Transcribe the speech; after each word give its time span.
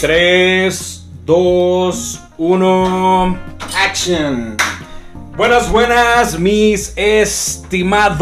3, 0.00 1.08
2, 1.24 2.20
1. 2.38 3.38
Action. 3.76 4.56
Buenas, 5.36 5.70
buenas, 5.70 6.38
mis 6.38 6.92
estimados 6.96 8.18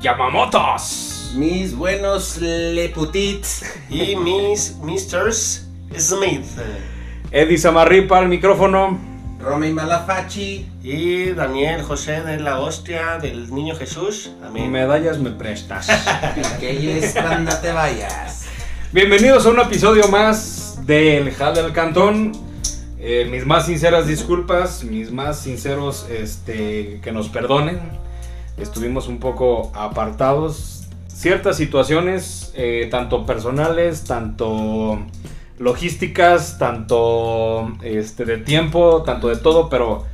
Yamamotos. 0.00 1.01
Mis 1.34 1.74
buenos 1.74 2.36
leputits. 2.38 3.64
Y 3.88 4.16
mis 4.22 4.76
Misters 4.82 5.66
Smith. 5.96 6.44
Eddie 7.30 7.56
Samarripa 7.56 8.18
al 8.18 8.28
micrófono. 8.28 8.98
Romy 9.40 9.72
Malafachi. 9.72 10.68
Y 10.82 11.30
Daniel 11.30 11.82
José 11.82 12.20
de 12.20 12.38
la 12.38 12.60
hostia 12.60 13.16
del 13.16 13.50
niño 13.54 13.74
Jesús. 13.76 14.32
Amén. 14.44 14.70
Medallas 14.70 15.18
me 15.18 15.30
prestas. 15.30 15.88
Que 16.60 16.98
es 16.98 17.14
cuando 17.14 17.56
te 17.56 17.72
vayas. 17.72 18.44
Bienvenidos 18.92 19.46
a 19.46 19.50
un 19.50 19.60
episodio 19.60 20.08
más 20.08 20.80
del 20.84 21.30
Jal 21.32 21.54
del 21.54 21.72
Cantón. 21.72 22.32
Eh, 22.98 23.26
mis 23.30 23.46
más 23.46 23.66
sinceras 23.66 24.06
disculpas, 24.06 24.84
mis 24.84 25.10
más 25.10 25.40
sinceros 25.40 26.06
este, 26.10 27.00
que 27.02 27.10
nos 27.10 27.30
perdonen. 27.30 27.80
Estuvimos 28.58 29.08
un 29.08 29.18
poco 29.18 29.72
apartados. 29.74 30.81
Ciertas 31.22 31.56
situaciones, 31.56 32.50
eh, 32.56 32.88
tanto 32.90 33.24
personales, 33.24 34.02
tanto 34.02 34.98
logísticas, 35.56 36.58
tanto 36.58 37.70
este, 37.84 38.24
de 38.24 38.38
tiempo, 38.38 39.04
tanto 39.04 39.28
de 39.28 39.36
todo, 39.36 39.68
pero 39.68 40.04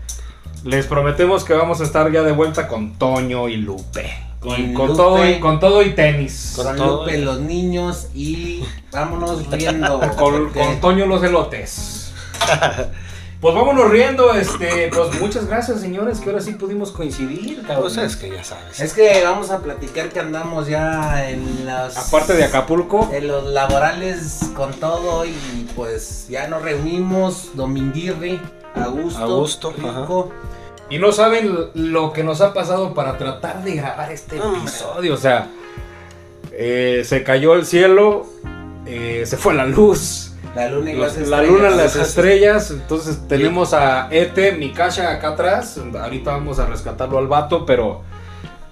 les 0.65 0.87
prometemos 0.87 1.45
que 1.45 1.55
vamos 1.55 1.81
a 1.81 1.85
estar 1.85 2.13
ya 2.13 2.23
de 2.23 2.33
vuelta 2.33 2.69
con 2.69 2.99
Toño 2.99 3.49
y 3.49 3.57
Lupe. 3.57 4.13
Con, 4.39 4.61
Y 4.61 4.75
con 4.75 4.89
Lupe. 4.89 4.97
todo, 4.99 5.27
y, 5.27 5.41
con 5.41 5.59
todo 5.61 5.83
y 5.83 5.95
tenis. 5.95 6.53
Con 6.55 6.67
Con 6.67 6.77
todo. 6.77 7.01
Lupe 7.07 7.17
los 7.17 7.41
niños 7.41 8.09
y 8.15 8.63
vámonos 8.93 9.47
riendo. 9.51 10.01
con, 10.19 10.51
con 10.51 10.81
Toño 10.83 11.07
los 11.07 11.23
elotes. 11.23 12.13
Pues 13.41 13.55
vámonos 13.55 13.89
riendo, 13.89 14.35
este, 14.35 14.91
pues 14.93 15.21
muchas 15.21 15.47
gracias 15.47 15.81
señores, 15.81 16.19
que 16.19 16.29
ahora 16.29 16.43
sí 16.43 16.55
pudimos 16.55 16.91
coincidir, 16.91 17.63
cabrón. 17.63 17.83
Pues 17.83 17.97
es 17.97 18.17
que 18.17 18.31
ya 18.31 18.43
sabes. 18.43 18.81
Es 18.81 18.93
que 18.95 19.23
vamos 19.23 19.51
a 19.53 19.61
platicar 19.61 20.09
que 20.09 20.19
andamos 20.19 20.67
ya 20.67 21.31
en 21.31 21.65
las... 21.65 21.97
Aparte 22.09 22.35
de 22.35 22.43
Acapulco, 22.43 23.09
En 23.13 23.29
los 23.29 23.45
laborales 23.47 24.41
con 24.57 24.73
todo 24.75 25.25
y 25.25 25.69
pues 25.77 26.27
ya 26.29 26.49
nos 26.49 26.63
reunimos, 26.63 27.51
Dominguirri, 27.55 28.41
a 28.75 28.89
gusto. 28.89 29.23
A 29.23 29.27
gusto, 29.27 29.73
rico. 29.73 30.33
y 30.91 30.99
no 30.99 31.13
saben 31.13 31.71
lo 31.75 32.13
que 32.13 32.25
nos 32.25 32.41
ha 32.41 32.53
pasado 32.53 32.93
para 32.93 33.19
tratar 33.19 33.63
de 33.63 33.77
grabar 33.77 34.11
este 34.11 34.41
Hombre. 34.41 34.63
episodio, 34.63 35.15
o 35.15 35.17
sea, 35.17 35.47
eh, 36.51 37.03
se 37.05 37.23
cayó 37.23 37.55
el 37.55 37.65
cielo, 37.67 38.27
eh, 38.85 39.23
se 39.27 39.37
fue 39.37 39.55
la 39.55 39.65
luz. 39.65 40.28
La 40.55 40.69
luna 40.69 40.91
y 40.91 40.97
Los- 40.97 41.17
las 41.17 41.29
la 41.29 41.37
estrellas. 41.43 41.51
luna, 41.63 41.71
las 41.71 41.97
estrellas. 41.97 42.71
Entonces 42.71 43.21
tenemos 43.29 43.75
a 43.75 44.09
Ete, 44.11 44.53
Mikasha 44.53 45.11
acá 45.13 45.31
atrás. 45.31 45.79
Ahorita 46.01 46.33
vamos 46.33 46.59
a 46.59 46.67
rescatarlo 46.67 47.19
al 47.19 47.27
vato, 47.29 47.65
pero. 47.67 48.03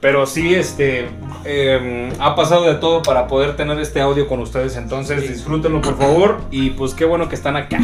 Pero 0.01 0.27
sí, 0.27 0.55
este. 0.55 1.09
eh, 1.45 2.13
ha 2.19 2.35
pasado 2.35 2.65
de 2.65 2.75
todo 2.75 3.03
para 3.03 3.27
poder 3.29 3.57
tener 3.57 3.79
este 3.81 4.01
audio 4.01 4.27
con 4.29 4.41
ustedes. 4.41 4.77
Entonces 4.77 5.23
Sí. 5.23 5.29
disfrútenlo, 5.29 5.81
por 5.81 5.97
favor. 5.99 6.41
Y 6.51 6.71
pues 6.71 6.93
qué 6.95 7.05
bueno 7.05 7.29
que 7.29 7.35
están 7.35 7.57
acá. 7.57 7.79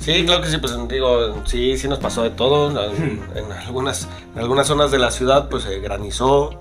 Sí, 0.00 0.24
claro 0.26 0.42
que 0.42 0.48
sí, 0.48 0.58
pues 0.58 0.76
digo, 0.88 1.42
sí, 1.46 1.76
sí 1.78 1.86
nos 1.86 2.00
pasó 2.00 2.24
de 2.24 2.30
todo. 2.30 2.70
En, 2.92 3.20
en 3.36 3.52
algunas, 3.52 4.08
en 4.34 4.40
algunas 4.40 4.66
zonas 4.66 4.90
de 4.90 4.98
la 4.98 5.10
ciudad, 5.12 5.48
pues 5.48 5.62
se 5.62 5.78
granizó. 5.78 6.60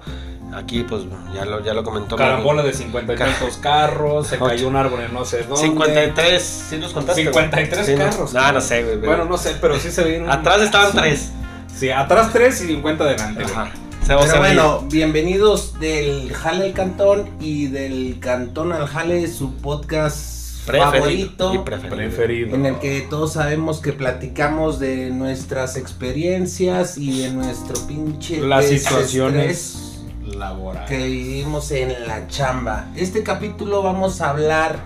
Aquí, 0.54 0.84
pues 0.84 1.04
ya 1.34 1.46
lo, 1.46 1.64
ya 1.64 1.74
lo 1.74 1.84
comentó. 1.84 2.16
Carambola 2.18 2.62
de 2.64 2.74
50 2.74 3.14
y 3.14 3.18
tantos 3.18 3.58
carros. 3.58 4.28
Se 4.28 4.38
cayó 4.40 4.68
un 4.68 4.76
árbol 4.76 5.02
en 5.02 5.14
no 5.14 5.24
sé 5.26 5.44
dónde. 5.44 5.62
53, 5.62 6.42
¿sí 6.70 6.78
nos 6.78 6.92
contaste? 6.94 7.24
53 7.24 7.86
Sí, 7.86 7.94
no. 7.94 8.00
carros. 8.00 8.34
No, 8.34 8.52
no 8.52 8.62
sé, 8.62 8.84
güey. 8.84 8.98
Bueno, 8.98 9.26
no 9.26 9.38
sé, 9.38 9.56
pero 9.62 9.80
sí 9.80 9.92
se 9.92 10.04
ven. 10.04 10.30
Atrás 10.30 10.62
estaban 10.62 10.92
tres. 10.94 11.32
Sí, 11.74 11.90
atrás 11.90 12.32
3 12.34 12.62
y 12.64 12.68
50 12.68 13.06
delante. 13.06 13.44
Ajá. 13.46 13.72
Se- 14.06 14.16
Pero 14.18 14.38
bueno, 14.40 14.82
bienvenidos 14.92 15.80
del 15.80 16.34
Jale 16.34 16.66
al 16.66 16.74
Cantón 16.74 17.30
y 17.40 17.68
del 17.68 18.18
Cantón 18.20 18.74
al 18.74 18.88
Jale, 18.88 19.28
su 19.30 19.56
podcast 19.56 20.66
preferido 20.68 20.92
favorito. 20.92 21.54
y 21.54 21.58
preferido. 21.60 21.96
Preferido. 21.96 22.56
En 22.56 22.66
el 22.66 22.80
que 22.80 23.02
todos 23.10 23.34
sabemos 23.34 23.80
que 23.80 23.94
platicamos 23.94 24.80
de 24.80 25.12
nuestras 25.12 25.78
experiencias 25.78 26.98
y 26.98 27.22
de 27.22 27.32
nuestro 27.32 27.80
pinche 27.88 28.42
Las 28.42 28.66
situaciones 28.68 29.91
laborales. 30.36 30.90
que 30.90 30.97
vivimos 30.97 31.72
en 31.72 32.08
la 32.08 32.28
chamba. 32.28 32.86
Este 32.96 33.24
capítulo 33.24 33.81
vamos 33.84 34.22
a 34.22 34.30
hablar 34.30 34.78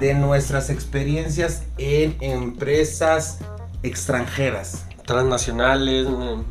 de 0.00 0.14
nuestras 0.14 0.70
experiencias 0.70 1.62
en 1.78 2.16
empresas 2.20 3.38
extranjeras. 3.82 4.84
Transnacionales. 5.06 6.06
mm, 6.08 6.42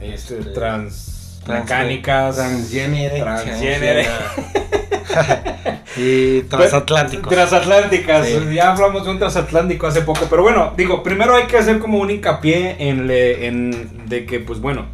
Este, 0.00 0.38
Este, 0.38 0.50
trans, 0.52 1.40
trans- 1.44 1.62
mecánicas, 1.64 2.36
Transgénero. 2.36 3.16
transgénero, 3.16 4.08
y 5.96 6.42
transatlánticos. 6.42 7.28
transatlánticas. 7.32 8.26
Sí. 8.26 8.38
Ya 8.54 8.70
hablamos 8.72 9.04
de 9.04 9.10
un 9.10 9.18
transatlántico 9.18 9.86
hace 9.88 10.02
poco, 10.02 10.26
pero 10.30 10.42
bueno, 10.42 10.72
digo, 10.76 11.02
primero 11.02 11.34
hay 11.34 11.46
que 11.46 11.58
hacer 11.58 11.78
como 11.80 11.98
un 11.98 12.10
hincapié 12.10 12.76
en, 12.88 13.06
le- 13.08 13.46
en 13.48 14.06
de 14.08 14.24
que, 14.24 14.38
pues 14.40 14.60
bueno, 14.60 14.86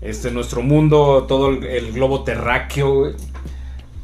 este 0.00 0.30
nuestro 0.30 0.62
mundo, 0.62 1.24
todo 1.28 1.48
el, 1.50 1.64
el 1.64 1.92
globo 1.92 2.22
terráqueo, 2.24 3.12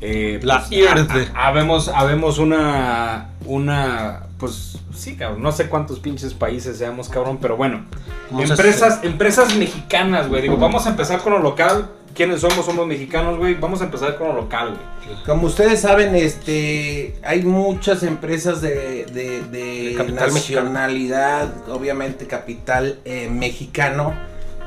eh, 0.01 0.41
La 0.43 0.59
pues, 0.67 0.73
Earth. 0.73 1.11
habemos, 1.35 1.89
habemos 1.89 2.39
una, 2.39 3.31
una, 3.45 4.23
pues 4.39 4.79
sí, 4.95 5.17
cabrón, 5.17 5.43
no 5.43 5.53
sé 5.53 5.69
cuántos 5.69 6.01
pinches 6.01 6.35
países 6.35 6.77
seamos, 6.79 7.09
cabrón, 7.09 7.39
pero 7.41 7.57
bueno. 7.57 7.85
¿Cómo 8.29 8.45
se- 8.47 8.53
Empresas, 8.53 9.01
empresas 9.05 9.55
mexicanas, 9.57 10.29
güey. 10.29 10.43
Digo, 10.43 10.57
vamos 10.57 10.87
a 10.87 10.91
empezar 10.91 11.21
con 11.21 11.35
lo 11.35 11.39
local. 11.41 11.91
¿Quiénes 12.15 12.41
somos? 12.43 12.67
Somos 12.67 12.87
mexicanos, 12.87 13.39
güey. 13.39 13.55
Vamos 13.55 13.81
a 13.81 13.85
empezar 13.85 14.19
con 14.19 14.29
lo 14.29 14.35
local, 14.35 14.77
güey. 15.05 15.23
Como 15.25 15.47
ustedes 15.47 15.81
saben, 15.81 16.15
este, 16.15 17.17
hay 17.23 17.43
muchas 17.43 18.03
empresas 18.03 18.61
de, 18.61 19.07
de- 19.07 19.43
de 19.51 19.89
De 19.91 19.95
capital 19.97 20.33
nacionalidad, 20.35 21.69
obviamente 21.71 22.27
capital 22.27 22.99
eh, 23.07 23.31
mexicano, 23.31 24.15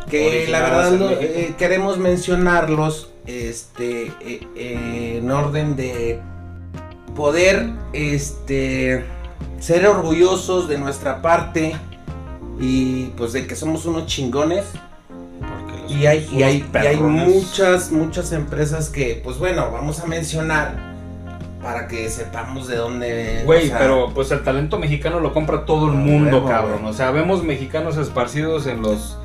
que 0.09 0.47
la 0.47 0.61
verdad 0.61 0.91
lo- 0.93 1.09
eh, 1.11 1.55
queremos 1.57 1.97
mencionarlos, 1.97 3.09
este, 3.25 4.07
eh, 4.21 4.47
eh, 4.55 5.19
en 5.21 5.31
orden 5.31 5.75
de 5.75 6.19
poder, 7.15 7.69
este, 7.93 9.05
ser 9.59 9.87
orgullosos 9.87 10.67
de 10.67 10.77
nuestra 10.77 11.21
parte 11.21 11.75
y 12.59 13.05
pues 13.17 13.33
de 13.33 13.47
que 13.47 13.55
somos 13.55 13.85
unos 13.85 14.05
chingones. 14.05 14.65
Y 15.87 16.07
hay, 16.07 16.27
y 16.31 16.41
hay, 16.43 16.65
y 16.73 16.77
hay 16.87 16.97
muchas, 16.97 17.91
muchas 17.91 18.31
empresas 18.31 18.89
que, 18.89 19.21
pues 19.23 19.37
bueno, 19.37 19.69
vamos 19.71 19.99
a 19.99 20.07
mencionar 20.07 20.95
para 21.61 21.87
que 21.87 22.09
sepamos 22.09 22.67
de 22.67 22.75
dónde. 22.75 23.43
Güey, 23.45 23.65
o 23.65 23.67
sea, 23.69 23.77
pero 23.79 24.11
pues 24.13 24.31
el 24.31 24.43
talento 24.43 24.77
mexicano 24.79 25.19
lo 25.19 25.31
compra 25.33 25.65
todo 25.65 25.87
el 25.87 25.93
mundo, 25.93 26.43
cabrón. 26.45 26.85
O 26.85 26.93
sea, 26.93 27.11
vemos 27.11 27.43
mexicanos 27.43 27.97
esparcidos 27.97 28.65
en 28.67 28.81
los 28.81 29.17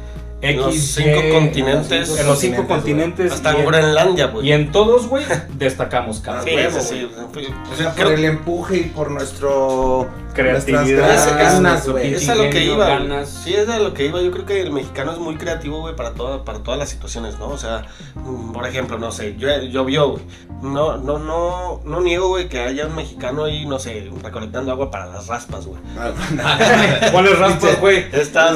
En 0.42 0.56
los 0.56 0.74
X, 0.74 0.94
cinco 0.96 1.20
Y, 1.26 1.32
continentes. 1.32 2.18
En 2.18 2.26
los 2.26 2.38
cinco 2.38 2.66
continentes, 2.66 3.30
continentes. 3.30 3.32
Hasta 3.32 3.50
y, 3.52 3.54
en 3.54 3.60
en, 3.60 3.66
Groenlandia, 3.66 4.26
güey. 4.26 4.48
y 4.48 4.52
en 4.52 4.72
todos, 4.72 5.06
güey, 5.08 5.24
destacamos, 5.54 6.20
cabrón. 6.20 6.44
Sí, 6.44 6.54
huevo, 6.54 6.80
sí, 6.80 7.08
sí. 7.34 7.46
o 7.72 7.76
sea, 7.76 7.92
Creo- 7.94 8.06
por 8.08 8.14
el 8.18 8.24
empuje 8.24 8.76
y 8.78 8.82
por 8.84 9.10
nuestro. 9.10 10.08
Creatividad, 10.40 11.06
nuestras 11.06 11.36
ganas, 11.36 11.88
güey. 11.88 12.14
Es 12.14 12.28
a 12.28 12.34
lo 12.34 12.50
que 12.50 12.64
iba. 12.64 12.86
ganas. 12.86 13.28
Sí, 13.28 13.54
es 13.54 13.68
a 13.68 13.78
lo 13.78 13.94
que 13.94 14.06
iba. 14.06 14.20
Yo 14.20 14.30
creo 14.30 14.46
que 14.46 14.60
el 14.60 14.72
mexicano 14.72 15.12
es 15.12 15.18
muy 15.18 15.36
creativo, 15.36 15.80
güey, 15.80 15.94
para, 15.96 16.12
toda, 16.12 16.44
para 16.44 16.60
todas 16.60 16.78
las 16.78 16.88
situaciones, 16.88 17.38
¿no? 17.38 17.48
O 17.48 17.58
sea, 17.58 17.84
mm, 18.14 18.52
por 18.52 18.66
ejemplo, 18.66 18.98
no 18.98 19.12
sé, 19.12 19.36
yo, 19.36 19.48
llovió, 19.62 20.10
güey. 20.10 20.22
No, 20.62 20.96
no, 20.98 21.18
no, 21.18 21.80
no 21.84 22.00
niego, 22.00 22.28
güey, 22.28 22.48
que 22.48 22.60
haya 22.60 22.86
un 22.86 22.94
mexicano 22.94 23.44
ahí, 23.44 23.64
no 23.66 23.78
sé, 23.78 24.10
recolectando 24.22 24.72
agua 24.72 24.90
para 24.90 25.06
las 25.06 25.26
raspas, 25.26 25.66
güey. 25.66 25.80
¿Cuáles 27.12 27.38
raspas, 27.38 27.80
güey? 27.80 28.06
Estas 28.12 28.54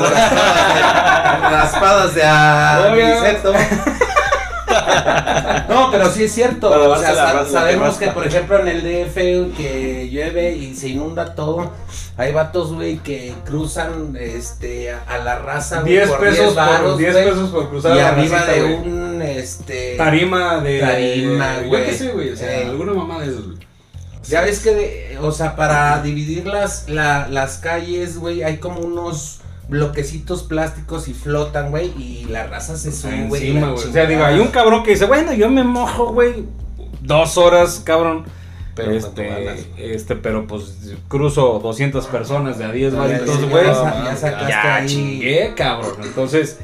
Raspadas 1.50 2.14
de 2.14 2.22
Oye. 2.92 3.12
Aniceto. 3.12 3.52
No, 5.68 5.90
pero 5.90 6.10
sí 6.10 6.24
es 6.24 6.32
cierto. 6.32 6.70
O 6.70 6.96
sea, 6.98 7.12
la 7.12 7.44
sabemos 7.46 7.96
que 7.96 8.06
que, 8.06 8.10
por 8.12 8.26
ejemplo, 8.26 8.58
en 8.60 8.68
el 8.68 8.82
DF 8.82 9.56
que 9.56 10.08
llueve 10.10 10.52
y 10.56 10.74
se 10.74 10.88
inunda 10.88 11.34
todo, 11.34 11.70
hay 12.16 12.32
vatos, 12.32 12.72
güey, 12.72 12.98
que 12.98 13.34
cruzan 13.44 14.16
este, 14.20 14.90
a, 14.92 15.18
la 15.24 15.38
raza, 15.38 15.80
güey, 15.80 15.92
10 15.94 16.08
por 16.10 16.20
pesos, 16.20 16.46
por, 16.46 16.54
varos, 16.56 16.98
10 16.98 17.12
güey, 17.12 17.24
pesos 17.24 17.50
por 17.50 17.68
cruzar 17.70 17.92
Y 17.92 17.98
la 17.98 18.08
arriba 18.08 18.36
racita, 18.38 18.52
de 18.52 18.64
un, 18.74 19.22
este... 19.22 19.96
Tarima 19.96 20.58
de. 20.60 20.80
Tarima, 20.80 21.58
güey. 21.66 21.86
qué 21.86 21.92
sé, 21.94 22.08
güey. 22.12 22.30
O 22.30 22.36
sea, 22.36 22.60
Eh. 22.60 22.64
alguna 22.66 22.92
mamá 22.92 23.20
de 23.20 23.28
esos, 23.28 23.46
güey. 23.46 23.58
Ya 24.28 24.40
ves 24.40 24.60
que, 24.60 24.74
de- 24.74 25.18
o 25.20 25.32
sea, 25.32 25.54
para 25.56 26.00
dividir 26.02 26.46
las, 26.46 26.88
la- 26.88 27.26
las 27.28 27.58
calles, 27.58 28.18
güey, 28.18 28.42
hay 28.42 28.56
como 28.58 28.80
unos 28.80 29.40
bloquecitos 29.68 30.42
plásticos 30.42 31.08
y 31.08 31.14
flotan, 31.14 31.70
güey, 31.70 31.92
y 31.98 32.26
la 32.28 32.46
raza 32.46 32.76
se 32.76 32.92
sube, 32.92 33.26
güey. 33.28 33.56
O 33.62 33.76
sea, 33.78 34.06
digo, 34.06 34.24
hay 34.24 34.38
un 34.40 34.48
cabrón 34.48 34.82
que 34.82 34.90
dice, 34.92 35.06
bueno, 35.06 35.32
yo 35.32 35.48
me 35.50 35.64
mojo, 35.64 36.12
güey. 36.12 36.44
Dos 37.00 37.36
horas, 37.38 37.80
cabrón. 37.84 38.24
Pero 38.74 38.90
este, 38.92 39.28
ganas. 39.28 39.66
este, 39.76 40.16
pero 40.16 40.46
pues 40.46 40.94
cruzo 41.06 41.60
200 41.62 42.06
personas 42.06 42.58
de 42.58 42.64
a 42.64 42.72
10 42.72 42.92
Ya, 42.92 42.98
varitos, 42.98 43.48
güey. 43.48 43.64
ya, 43.66 44.14
ya 44.20 44.48
ya 44.48 44.86
chingué, 44.86 45.54
cabrón. 45.56 45.94
Entonces, 46.02 46.58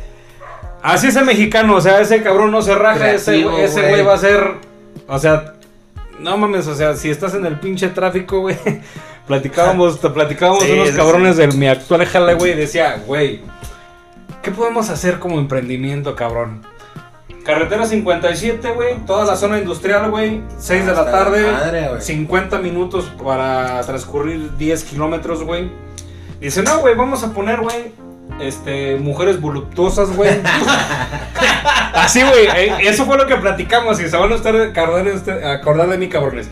así 0.82 1.06
es 1.06 1.16
el 1.16 1.24
mexicano. 1.24 1.76
O 1.76 1.80
sea, 1.80 2.00
ese 2.00 2.22
cabrón 2.22 2.50
no 2.50 2.62
se 2.62 2.74
raja. 2.74 3.12
Ese 3.12 3.32
Creativo, 3.32 3.58
ese 3.58 3.88
güey 3.88 4.02
va 4.02 4.14
a 4.14 4.18
ser. 4.18 4.54
O 5.06 5.18
sea, 5.20 5.54
no 6.18 6.36
mames. 6.36 6.66
O 6.66 6.74
sea, 6.74 6.96
si 6.96 7.10
estás 7.10 7.34
en 7.34 7.46
el 7.46 7.60
pinche 7.60 7.88
tráfico, 7.88 8.40
güey. 8.40 8.56
Platicábamos, 9.30 10.00
te 10.00 10.10
platicábamos 10.10 10.64
Sí, 10.64 10.72
unos 10.72 10.88
sí, 10.88 10.96
cabrones 10.96 11.36
de 11.36 11.46
mi 11.46 11.68
actual 11.68 12.04
jale, 12.04 12.34
güey. 12.34 12.50
y 12.50 12.56
Decía, 12.56 13.00
güey, 13.06 13.40
¿qué 14.42 14.50
podemos 14.50 14.90
hacer 14.90 15.20
como 15.20 15.38
emprendimiento, 15.38 16.16
cabrón? 16.16 16.62
Carretera 17.44 17.86
57, 17.86 18.72
güey. 18.72 18.96
Toda 19.06 19.24
la 19.24 19.36
zona 19.36 19.60
industrial, 19.60 20.10
güey. 20.10 20.42
6 20.58 20.84
de 20.84 20.92
la 20.92 21.04
tarde. 21.12 21.48
madre, 21.48 21.88
güey. 21.90 22.00
50 22.00 22.58
minutos 22.58 23.08
para 23.22 23.80
transcurrir 23.82 24.56
10 24.56 24.82
kilómetros, 24.82 25.44
güey. 25.44 25.70
Dice, 26.40 26.64
no, 26.64 26.80
güey, 26.80 26.96
vamos 26.96 27.22
a 27.22 27.32
poner, 27.32 27.60
güey, 27.60 27.92
este, 28.40 28.96
mujeres 28.96 29.40
voluptuosas, 29.40 30.10
güey. 30.16 30.40
Así, 31.94 32.20
güey, 32.22 32.46
eh, 32.48 32.74
eso 32.80 33.04
fue 33.04 33.16
lo 33.16 33.28
que 33.28 33.36
platicamos 33.36 34.00
y 34.00 34.08
se 34.08 34.16
van 34.16 34.32
a 34.32 34.34
estar 34.34 34.56
acordar 34.56 35.88
de 35.88 35.98
mí, 35.98 36.08
cabrones. 36.08 36.48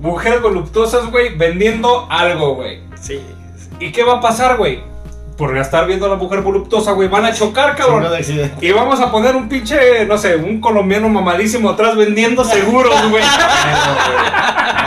Mujeres 0.00 0.42
voluptuosas, 0.42 1.10
güey, 1.10 1.36
vendiendo 1.36 2.06
algo, 2.10 2.54
güey. 2.54 2.80
Sí. 3.00 3.20
¿Y 3.80 3.92
qué 3.92 4.04
va 4.04 4.14
a 4.14 4.20
pasar, 4.20 4.56
güey? 4.56 4.80
Por 5.36 5.56
estar 5.58 5.86
viendo 5.86 6.06
a 6.06 6.08
la 6.08 6.14
mujer 6.16 6.40
voluptuosa, 6.40 6.92
güey, 6.92 7.08
van 7.08 7.26
a 7.26 7.32
chocar, 7.34 7.76
cabrón. 7.76 8.06
Y 8.60 8.72
vamos 8.72 9.00
a 9.00 9.10
poner 9.10 9.36
un 9.36 9.48
pinche, 9.50 10.06
no 10.06 10.16
sé, 10.16 10.36
un 10.36 10.60
colombiano 10.62 11.08
mamadísimo 11.10 11.68
atrás 11.70 11.94
vendiendo 11.94 12.42
seguros, 12.44 13.10
güey. 13.10 13.22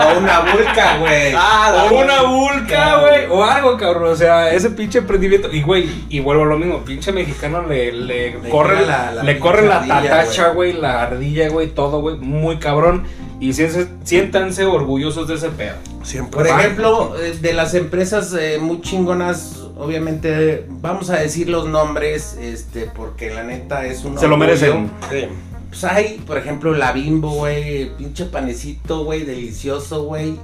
O 0.02 0.18
una 0.18 0.40
vulca, 0.40 0.98
güey. 0.98 1.34
Ah, 1.36 1.88
O 1.92 1.96
una 2.02 2.22
vulca, 2.24 3.00
güey. 3.02 3.26
O 3.30 3.44
algo, 3.44 3.76
cabrón. 3.76 4.14
O 4.14 4.16
sea, 4.16 4.50
ese 4.52 4.70
pinche 4.70 5.00
emprendimiento. 5.00 5.50
Y, 5.52 5.62
güey, 5.62 5.90
y 6.08 6.22
vuelvo 6.22 6.44
a 6.44 6.46
lo 6.46 6.58
mismo. 6.58 6.80
Pinche 6.86 7.12
mexicano 7.12 7.64
le, 7.68 7.92
le, 7.92 8.32
Le 8.40 8.50
corre 8.50 8.86
la, 8.86 9.12
la- 9.12 9.24
le 9.24 9.40
corre 9.40 9.68
la 9.68 9.86
tatacha, 9.86 10.50
güey. 10.50 10.72
La 10.74 11.02
ardilla, 11.04 11.50
güey. 11.50 11.68
Todo, 11.68 12.00
güey. 12.00 12.16
Muy 12.16 12.58
cabrón. 12.60 13.04
Y 13.40 13.54
siéntanse, 13.54 13.90
siéntanse 14.04 14.66
orgullosos 14.66 15.28
de 15.28 15.36
ese 15.36 15.50
pedo. 15.50 15.76
Siempre. 16.04 16.32
Por 16.38 16.48
ejemplo, 16.48 17.16
eh, 17.20 17.38
de 17.40 17.54
las 17.54 17.74
empresas 17.74 18.34
eh, 18.34 18.58
muy 18.60 18.82
chingonas, 18.82 19.62
obviamente, 19.78 20.66
vamos 20.68 21.10
a 21.10 21.18
decir 21.18 21.50
los 21.50 21.68
nombres, 21.68 22.38
este, 22.40 22.86
porque 22.94 23.30
la 23.34 23.44
neta 23.44 23.86
es 23.86 24.04
un 24.04 24.18
Se 24.18 24.28
lo 24.28 24.36
merecen. 24.38 24.92
Sí. 25.10 25.28
Pues 25.70 25.84
hay, 25.84 26.22
por 26.26 26.38
ejemplo, 26.38 26.74
la 26.74 26.92
bimbo, 26.92 27.30
güey, 27.32 27.96
pinche 27.96 28.26
panecito, 28.26 29.04
güey, 29.06 29.24
delicioso, 29.24 30.04
güey. 30.04 30.38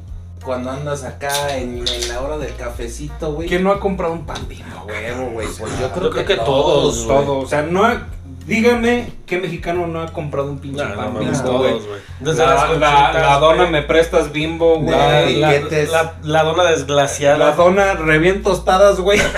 Cuando 0.44 0.70
andas 0.70 1.04
acá 1.04 1.58
en, 1.58 1.80
en 1.88 2.08
la 2.08 2.22
hora 2.22 2.38
del 2.38 2.56
cafecito, 2.56 3.34
güey. 3.34 3.48
¿Quién 3.50 3.64
no 3.64 3.72
ha 3.72 3.80
comprado 3.80 4.14
un 4.14 4.26
pan 4.28 4.48
bimbo, 4.48 4.84
güey? 4.84 4.96
huevo, 5.12 5.32
güey? 5.32 5.48
Pues 5.60 5.72
yo 5.80 5.92
creo, 5.92 6.04
Yo 6.04 6.10
creo 6.12 6.26
que 6.26 6.36
todos, 6.36 7.08
todos. 7.08 7.46
O 7.46 7.48
sea, 7.48 7.64
no 7.64 7.84
ha- 7.84 8.08
Díganme 8.46 9.12
qué 9.26 9.40
mexicano 9.40 9.88
no 9.88 10.02
ha 10.02 10.14
comprado 10.14 10.52
un 10.52 10.60
pinche 10.60 10.84
No, 10.84 10.90
no 10.90 10.96
pan 10.96 11.14
mames, 11.14 11.42
bimbo, 11.44 11.58
güey. 11.58 11.76
La, 12.22 12.34
las 12.34 12.78
la- 12.80 13.12
la 13.14 13.40
dona 13.40 13.66
me 13.66 13.82
prestas 13.82 14.32
bimbo, 14.32 14.80
güey. 14.80 14.96
La, 14.96 15.22
Güey, 15.24 15.36
la, 15.38 15.50
billetes. 15.50 15.90
la- 15.92 16.14
la 16.22 16.44
dona 16.44 16.64
desglaciada. 16.66 17.38
La 17.38 17.52
dona 17.54 17.94
revién 17.96 18.44
tostadas, 18.44 19.00
güey. 19.00 19.20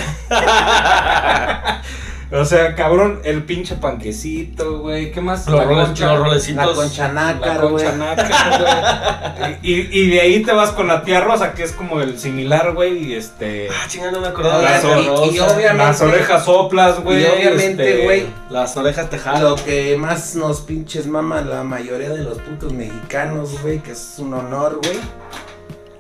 o 2.32 2.44
sea, 2.46 2.76
cabrón, 2.76 3.20
el 3.24 3.44
pinche 3.44 3.76
panquecito, 3.76 4.80
güey. 4.80 5.12
¿Qué 5.12 5.22
más? 5.22 5.48
Los, 5.48 5.60
La 5.60 5.66
roles- 5.66 5.86
concha- 5.88 6.08
los 6.14 6.20
La 6.20 6.26
rolecitos. 6.26 6.76
concha 6.76 7.08
La 7.08 7.14
nácar, 7.34 7.62
güey. 7.68 7.86
concha 7.86 7.92
nácar, 7.98 8.62
güey. 8.62 9.58
Y, 9.62 9.74
y 10.00 10.10
de 10.10 10.22
ahí 10.22 10.42
te 10.44 10.52
vas 10.52 10.72
con 10.72 10.88
la 10.88 11.04
tía 11.04 11.22
rosa, 11.22 11.54
que 11.54 11.64
es 11.64 11.72
como 11.72 12.02
el 12.02 12.20
similar, 12.20 12.74
güey. 12.74 12.98
Y 13.12 13.14
este. 13.16 13.70
Ah, 13.72 13.86
chinga, 13.88 14.12
no 14.12 14.20
me 14.20 14.28
acordaba. 14.28 14.62
Las 14.62 14.84
y- 14.84 15.36
y 15.36 15.38
Las 15.78 16.02
orejas 16.02 16.46
soplas, 16.46 17.04
güey. 17.04 17.22
Y 17.22 17.26
obviamente, 17.26 17.90
este, 17.92 18.04
güey, 18.04 18.26
Las 18.50 18.76
orejas 18.78 19.10
tejadas. 19.10 19.42
Lo 19.42 19.56
que 19.56 19.96
más 19.98 20.36
nos 20.36 20.62
pinches 20.62 21.08
mama 21.08 21.42
la 21.42 21.64
mayoría 21.64 22.10
de 22.10 22.24
los 22.24 22.40
putos 22.40 22.74
mexicanos, 22.74 23.62
güey, 23.62 23.80
que 23.80 23.92
es 23.92 24.16
un 24.18 24.34
honor, 24.34 24.80
güey. 24.84 24.98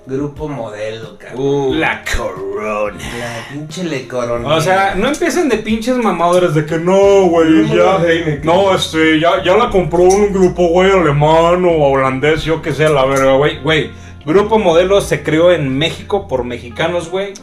Grupo 0.08 0.48
modelo, 0.48 1.18
cabrón. 1.18 1.42
Uh, 1.46 1.74
La 1.74 2.02
corona. 2.16 2.98
La 3.20 3.54
pinche 3.54 3.84
le 3.84 4.08
coronel. 4.08 4.50
O 4.50 4.62
sea, 4.62 4.96
no 4.96 5.10
empiecen 5.10 5.50
de 5.50 5.58
pinches 5.58 5.98
mamadores 5.98 6.54
de 6.54 6.66
que 6.66 6.78
no, 6.78 7.26
güey, 7.26 7.50
No, 7.68 7.76
ya. 7.76 8.40
no, 8.44 8.74
este, 8.74 9.20
ya, 9.20 9.44
ya 9.44 9.58
la 9.58 9.70
compró 9.70 10.04
un 10.04 10.32
grupo, 10.32 10.70
güey, 10.70 10.92
alemán 10.92 11.66
o 11.66 11.72
holandés, 11.90 12.44
yo 12.44 12.62
que 12.62 12.72
sé, 12.72 12.88
la 12.88 13.04
verga, 13.04 13.34
güey. 13.34 13.60
Güey, 13.62 13.92
Grupo 14.26 14.58
Modelo 14.60 15.02
se 15.02 15.24
creó 15.24 15.52
en 15.52 15.78
México 15.78 16.28
por 16.30 16.46
mexicanos, 16.46 17.10
güey. 17.12 17.34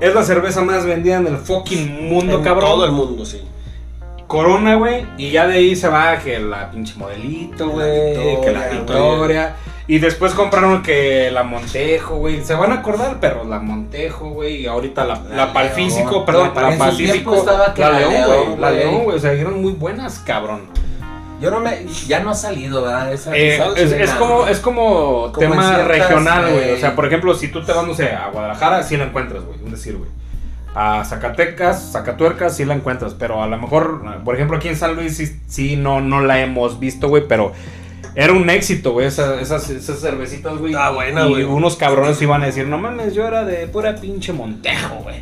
Es 0.00 0.14
la 0.14 0.24
cerveza 0.24 0.60
más 0.62 0.84
vendida 0.84 1.16
en 1.16 1.26
el 1.26 1.38
fucking 1.38 2.08
mundo, 2.10 2.36
en 2.36 2.44
cabrón. 2.44 2.68
Todo 2.70 2.84
el 2.84 2.92
mundo, 2.92 3.24
sí. 3.24 3.40
Corona, 4.26 4.74
güey. 4.74 5.06
Y 5.16 5.30
ya 5.30 5.46
de 5.46 5.54
ahí 5.54 5.74
se 5.74 5.88
va 5.88 6.18
que 6.18 6.38
la 6.38 6.70
pinche 6.70 6.94
modelito, 6.96 7.68
güey. 7.70 8.40
Que 8.42 8.52
la 8.52 8.68
Victoria. 8.68 9.56
Y 9.86 9.98
después 9.98 10.32
compraron 10.32 10.82
que 10.82 11.30
la 11.30 11.42
Montejo, 11.42 12.16
güey. 12.16 12.42
Se 12.42 12.54
van 12.54 12.72
a 12.72 12.76
acordar, 12.76 13.20
perros. 13.20 13.46
La 13.46 13.58
Montejo, 13.58 14.30
güey. 14.30 14.62
Y 14.62 14.66
ahorita 14.66 15.04
la, 15.04 15.14
la, 15.28 15.36
La 15.52 15.64
León. 15.64 16.24
perdón, 16.24 16.52
La- 16.54 16.70
la, 16.70 16.78
Pacífico. 16.78 17.44
la 17.46 17.90
la 17.90 17.98
León, 17.98 18.12
güey. 18.26 18.58
La. 18.60 18.70
León, 18.70 19.04
güey. 19.04 19.16
O 19.16 19.20
sea, 19.20 19.32
eran 19.32 19.60
muy 19.60 19.72
buenas, 19.72 20.20
cabrón. 20.20 20.62
Yo 21.40 21.50
no 21.50 21.60
me. 21.60 21.84
Ya 22.06 22.20
no 22.20 22.30
ha 22.30 22.34
salido, 22.34 22.80
¿verdad? 22.82 23.12
Esa, 23.12 23.36
Eh, 23.36 23.60
es, 23.76 23.92
es 23.92 24.10
como, 24.12 24.46
es 24.46 24.60
como, 24.60 25.30
Como 25.32 25.32
tema 25.38 25.74
ciertas, 25.74 25.88
regional, 25.88 26.50
güey. 26.52 26.70
eh, 26.70 26.74
O 26.74 26.80
sea, 26.80 26.94
por 26.96 27.04
ejemplo, 27.04 27.34
si 27.34 27.48
tú 27.48 27.62
te 27.62 27.72
vas, 27.72 27.86
no 27.86 27.92
sé, 27.92 28.08
a 28.10 28.28
Guadalajara, 28.32 28.82
sí 28.84 28.96
la 28.96 29.04
encuentras, 29.04 29.44
güey. 29.44 29.58
Un 29.62 29.70
decir, 29.72 29.96
güey. 29.98 30.08
A 30.74 31.04
Zacatecas, 31.04 31.90
Zacatuercas, 31.92 32.56
sí 32.56 32.64
la 32.64 32.72
encuentras. 32.74 33.12
Pero 33.14 33.42
a 33.42 33.46
lo 33.48 33.58
mejor, 33.58 34.02
por 34.24 34.34
ejemplo, 34.34 34.56
aquí 34.56 34.68
en 34.68 34.76
San 34.76 34.96
Luis, 34.96 35.16
sí, 35.18 35.38
sí 35.46 35.76
no, 35.76 36.00
no 36.00 36.22
la 36.22 36.40
hemos 36.40 36.80
visto, 36.80 37.08
güey. 37.08 37.24
Pero 37.28 37.52
era 38.14 38.32
un 38.32 38.48
éxito, 38.50 38.92
güey. 38.92 39.06
Esas, 39.06 39.40
esas, 39.42 39.68
esas 39.70 40.00
cervecitas, 40.00 40.56
güey. 40.58 40.74
Ah, 40.74 40.90
buena, 40.90 41.26
y 41.26 41.30
güey. 41.30 41.44
unos 41.44 41.76
cabrones 41.76 42.20
iban 42.22 42.42
a 42.42 42.46
decir, 42.46 42.66
no 42.66 42.78
mames, 42.78 43.14
yo 43.14 43.26
era 43.26 43.44
de 43.44 43.66
pura 43.68 43.96
pinche 43.96 44.32
Montejo, 44.32 44.96
güey. 45.02 45.16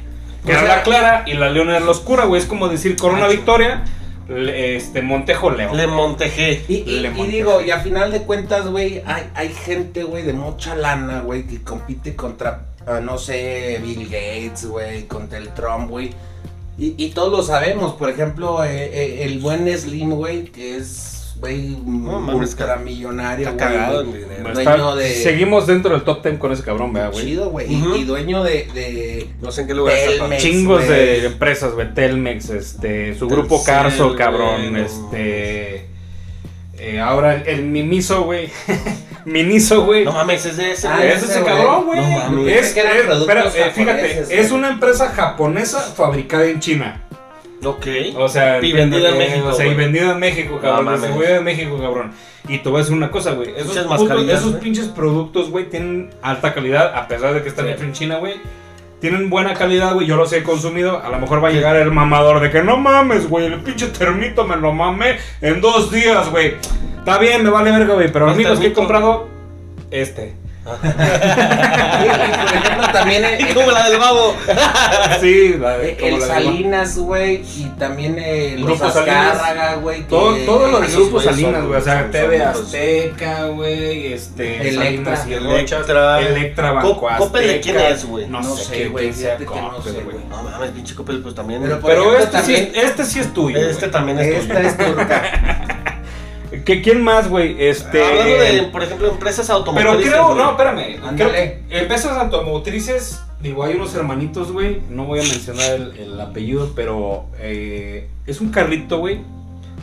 Que 0.44 0.52
O 0.52 0.54
era 0.54 0.66
sea- 0.66 0.76
la 0.76 0.82
clara 0.82 1.24
y 1.26 1.34
la 1.34 1.50
León 1.50 1.70
era 1.70 1.80
la 1.80 1.90
oscura, 1.90 2.24
güey. 2.24 2.40
Es 2.40 2.46
como 2.46 2.68
decir 2.68 2.96
Corona 2.96 3.28
Victoria, 3.28 3.84
le- 4.28 4.76
este, 4.76 5.00
Montejo 5.02 5.50
León. 5.50 5.76
Le 5.76 5.86
Montejé. 5.86 6.64
Y, 6.68 6.74
y- 6.76 7.00
Le 7.00 7.08
y 7.08 7.10
monté. 7.12 7.32
digo, 7.32 7.60
y 7.60 7.70
a 7.70 7.78
final 7.80 8.10
de 8.10 8.22
cuentas, 8.22 8.66
güey, 8.68 9.02
hay, 9.06 9.24
hay 9.34 9.48
gente, 9.52 10.02
güey, 10.04 10.24
de 10.24 10.32
mucha 10.32 10.74
lana, 10.74 11.20
güey, 11.20 11.44
que 11.46 11.62
compite 11.62 12.16
contra, 12.16 12.66
ah, 12.86 13.00
no 13.00 13.18
sé, 13.18 13.80
Bill 13.82 14.04
Gates, 14.06 14.66
güey, 14.66 15.04
contra 15.06 15.38
el 15.38 15.48
Trump, 15.50 15.88
güey. 15.90 16.10
Y, 16.78 16.94
y 16.96 17.10
todos 17.10 17.30
lo 17.30 17.42
sabemos, 17.42 17.94
por 17.94 18.10
ejemplo, 18.10 18.64
eh, 18.64 18.90
eh, 18.92 19.24
el 19.24 19.38
buen 19.38 19.68
Slim, 19.78 20.10
güey, 20.14 20.44
que 20.46 20.76
es, 20.78 21.21
güey, 21.42 21.76
mames, 21.84 22.34
ultramillonario, 22.50 23.48
Está 23.48 23.66
güey. 23.66 23.76
cagado 23.78 24.04
güey. 24.06 24.22
dinero. 24.22 24.48
Está- 24.48 24.62
dueño 24.76 24.96
de- 24.96 25.14
Seguimos 25.14 25.66
dentro 25.66 25.92
del 25.92 26.02
top 26.04 26.22
10 26.22 26.38
con 26.38 26.52
ese 26.52 26.62
cabrón, 26.62 26.92
vea, 26.92 27.08
güey. 27.08 27.24
Chido, 27.26 27.50
güey. 27.50 27.70
y- 27.72 27.82
Ujú. 27.82 27.96
y, 27.96 28.04
dueño 28.04 28.42
de, 28.42 28.68
de 28.72 29.28
No 29.42 29.52
sé 29.52 29.62
en 29.62 29.66
qué 29.66 29.74
lugar 29.74 29.94
está. 29.94 30.08
Telmex. 30.10 30.30
papá. 30.30 30.36
Chingos 30.38 30.86
güey. 30.86 30.98
de 30.98 31.26
empresas, 31.26 31.72
güey. 31.74 31.92
Telmex, 31.92 32.50
este, 32.50 33.14
su 33.16 33.28
grupo 33.28 33.56
Telcel, 33.56 33.74
Carso, 33.74 34.04
güey, 34.06 34.16
cabrón, 34.18 34.72
no 34.72 34.78
este. 34.78 35.86
eh, 36.78 37.00
ahora 37.00 37.34
el 37.44 37.62
Mimiso, 37.64 38.22
güey. 38.24 38.48
Miniso, 39.24 39.84
güey. 39.84 40.04
No 40.04 40.12
mames, 40.12 40.44
es 40.46 40.56
de 40.56 40.72
ese. 40.72 40.88
Ah, 40.88 40.96
güey. 40.96 41.08
es 41.10 41.22
ese 41.22 41.44
cabrón, 41.44 41.84
güey. 41.86 42.00
No 42.00 42.08
mames. 42.08 42.46
es, 42.56 42.76
es- 42.76 42.76
espera, 42.76 43.44
eh, 43.46 43.70
fíjate, 43.72 44.18
es 44.20 44.28
güey. 44.28 44.52
una 44.52 44.68
empresa 44.70 45.08
japonesa 45.10 45.80
fabricada 45.80 46.46
en 46.46 46.58
China. 46.60 47.04
Ok. 47.64 47.86
O 48.16 48.28
sea, 48.28 48.60
Y 48.62 48.72
vendida 48.72 49.08
en 49.10 49.14
eh, 49.14 49.18
México, 49.18 49.48
O 49.48 49.52
sea, 49.52 49.64
y 49.66 49.68
güey. 49.74 49.78
vendida 49.78 50.12
en 50.12 50.18
México, 50.18 50.58
cabrón. 50.60 50.76
No 50.76 50.82
mames. 50.82 51.00
distribuida 51.02 51.36
en 51.36 51.44
México, 51.44 51.78
cabrón. 51.80 52.12
Y 52.48 52.58
te 52.58 52.68
voy 52.68 52.78
a 52.78 52.82
decir 52.82 52.96
una 52.96 53.10
cosa, 53.10 53.32
güey. 53.32 53.50
Esos, 53.56 53.76
putos- 53.86 54.42
güey. 54.42 54.60
pinches 54.60 54.86
productos, 54.88 55.50
güey, 55.50 55.68
tienen 55.70 56.10
alta 56.22 56.52
calidad, 56.54 56.94
a 56.96 57.06
pesar 57.06 57.34
de 57.34 57.42
que 57.42 57.48
están 57.48 57.66
Sí. 57.66 57.70
hechos 57.72 57.84
en 57.84 57.92
China, 57.92 58.16
güey. 58.18 58.34
Tienen 59.00 59.30
buena 59.30 59.54
calidad, 59.54 59.94
güey. 59.94 60.06
Yo 60.06 60.16
los 60.16 60.32
he 60.32 60.42
consumido. 60.42 61.02
A 61.02 61.08
lo 61.08 61.18
mejor 61.18 61.42
va 61.42 61.48
a 61.48 61.52
llegar 61.52 61.76
el 61.76 61.90
mamador 61.90 62.40
de 62.40 62.50
que 62.50 62.62
no 62.62 62.76
mames, 62.76 63.28
güey. 63.28 63.46
El 63.46 63.60
pinche 63.60 63.86
termito 63.88 64.44
me 64.44 64.56
lo 64.56 64.72
mamé 64.72 65.18
en 65.40 65.60
dos 65.60 65.90
días, 65.90 66.30
güey. 66.30 66.54
Está 66.98 67.18
bien, 67.18 67.42
me 67.42 67.50
vale 67.50 67.72
verga, 67.72 67.94
güey. 67.94 68.12
Pero 68.12 68.26
¿Cuál 68.26 68.34
amigos 68.36 68.60
que 68.60 68.68
he 68.68 68.72
comprado, 68.72 69.28
este. 69.90 70.34
Y, 70.64 72.08
por 72.08 72.20
ejemplo, 72.20 72.88
también 72.92 73.24
el, 73.48 73.54
Como 73.54 73.70
la 73.72 73.88
del 73.88 73.98
babo. 73.98 74.34
Sí, 75.20 75.54
la 75.58 75.78
de- 75.78 75.90
el- 75.90 75.96
como 75.96 76.06
el 76.14 76.20
la 76.20 76.26
de- 76.26 76.32
Salinas, 76.32 76.98
güey, 76.98 77.34
y 77.56 77.64
también 77.78 78.18
el 78.18 78.60
los 78.60 78.78
Grupo 78.78 78.90
Salinas. 78.90 79.34
Azcárraga, 79.36 79.74
güey. 79.76 80.02
Todo, 80.02 80.36
todo 80.44 80.68
lo 80.68 80.80
de 80.80 80.86
Grupo 80.88 81.20
Salinas, 81.20 81.64
güey. 81.64 81.80
O 81.80 81.84
sea, 81.84 82.10
TV 82.10 82.42
Azteca, 82.44 83.44
güey. 83.46 84.12
Este. 84.12 84.68
Electra. 84.68 85.24
Y 85.28 85.32
Electra. 85.34 86.20
Electra, 86.20 86.68
Co- 86.80 87.00
Banco 87.00 87.08
Coppel, 87.18 87.46
¿de 87.48 87.60
quién 87.60 87.78
es, 87.78 88.04
güey? 88.04 88.26
No, 88.28 88.40
No 88.40 88.56
sé, 88.56 88.86
güey, 88.88 89.04
quién 89.06 89.14
sea 89.16 89.36
fíjate 89.36 89.54
que 89.54 89.60
no 89.60 89.82
sé, 89.82 89.90
güey. 90.02 90.16
No 90.28 90.42
mames, 90.42 90.70
pinche 90.70 90.94
Coppel, 90.94 91.20
pues 91.22 91.34
también. 91.34 91.62
Pero, 91.62 91.80
Pero 91.80 92.14
ejemplo, 92.14 92.18
este, 92.18 92.36
sí, 92.38 92.54
también- 92.54 92.72
es- 92.76 92.84
este 92.90 93.04
sí 93.04 93.18
es 93.20 93.34
tuyo. 93.34 93.58
este 93.58 93.88
también 93.88 94.18
es 94.20 94.28
tuyo. 94.28 94.40
Esta 94.58 94.60
es 94.60 94.76
turca. 94.76 95.68
¿Qué, 96.64 96.82
¿Quién 96.82 97.02
más, 97.02 97.28
güey? 97.28 97.56
Este. 97.58 98.02
Hablando 98.04 98.34
de, 98.38 98.62
por 98.72 98.82
ejemplo, 98.82 99.08
empresas 99.08 99.46
Pero 99.46 99.58
automotrices. 99.58 100.10
creo, 100.10 100.26
güey. 100.26 100.38
no, 100.38 100.50
espérame. 100.50 101.16
Creo 101.16 101.32
que 101.32 101.62
empresas 101.70 102.16
automotrices, 102.16 103.22
digo, 103.40 103.64
hay 103.64 103.74
unos 103.74 103.94
hermanitos, 103.94 104.52
güey. 104.52 104.80
No 104.90 105.04
voy 105.04 105.20
a 105.20 105.22
mencionar 105.22 105.70
el, 105.72 105.96
el 105.98 106.20
apellido, 106.20 106.72
pero 106.74 107.26
eh, 107.38 108.08
es 108.26 108.40
un 108.40 108.50
carrito, 108.50 108.98
güey. 108.98 109.20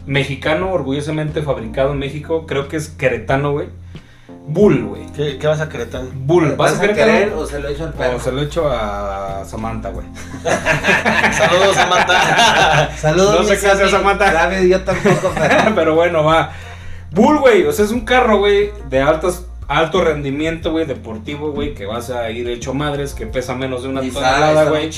Mexicano, 0.05 0.71
orgullosamente 0.71 1.41
fabricado 1.43 1.91
en 1.91 1.99
México. 1.99 2.45
Creo 2.47 2.67
que 2.67 2.77
es 2.77 2.89
queretano, 2.89 3.51
güey. 3.51 3.67
Bull, 4.47 4.83
güey. 4.85 5.05
¿Qué, 5.15 5.37
qué 5.37 5.45
vas 5.45 5.59
a 5.61 5.69
querer 5.69 5.91
tan? 5.91 6.09
Bull. 6.25 6.55
¿Vas, 6.55 6.77
a 6.77 6.81
querer 6.81 6.95
querer 6.95 7.33
o 7.33 7.45
se 7.45 7.59
lo 7.59 7.67
echo 7.67 7.83
al 7.83 7.89
O 7.89 7.93
perro? 7.97 8.19
se 8.19 8.31
lo 8.31 8.41
echo 8.41 8.67
a 8.71 9.43
Samantha, 9.45 9.89
güey. 9.89 10.07
Saludos, 11.31 11.75
Samantha. 11.75 12.89
Saludos, 12.97 13.41
No 13.41 13.43
sé 13.43 13.59
qué 13.59 13.67
hace. 13.67 13.89
Samantha. 13.89 14.31
Sabe, 14.31 14.67
yo 14.67 14.81
tampoco, 14.81 15.31
pero... 15.35 15.75
Pero 15.75 15.95
bueno, 15.95 16.23
va. 16.23 16.51
Bull, 17.11 17.39
güey. 17.39 17.65
O 17.65 17.71
sea, 17.71 17.85
es 17.85 17.91
un 17.91 18.01
carro, 18.01 18.37
güey, 18.37 18.71
de 18.89 19.01
altos, 19.01 19.45
alto 19.67 20.03
rendimiento, 20.03 20.71
güey, 20.71 20.85
deportivo, 20.85 21.51
güey, 21.51 21.73
que 21.73 21.85
vas 21.85 22.09
a 22.09 22.29
ir 22.31 22.47
hecho 22.49 22.73
madres, 22.73 23.13
que 23.13 23.27
pesa 23.27 23.55
menos 23.55 23.83
de 23.83 23.89
una 23.89 24.03
Y 24.03 24.11
tonelada, 24.11 24.65
güey. 24.65 24.89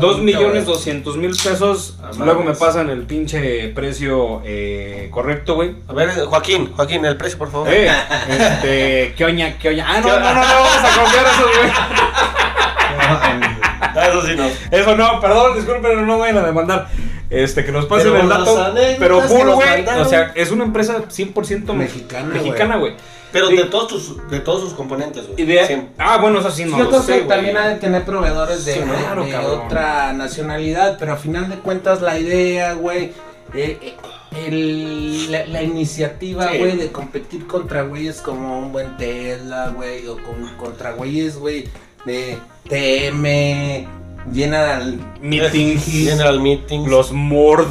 Dos 0.00 0.20
millones 0.20 0.66
doscientos 0.66 1.16
mil 1.16 1.30
pesos. 1.30 1.98
Luego 2.18 2.42
me 2.42 2.54
pasan 2.54 2.90
el 2.90 3.02
pinche 3.02 3.68
precio 3.68 4.42
eh, 4.44 5.08
correcto, 5.10 5.54
güey. 5.56 5.74
A 5.88 5.92
ver, 5.92 6.10
Joaquín, 6.10 6.72
Joaquín, 6.74 7.04
el 7.04 7.16
precio, 7.16 7.38
por 7.38 7.50
favor. 7.50 7.68
Eh, 7.70 7.90
este, 8.28 9.14
¿qué 9.16 9.24
oña, 9.24 9.58
qué 9.58 9.70
oña? 9.70 9.86
Ah, 9.88 10.00
no, 10.00 10.08
no, 10.08 10.20
no, 10.20 10.34
no, 10.34 10.40
vamos 10.40 10.84
a 10.84 11.00
confiar 11.00 11.24
eso, 11.26 11.44
güey. 11.58 11.70
Eso 13.96 14.22
sí 14.26 14.34
no. 14.36 14.44
Eso 14.70 14.96
no, 14.96 15.20
perdón, 15.20 15.56
disculpen, 15.56 16.06
no 16.06 16.18
vayan 16.18 16.38
a 16.38 16.42
demandar. 16.42 16.88
Este, 17.30 17.64
que 17.64 17.72
nos 17.72 17.86
pasen 17.86 18.12
Pero 18.12 18.22
el 18.22 18.28
dato. 18.28 18.72
Pero 18.98 19.20
Bull, 19.22 19.50
güey, 19.54 19.84
o 20.00 20.04
sea, 20.04 20.32
es 20.34 20.50
una 20.52 20.64
empresa 20.64 21.02
100% 21.08 21.72
Mexicana, 21.74 22.26
mexicana, 22.34 22.76
güey. 22.76 22.94
Pero 23.32 23.48
de 23.48 23.64
todos 23.64 23.90
sus, 23.90 24.30
de 24.30 24.40
todos 24.40 24.60
sus 24.62 24.72
componentes, 24.74 25.26
güey. 25.28 25.58
Ah, 25.98 26.18
bueno, 26.18 26.38
eso 26.38 26.50
sí, 26.50 26.64
no 26.64 26.78
Yo 26.78 26.88
creo 26.88 27.04
que 27.04 27.20
también 27.22 27.56
ha 27.56 27.68
de 27.68 27.74
tener 27.76 28.04
proveedores 28.04 28.64
de, 28.64 28.74
Sí, 28.74 28.78
de- 28.78 28.86
claro, 28.86 29.24
de 29.24 29.30
cabrón. 29.32 29.60
otra 29.66 30.12
nacionalidad, 30.12 30.96
pero 30.98 31.12
a 31.12 31.16
final 31.16 31.48
de 31.50 31.56
cuentas 31.56 32.00
la 32.00 32.18
idea, 32.18 32.74
güey, 32.74 33.12
eh, 33.54 33.78
eh, 33.82 33.94
el- 34.46 35.30
la, 35.32 35.44
la 35.46 35.62
iniciativa, 35.62 36.50
Sí. 36.50 36.58
güey, 36.58 36.76
de 36.76 36.92
competir 36.92 37.46
contra 37.46 37.82
güeyes 37.82 38.20
como 38.22 38.58
un 38.58 38.72
buen 38.72 38.96
Tesla, 38.96 39.72
güey, 39.74 40.06
o 40.06 40.16
con- 40.16 40.56
contra 40.56 40.92
güeyes, 40.92 41.36
güey, 41.36 41.68
de 42.06 42.38
TM, 42.68 43.86
General. 44.32 44.98
Meeting, 45.20 45.78
General 45.86 46.40
Meetings. 46.40 46.88
los 46.88 47.12
Mord. 47.12 47.66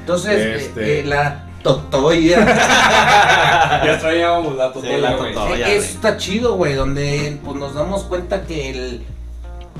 Entonces, 0.00 0.62
Este. 0.62 1.00
eh, 1.00 1.04
la 1.04 1.46
Totoya. 1.62 2.38
ya 3.84 3.98
traíamos 4.00 4.56
la 4.56 4.72
Sí, 4.72 4.80
la 5.00 5.14
güey. 5.16 5.34
Totoya. 5.34 5.54
Eh, 5.56 5.58
ya, 5.60 5.68
Eso 5.68 5.86
está 5.94 6.16
chido, 6.16 6.54
güey, 6.54 6.74
donde 6.74 7.38
pues 7.44 7.56
nos 7.56 7.74
damos 7.74 8.04
cuenta 8.04 8.44
que 8.46 8.70
el 8.70 9.02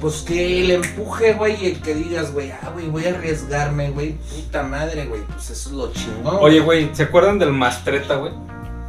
pues 0.00 0.23
que 0.23 0.62
el 0.62 0.70
empuje, 0.70 1.35
güey, 1.35 1.62
y 1.62 1.66
el 1.73 1.80
que 1.82 1.94
digas, 1.94 2.32
güey, 2.32 2.50
ah, 2.50 2.70
güey, 2.73 2.87
voy 2.87 3.04
a 3.04 3.11
arriesgarme, 3.11 3.90
güey, 3.90 4.12
puta 4.12 4.62
madre, 4.62 5.04
güey, 5.04 5.20
pues 5.26 5.50
eso 5.50 5.68
es 5.68 5.75
lo 5.75 5.92
chingón. 5.92 6.38
Oye, 6.40 6.61
güey, 6.61 6.88
¿se 6.94 7.02
acuerdan 7.02 7.38
del 7.38 7.52
Mastreta, 7.52 8.14
güey? 8.14 8.32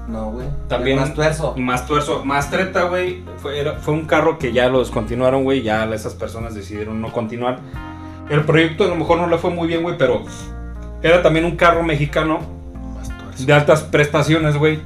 No, 0.07 0.31
güey. 0.31 0.47
también- 0.67 0.97
Más 0.99 1.13
tuerzo. 1.13 1.55
Más 1.57 1.85
tuerzo, 1.87 2.25
Mastreta, 2.25 2.83
güey, 2.83 3.23
fue, 3.37 3.59
era- 3.59 3.73
fue 3.79 3.93
un 3.93 4.05
carro 4.05 4.37
que 4.39 4.51
ya 4.51 4.67
lo 4.69 4.79
descontinuaron, 4.79 5.43
güey, 5.43 5.61
ya 5.61 5.85
esas 5.93 6.13
personas 6.15 6.53
decidieron 6.55 7.01
no 7.01 7.11
continuar. 7.11 7.59
El 8.29 8.43
proyecto 8.45 8.83
a 8.85 8.87
lo 8.87 8.95
mejor 8.95 9.17
no 9.19 9.27
le 9.27 9.37
fue 9.37 9.49
muy 9.51 9.67
bien, 9.67 9.81
güey, 9.83 9.97
pero 9.97 10.23
era 11.03 11.21
también 11.21 11.45
un 11.45 11.55
carro 11.55 11.83
mexicano 11.83 12.39
Más 12.95 13.09
tuerzo. 13.09 13.45
de 13.45 13.53
altas 13.53 13.81
prestaciones, 13.83 14.57
güey, 14.57 14.79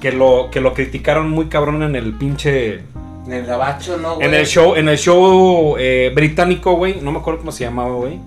que 0.00 0.12
lo, 0.12 0.48
que 0.52 0.60
lo 0.60 0.74
criticaron 0.74 1.30
muy 1.30 1.46
cabrón 1.46 1.82
en 1.82 1.96
el 1.96 2.12
pinche... 2.14 2.82
En 3.26 3.32
el 3.32 3.44
gabacho, 3.46 3.96
¿no, 3.96 4.16
güey? 4.16 4.28
En 4.28 4.34
el 4.34 4.46
show, 4.46 4.76
en 4.76 4.88
el 4.88 4.98
show 4.98 5.74
eh, 5.78 6.12
británico, 6.14 6.74
güey, 6.74 7.00
no 7.00 7.10
me 7.10 7.18
acuerdo 7.18 7.40
cómo 7.40 7.50
se 7.50 7.64
llamaba, 7.64 7.90
güey, 7.94 8.20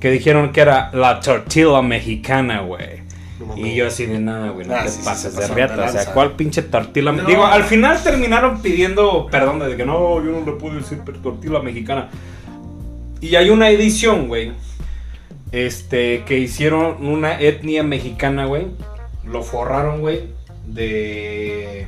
que 0.00 0.10
dijeron 0.10 0.52
que 0.52 0.60
era 0.60 0.90
la 0.92 1.20
tortilla 1.20 1.80
mexicana, 1.80 2.60
güey. 2.60 3.03
Y 3.56 3.74
yo 3.74 3.86
así 3.86 4.06
de 4.06 4.18
nada, 4.20 4.50
güey, 4.50 4.66
no 4.66 4.74
Ah, 4.74 4.84
te 4.84 4.90
sí, 4.90 4.98
sí, 4.98 5.04
pases 5.04 5.34
se 5.34 5.40
de 5.54 5.66
de 5.66 5.82
O 5.82 5.88
sea. 5.88 6.12
¿cuál 6.12 6.32
pinche 6.32 6.62
tortilla? 6.62 7.12
No. 7.12 7.24
Digo, 7.24 7.44
al 7.44 7.64
final 7.64 8.02
terminaron 8.02 8.60
pidiendo 8.62 9.26
perdón 9.30 9.58
de 9.60 9.76
que 9.76 9.84
no, 9.84 10.24
yo 10.24 10.30
no 10.30 10.44
le 10.44 10.52
puedo 10.58 10.76
decir 10.76 11.00
tortilla 11.22 11.60
mexicana. 11.60 12.08
Y 13.20 13.36
hay 13.36 13.50
una 13.50 13.70
edición, 13.70 14.28
güey, 14.28 14.52
este, 15.52 16.24
que 16.24 16.38
hicieron 16.38 17.06
una 17.06 17.40
etnia 17.40 17.82
mexicana, 17.82 18.44
güey. 18.44 18.66
Lo 19.24 19.42
forraron, 19.42 20.00
güey, 20.00 20.24
de... 20.66 21.86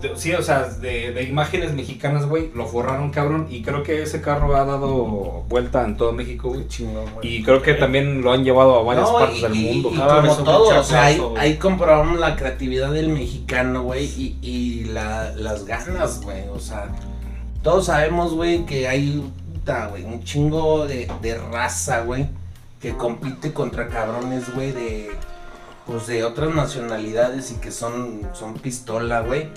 de- 0.00 0.16
Sí, 0.16 0.32
o 0.34 0.42
sea, 0.42 0.64
de, 0.64 1.12
de 1.12 1.22
imágenes 1.24 1.72
mexicanas, 1.74 2.26
güey, 2.26 2.50
lo 2.54 2.66
forraron, 2.66 3.10
cabrón, 3.10 3.46
y 3.50 3.62
creo 3.62 3.82
que 3.82 4.02
ese 4.02 4.20
carro 4.20 4.54
ha 4.56 4.64
dado 4.64 5.44
vuelta 5.48 5.84
en 5.84 5.96
todo 5.96 6.12
México, 6.12 6.48
güey. 6.48 6.66
Chingón, 6.68 7.04
güey. 7.14 7.36
Y 7.36 7.42
creo 7.42 7.62
que 7.62 7.74
también 7.74 8.22
lo 8.22 8.32
han 8.32 8.44
llevado 8.44 8.78
a 8.78 8.82
varias 8.82 9.10
No, 9.10 9.18
partes 9.18 9.38
y- 9.38 9.42
del 9.42 9.56
y- 9.56 9.64
mundo. 9.72 9.90
Y, 9.92 9.98
Ah, 10.00 10.22
como 10.22 10.36
todo, 10.44 10.80
o 10.80 10.82
sea, 10.82 11.04
ahí, 11.04 11.56
comprobamos 11.56 12.18
la 12.18 12.36
creatividad 12.36 12.92
del 12.92 13.08
mexicano, 13.08 13.82
güey, 13.82 14.04
y, 14.04 14.38
y 14.42 14.84
la- 14.84 15.32
las 15.32 15.64
ganas, 15.64 16.20
güey. 16.22 16.48
O 16.48 16.58
sea, 16.58 16.88
todos 17.62 17.86
sabemos, 17.86 18.34
güey, 18.34 18.64
que 18.66 18.86
hay 18.88 19.22
puta, 19.54 19.86
güey, 19.88 20.04
un 20.04 20.22
chingo 20.22 20.86
de, 20.86 21.10
de 21.22 21.38
raza, 21.38 22.02
güey, 22.02 22.28
que 22.80 22.94
compite 22.96 23.52
contra 23.52 23.88
cabrones, 23.88 24.54
güey, 24.54 24.72
de 24.72 25.10
pues 25.86 26.08
de 26.08 26.24
otras 26.24 26.52
nacionalidades 26.52 27.52
y 27.52 27.54
que 27.60 27.70
son, 27.70 28.22
son 28.32 28.54
pistola, 28.54 29.20
güey. 29.20 29.48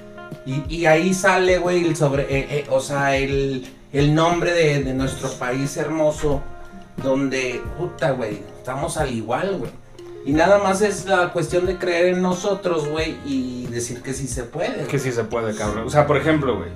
Y, 0.45 0.63
y 0.73 0.85
ahí 0.85 1.13
sale, 1.13 1.57
güey, 1.57 1.85
el 1.85 1.95
sobre, 1.95 2.23
eh, 2.23 2.47
eh, 2.49 2.67
o 2.69 2.79
sea, 2.79 3.15
el, 3.17 3.67
el 3.93 4.15
nombre 4.15 4.53
de, 4.53 4.83
de 4.83 4.93
nuestro 4.93 5.29
país 5.33 5.75
hermoso, 5.77 6.41
donde, 7.03 7.61
puta, 7.77 8.11
güey, 8.11 8.39
estamos 8.57 8.97
al 8.97 9.13
igual, 9.13 9.57
güey. 9.57 9.71
Y 10.25 10.33
nada 10.33 10.59
más 10.59 10.81
es 10.81 11.05
la 11.05 11.31
cuestión 11.31 11.65
de 11.65 11.77
creer 11.77 12.13
en 12.13 12.21
nosotros, 12.21 12.87
güey, 12.87 13.17
y 13.25 13.67
decir 13.67 14.01
que 14.01 14.13
sí 14.13 14.27
se 14.27 14.43
puede. 14.43 14.85
Que 14.85 14.99
sí 14.99 15.11
se 15.11 15.23
puede, 15.23 15.55
cabrón. 15.55 15.87
O 15.87 15.89
sea, 15.89 16.05
por 16.05 16.17
ejemplo, 16.17 16.57
güey. 16.57 16.69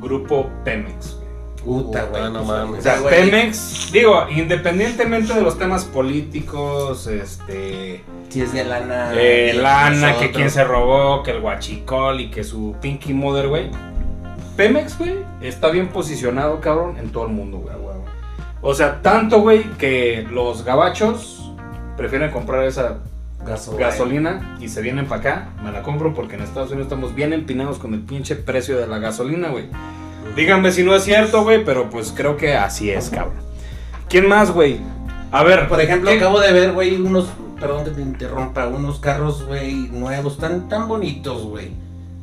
Grupo 0.00 0.50
Pemex. 0.64 1.14
güey. 1.14 1.25
Puta, 1.66 2.04
güey. 2.04 2.22
No 2.24 2.32
pues, 2.32 2.46
mames. 2.46 2.78
o 2.78 2.82
sea, 2.82 2.98
Pemex, 3.10 3.90
digo, 3.92 4.26
independientemente 4.30 5.34
de 5.34 5.42
los 5.42 5.58
temas 5.58 5.84
políticos, 5.84 7.06
este, 7.08 8.02
Si 8.28 8.40
es 8.40 8.52
de 8.52 8.64
lana. 8.64 9.10
eh, 9.14 9.52
lana, 9.54 10.16
que 10.18 10.30
quién 10.30 10.50
se 10.50 10.64
robó, 10.64 11.22
que 11.22 11.32
el 11.32 11.40
guachicol 11.40 12.20
y 12.20 12.30
que 12.30 12.44
su 12.44 12.76
Pinky 12.80 13.12
Mother, 13.12 13.48
güey. 13.48 13.70
Pemex, 14.56 14.96
güey, 14.96 15.16
está 15.42 15.68
bien 15.68 15.88
posicionado, 15.88 16.60
cabrón, 16.60 16.96
en 16.98 17.10
todo 17.10 17.26
el 17.26 17.32
mundo, 17.32 17.58
güey. 17.58 17.74
Ah. 17.74 17.80
O 18.62 18.74
sea, 18.74 19.02
tanto, 19.02 19.40
güey, 19.42 19.64
que 19.78 20.26
los 20.30 20.64
gabachos 20.64 21.52
prefieren 21.96 22.30
comprar 22.30 22.64
esa 22.64 22.98
Gaso- 23.44 23.76
gasolina 23.76 24.56
y 24.60 24.68
se 24.68 24.80
vienen 24.82 25.06
para 25.06 25.20
acá, 25.20 25.48
me 25.62 25.70
la 25.70 25.82
compro 25.82 26.14
porque 26.14 26.34
en 26.36 26.42
Estados 26.42 26.70
Unidos 26.70 26.86
estamos 26.86 27.14
bien 27.14 27.32
empinados 27.32 27.78
con 27.78 27.94
el 27.94 28.00
pinche 28.00 28.34
precio 28.34 28.76
de 28.78 28.86
la 28.86 28.98
gasolina, 28.98 29.48
güey. 29.48 29.66
Díganme 30.34 30.70
si 30.72 30.82
no 30.82 30.94
es 30.94 31.04
cierto, 31.04 31.42
güey, 31.44 31.64
pero 31.64 31.88
pues 31.88 32.12
creo 32.14 32.36
que 32.36 32.54
así 32.54 32.90
es, 32.90 33.08
cabrón. 33.10 33.34
¿Quién 34.08 34.28
más, 34.28 34.50
güey? 34.50 34.80
A 35.32 35.42
ver, 35.42 35.68
Por 35.68 35.80
ejemplo, 35.80 36.10
¿qué- 36.10 36.16
acabo 36.18 36.40
de 36.40 36.52
ver, 36.52 36.72
güey, 36.72 36.96
unos, 37.00 37.28
perdón 37.60 37.84
que 37.84 37.90
te 37.90 38.02
interrumpa, 38.02 38.66
unos 38.66 38.98
carros, 39.00 39.44
güey, 39.46 39.74
nuevos, 39.90 40.38
tan, 40.38 40.68
tan 40.68 40.88
bonitos, 40.88 41.44
güey. 41.44 41.70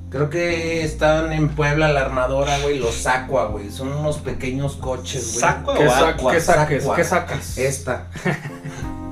Creo 0.10 0.30
que 0.30 0.84
estaban 0.84 1.34
en 1.34 1.50
Puebla, 1.50 1.92
la 1.92 2.02
armadora, 2.02 2.60
güey, 2.60 2.78
los 2.78 3.08
Aqua, 3.08 3.46
güey. 3.48 3.72
Son 3.72 3.92
unos 3.92 4.20
pequeños 4.20 4.76
coches, 4.76 5.26
güey. 5.30 5.40
¿Saco 5.40 5.74
¿Qué, 5.74 5.88
o 5.88 5.90
sa- 5.90 6.10
agua? 6.10 6.32
qué 6.34 6.40
saques? 6.40 6.84
Sacua. 6.84 6.96
¿Qué 6.96 7.04
sacas? 7.04 7.58
Esta. 7.58 8.08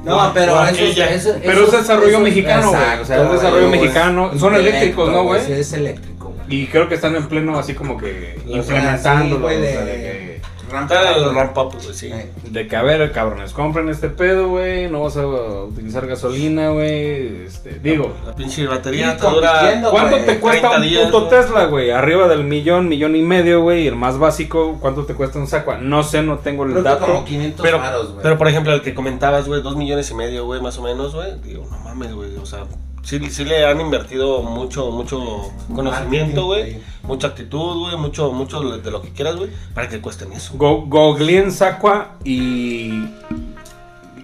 No, 0.05 0.27
No, 0.27 0.33
pero 0.33 0.63
eso, 0.67 0.83
eso- 0.83 1.35
Pero 1.41 1.51
eso- 1.51 1.65
es 1.65 1.71
desarrollo 1.71 2.07
eso- 2.09 2.19
mexicano, 2.19 2.69
güey. 2.69 2.81
O 2.81 2.85
sea, 2.85 2.93
es 2.93 3.01
exacto, 3.09 3.33
desarrollo 3.33 3.67
mexicano. 3.69 4.31
Son 4.37 4.53
eléctricos, 4.55 5.11
¿no, 5.11 5.23
güey? 5.23 5.43
Sí, 5.43 5.53
es 5.53 5.73
eléctrico. 5.73 6.10
Y 6.51 6.67
creo 6.67 6.87
que 6.89 6.95
están 6.95 7.15
en 7.15 7.27
pleno 7.27 7.57
así 7.57 7.73
como 7.73 7.97
que 7.97 8.35
O 8.45 8.49
sea, 8.49 8.57
implementando, 8.57 9.35
sí, 9.37 9.41
güey, 9.41 9.57
o 9.57 9.61
de- 9.61 9.71
sea, 9.71 9.85
de 9.85 9.91
que- 9.93 10.31
ramp 10.71 10.89
Está 10.89 11.11
en 11.11 11.17
el 11.23 11.27
up, 11.27 11.33
ramp 11.35 11.57
up, 11.57 11.73
güey, 11.83 11.93
sí. 11.93 12.07
Eh, 12.13 12.31
De 12.49 12.65
que, 12.65 12.75
a 12.77 12.81
ver, 12.81 13.11
cabrones, 13.11 13.51
compren 13.51 13.89
este 13.89 14.07
pedo, 14.07 14.47
güey. 14.47 14.89
No 14.89 15.01
vas 15.01 15.17
a 15.17 15.25
utilizar 15.27 16.07
gasolina, 16.07 16.69
güey. 16.69 17.43
Este, 17.45 17.77
digo, 17.83 18.13
La 18.25 18.33
pinche 18.33 18.65
batería 18.67 19.17
te 19.17 19.27
dura. 19.27 19.81
¿cuánto 19.91 20.15
te 20.19 20.39
cuesta 20.39 20.69
30 20.69 20.77
un 20.77 20.81
días, 20.81 21.05
puto 21.07 21.25
güey. 21.27 21.29
Tesla, 21.41 21.65
güey? 21.65 21.91
Arriba 21.91 22.29
del 22.29 22.45
millón, 22.45 22.87
millón 22.87 23.17
y 23.17 23.21
medio, 23.21 23.61
güey. 23.61 23.83
Y 23.83 23.87
el 23.87 23.97
más 23.97 24.17
básico, 24.17 24.77
¿cuánto 24.79 25.03
te 25.03 25.13
cuesta 25.13 25.39
un 25.39 25.47
saco? 25.47 25.75
No 25.75 26.03
sé, 26.03 26.21
no 26.21 26.37
tengo 26.39 26.63
el 26.63 26.71
Creo 26.71 26.83
dato. 26.83 27.05
como 27.05 27.25
500 27.25 27.65
Pero, 27.65 27.81
pero 28.23 28.37
por 28.37 28.47
ejemplo, 28.47 28.71
el 28.73 28.81
que 28.81 28.93
comentabas, 28.93 29.47
güey, 29.49 29.61
dos 29.61 29.75
millones 29.75 30.09
y 30.09 30.13
medio, 30.13 30.45
güey, 30.45 30.61
más 30.61 30.77
o 30.77 30.83
menos, 30.83 31.13
güey. 31.13 31.33
Digo, 31.43 31.67
no 31.69 31.79
mames, 31.79 32.13
güey. 32.13 32.37
O 32.37 32.45
sea, 32.45 32.63
sí, 33.03 33.19
sí 33.29 33.45
le 33.45 33.65
han 33.65 33.79
invertido 33.81 34.41
mucho, 34.43 34.91
mucho 34.91 35.51
conocimiento, 35.73 36.45
güey. 36.45 36.77
Mucha 37.03 37.27
actitud, 37.27 37.79
güey. 37.79 37.97
Mucho, 37.97 38.31
mucho 38.31 38.61
de 38.61 38.91
lo 38.91 39.01
que 39.01 39.09
quieras, 39.09 39.35
güey. 39.35 39.49
Para 39.73 39.89
que 39.89 39.99
cuesten 40.01 40.31
eso. 40.33 40.53
Go- 40.55 40.85
Googleen 40.87 41.51
Sacua 41.51 42.15
y 42.23 43.03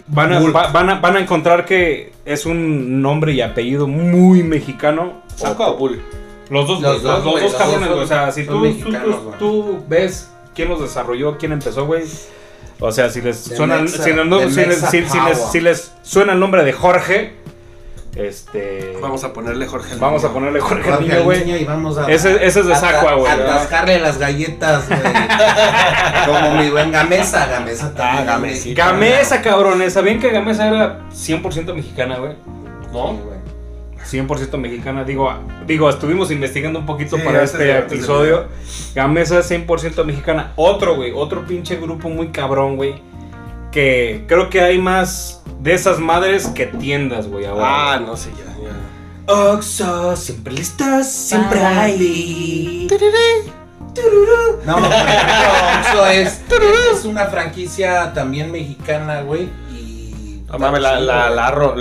van 0.07 0.33
a, 0.33 0.39
va- 0.39 0.67
van, 0.71 0.89
a, 0.89 0.99
van 0.99 1.17
a 1.17 1.19
encontrar 1.19 1.65
que 1.65 2.13
es 2.25 2.45
un 2.45 3.01
nombre 3.01 3.33
y 3.33 3.41
apellido 3.41 3.87
muy 3.87 4.43
mexicano. 4.43 5.21
¿Saco 5.35 5.65
o 5.65 5.77
bull? 5.77 6.01
Los 6.49 6.67
dos, 6.67 6.81
Los 6.81 7.03
dos, 7.03 7.41
los 7.41 7.53
cabrones, 7.55 7.87
dos 7.89 7.95
güey. 7.95 8.03
O 8.05 8.07
sea, 8.07 8.31
si 8.31 8.45
tú, 8.45 8.53
tú, 8.53 8.59
mexicanos, 8.59 9.15
tú- 9.15 9.23
güey. 9.23 9.37
tú 9.39 9.83
ves 9.89 10.31
quién 10.55 10.69
los 10.69 10.79
desarrolló, 10.81 11.37
quién 11.37 11.51
empezó, 11.51 11.85
güey. 11.85 12.03
O 12.79 12.91
sea, 12.91 13.09
si 13.09 13.21
les 13.21 13.37
suena, 13.37 13.85
si, 13.87 14.13
les, 14.13 15.51
si 15.51 15.59
les 15.59 15.93
suena 16.03 16.33
el 16.33 16.39
nombre 16.39 16.63
de 16.63 16.73
Jorge, 16.73 17.33
este, 18.17 18.97
Vamos 19.01 19.23
a 19.23 19.33
ponerle 19.33 19.65
Jorge. 19.67 19.93
al 19.93 19.99
vamos 19.99 20.23
a 20.23 20.31
ponerle 20.33 20.59
Jorge 20.59 20.89
Jorge 20.89 21.03
niño, 21.03 21.15
al 21.17 21.23
güey. 21.23 21.45
niño 21.45 21.57
y 21.57 21.65
vamos 21.65 21.97
a. 21.97 22.09
Ese- 22.11 22.45
ese 22.45 22.59
es 22.61 22.65
de 22.67 22.75
Sacua, 22.75 23.13
güey, 23.15 23.31
atascarle 23.31 23.99
las 23.99 24.17
galletas, 24.17 24.87
güey. 24.87 24.99
Como 26.25 26.55
mi 26.61 26.69
buen 26.69 26.91
Gamesa, 26.91 27.45
Gamesa 27.47 27.93
también. 27.93 28.23
Ah, 28.29 28.33
Gamesita. 28.33 28.85
Gamesa, 28.85 29.41
cabrones. 29.41 29.93
¿Sabían 29.93 30.19
que 30.19 30.29
Gamesa 30.29 30.67
era 30.67 30.99
100% 31.11 31.73
mexicana, 31.73 32.17
güey? 32.17 32.33
¿No? 32.93 33.11
Sí, 33.11 33.19
güey. 33.25 33.37
100% 34.27 34.57
mexicana. 34.57 35.03
Digo, 35.03 35.33
digo, 35.65 35.89
estuvimos 35.89 36.31
investigando 36.31 36.79
un 36.79 36.85
poquito 36.85 37.17
Sí, 37.17 37.23
para 37.23 37.43
este 37.43 37.77
episodio. 37.77 38.45
Gamesa 38.95 39.39
100% 39.41 40.03
mexicana. 40.05 40.53
Otro, 40.55 40.95
güey, 40.95 41.11
otro 41.13 41.45
pinche 41.45 41.75
grupo 41.75 42.07
muy 42.09 42.29
cabrón, 42.29 42.77
güey. 42.77 43.01
Que 43.77 44.25
creo 44.27 44.49
que 44.49 44.59
hay 44.59 44.79
más 44.79 45.43
de 45.59 45.75
esas 45.75 45.99
madres 45.99 46.47
que 46.47 46.65
tiendas, 46.65 47.27
güey, 47.27 47.45
ahora. 47.45 47.93
Ah, 47.93 47.99
no 47.99 48.17
sé, 48.17 48.31
ya, 48.31 48.45
ya. 48.59 49.31
Oxo, 49.31 50.15
siempre 50.15 50.53
listas, 50.53 51.13
siempre 51.13 51.63
hay. 51.63 52.87
No, 54.65 54.77
Oxxo 54.77 56.07
es, 56.07 56.41
es 56.91 57.05
una 57.05 57.27
franquicia 57.27 58.11
también 58.15 58.51
mexicana, 58.51 59.21
güey. 59.21 59.47
No 60.49 60.57
mames, 60.59 60.81
la, 60.81 60.99
la, 61.01 61.29
la, 61.29 61.29
la 61.29 61.47
ha 61.47 61.51
roto, 61.51 61.75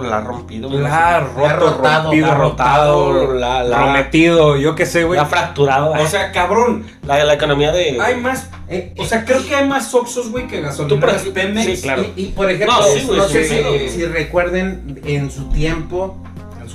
la 0.00 0.18
ha 0.18 0.20
rompido. 0.20 0.68
La 0.70 1.16
ha 1.16 1.20
roto, 1.20 1.56
rotado, 1.56 2.02
rompido, 2.04 2.26
la 2.26 2.32
ha 2.32 2.36
rotado, 2.36 3.34
la- 3.34 3.76
prometido, 3.78 4.56
yo 4.56 4.74
qué 4.74 4.84
sé, 4.84 5.04
güey. 5.04 5.16
La 5.16 5.22
ha 5.22 5.26
fracturado. 5.26 5.92
O 5.92 6.06
sea, 6.06 6.30
cabrón, 6.30 6.84
la, 7.06 7.24
la 7.24 7.32
economía 7.34 7.72
de. 7.72 7.98
hay 8.00 8.16
más 8.16 8.50
Eh, 8.68 8.94
O 8.98 9.04
sea, 9.04 9.24
creo 9.24 9.46
que 9.46 9.54
hay 9.54 9.66
más 9.68 9.94
Oxxos, 9.94 10.30
güey, 10.30 10.46
que 10.46 10.58
Tú, 10.58 10.62
gasolineras 10.64 11.22
Pemex. 11.22 11.64
sí, 11.78 11.82
claro. 11.82 12.04
y, 12.16 12.26
por 12.28 12.50
ejemplo, 12.50 12.76
No, 12.78 13.24
sé 13.28 13.88
si 13.88 14.04
recuerden 14.04 15.00
en 15.04 15.30
su 15.30 15.48
tiempo. 15.50 16.18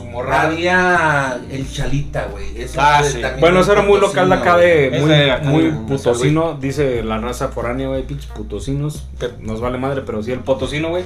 Su 0.10 0.16
morrada. 0.16 0.42
Había 0.50 1.40
el 1.52 1.72
Chalita, 1.72 2.26
güey. 2.32 2.62
Ese 2.62 2.78
Ah, 2.80 3.02
sí. 3.04 3.22
Bueno, 3.40 3.62
eso 3.62 3.72
era 3.72 3.82
muy 3.82 4.00
local 4.00 4.30
de 4.30 4.36
acá 4.36 4.58
de. 4.58 4.88
Ese 4.88 5.00
Muy, 5.00 5.30
acá 5.30 5.44
muy 5.50 5.64
de- 5.66 5.72
putosino, 5.72 6.58
dice 6.60 7.04
la 7.04 7.20
raza 7.20 7.50
foránea, 7.50 7.88
güey. 7.88 8.04
Pinches 8.04 8.32
putosinos. 8.32 9.08
Pe- 9.20 9.34
Nos 9.40 9.62
vale 9.62 9.78
madre, 9.78 10.02
pero 10.06 10.22
sí 10.24 10.32
el 10.32 10.40
potosino, 10.40 10.90
güey. 10.90 11.04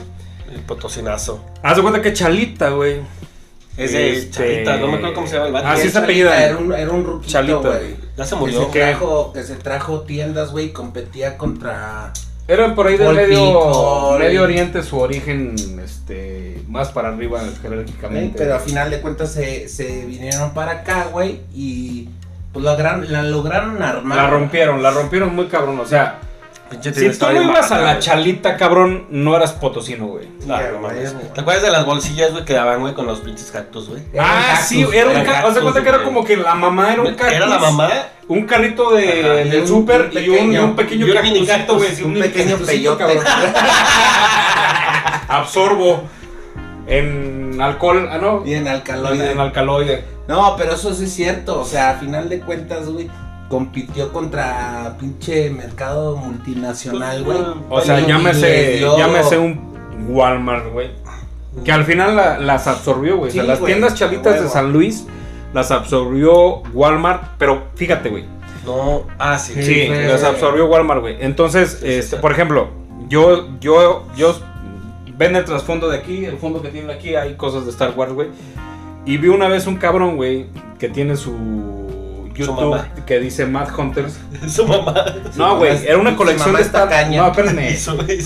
El 0.53 0.61
potosinazo. 0.61 1.43
Haz 1.63 1.75
de 1.77 1.81
cuenta 1.81 2.01
que 2.01 2.13
Chalita, 2.13 2.69
güey. 2.69 3.01
Es 3.75 3.91
de 3.91 4.17
Este- 4.17 4.29
Chavita, 4.31 4.77
no 4.77 4.87
me 4.87 4.97
acuerdo 4.97 5.15
cómo 5.15 5.27
se 5.27 5.33
llama 5.33 5.47
el 5.47 5.53
vato. 5.53 5.67
Ah, 5.67 5.75
sí, 5.75 5.87
está 5.87 6.01
Chalita 6.01 6.29
apellida. 6.29 6.45
Era 6.45 6.57
un, 6.57 6.73
era 6.73 6.91
un 6.91 7.03
ruquito, 7.05 7.31
Chalita. 7.31 7.57
güey. 7.59 7.95
Ya 8.15 8.23
se 8.25 8.35
Que 8.35 8.39
murió. 8.39 8.65
se, 8.65 8.69
¿Qué? 8.71 8.79
trajo, 8.81 9.33
que 9.33 9.43
se 9.43 9.55
trajo 9.55 10.01
tiendas, 10.01 10.51
güey, 10.51 10.67
y 10.67 10.69
competía 10.69 11.37
contra... 11.37 12.13
Era 12.47 12.75
por 12.75 12.85
ahí 12.87 12.97
del 12.97 13.15
medio, 13.15 14.17
medio 14.19 14.43
oriente 14.43 14.83
su 14.83 14.99
origen, 14.99 15.55
este, 15.83 16.32
más 16.73 16.89
para 16.89 17.09
arriba 17.09 17.39
jerárquicamente. 17.61 18.35
Pero 18.37 18.55
a 18.55 18.59
final 18.59 18.89
de 18.89 18.99
cuentas 18.99 19.31
se, 19.31 19.69
se 19.69 20.05
vinieron 20.05 20.53
para 20.55 20.71
acá, 20.71 21.07
güey, 21.11 21.41
y 21.53 22.09
pues 22.51 22.65
lograron, 22.65 23.11
la 23.11 23.21
lograron 23.21 23.81
armar. 23.81 24.17
La 24.17 24.27
rompieron, 24.27 24.81
la 24.81 24.89
rompieron 24.89 25.35
muy 25.35 25.45
cabrón. 25.47 25.79
O 25.79 25.85
sea, 25.85 26.19
si 26.81 27.09
tú 27.11 27.25
no 27.31 27.41
ibas 27.43 27.71
a 27.71 27.79
la 27.79 27.99
chalita, 27.99 28.57
cabrón, 28.57 29.05
no 29.11 29.35
eras 29.35 29.51
potosino, 29.53 30.07
güey. 30.07 30.27
Güey. 30.47 31.05
¿Te 31.35 31.41
acuerdas 31.41 31.61
de 31.61 31.69
las 31.69 31.85
bolsillas, 31.85 32.31
güey, 32.31 32.43
que 32.43 32.53
daban, 32.53 32.79
güey, 32.81 32.95
con 32.95 33.05
los 33.05 33.19
pinches 33.19 33.51
cactus, 33.51 33.89
güey? 33.89 34.01
Ah, 34.19 34.47
cactus, 34.53 34.67
sí, 34.67 34.83
era 34.93 35.09
un 35.11 35.23
cactus. 35.23 35.49
Haz 35.49 35.55
de 35.55 35.61
cuenta 35.61 35.83
que 35.83 35.89
era 35.89 36.03
como 36.03 36.25
que 36.25 36.37
la 36.37 36.55
mamá 36.55 36.93
era 36.93 37.03
un 37.03 37.13
cactus. 37.13 37.35
Era 37.37 37.45
la 37.45 37.59
mamá. 37.59 37.89
Un 38.27 38.47
carrito 38.47 38.91
de, 38.95 39.45
del 39.45 39.67
súper 39.67 40.09
y, 40.13 40.29
un, 40.29 40.53
y 40.53 40.57
pequeño- 40.73 41.05
cactus, 41.45 41.77
güey. 41.77 42.03
un 42.03 42.19
pequeño 42.19 42.57
peyote. 42.57 42.97
cabrón. 43.03 43.23
Absorbo 45.27 46.03
en 46.87 47.61
alcohol, 47.61 48.07
ah, 48.11 48.17
no. 48.17 48.43
Y 48.45 48.53
en 48.53 48.67
alcaloide. 48.67 49.31
en 49.31 49.39
alcaloide. 49.39 50.03
No, 50.27 50.55
pero 50.57 50.73
eso 50.73 50.93
sí 50.93 51.05
es 51.05 51.13
cierto. 51.13 51.61
O 51.61 51.65
sea, 51.65 51.91
a 51.91 51.93
final 51.95 52.29
de 52.29 52.39
cuentas, 52.39 52.89
güey, 52.89 53.09
compitió 53.49 54.11
contra 54.11 54.95
pinche 54.99 55.49
mercado 55.49 56.15
multinacional, 56.17 57.23
güey. 57.23 57.37
O 57.69 57.81
sea, 57.81 57.99
llámese, 57.99 58.77
dio- 58.77 58.97
llámese 58.97 59.37
un 59.37 59.73
Walmart, 60.09 60.71
güey. 60.71 60.91
Que 61.63 61.71
al 61.71 61.85
final 61.85 62.15
la- 62.15 62.39
las 62.39 62.67
absorbió, 62.67 63.17
güey. 63.17 63.29
o 63.29 63.33
sea, 63.33 63.43
las 63.43 63.63
tiendas 63.63 63.93
a 63.93 63.95
chalitas 63.95 64.41
de. 64.41 64.49
San 64.49 64.73
Luis 64.73 65.05
las 65.53 65.69
absorbió 65.71 66.61
Walmart. 66.73 67.23
Pero 67.37 67.63
fíjate, 67.75 68.09
güey. 68.09 68.25
No, 68.65 69.03
ah, 69.19 69.37
sí. 69.37 69.53
Sí, 69.55 69.63
Sí, 69.63 69.87
las 69.89 70.23
absorbió 70.23 70.65
Walmart, 70.67 71.01
güey. 71.01 71.17
Entonces, 71.19 71.77
Sí, 71.81 71.87
este, 71.93 72.15
sí. 72.15 72.21
por 72.21 72.31
ejemplo, 72.31 72.69
yo, 73.09 73.47
yo, 73.59 74.05
yo 74.15 74.35
ven 75.17 75.35
el 75.35 75.45
trasfondo 75.45 75.89
de 75.89 75.97
aquí, 75.97 76.25
el 76.25 76.37
fondo 76.37 76.61
que 76.61 76.69
tienen 76.69 76.89
aquí, 76.89 77.15
hay 77.15 77.35
cosas 77.35 77.65
de 77.65 77.71
Star 77.71 77.93
Wars, 77.95 78.13
güey. 78.13 78.29
Y 79.05 79.17
vi 79.17 79.27
una 79.27 79.47
vez 79.47 79.67
un 79.67 79.75
cabrón, 79.77 80.15
güey, 80.15 80.47
que 80.79 80.89
tiene 80.89 81.15
su 81.15 81.33
YouTube 82.33 82.71
mamá. 82.71 82.89
que 83.05 83.19
dice 83.19 83.45
Mad 83.45 83.69
Hunters. 83.77 84.19
Su 84.47 84.65
mamá. 84.65 85.05
No, 85.35 85.57
güey, 85.57 85.85
era 85.85 85.97
una 85.97 86.15
colección 86.15 86.55
de 86.55 86.61
Star 86.61 86.89
caña. 86.89 87.21
No, 87.21 87.27
espérenme. 87.29 87.69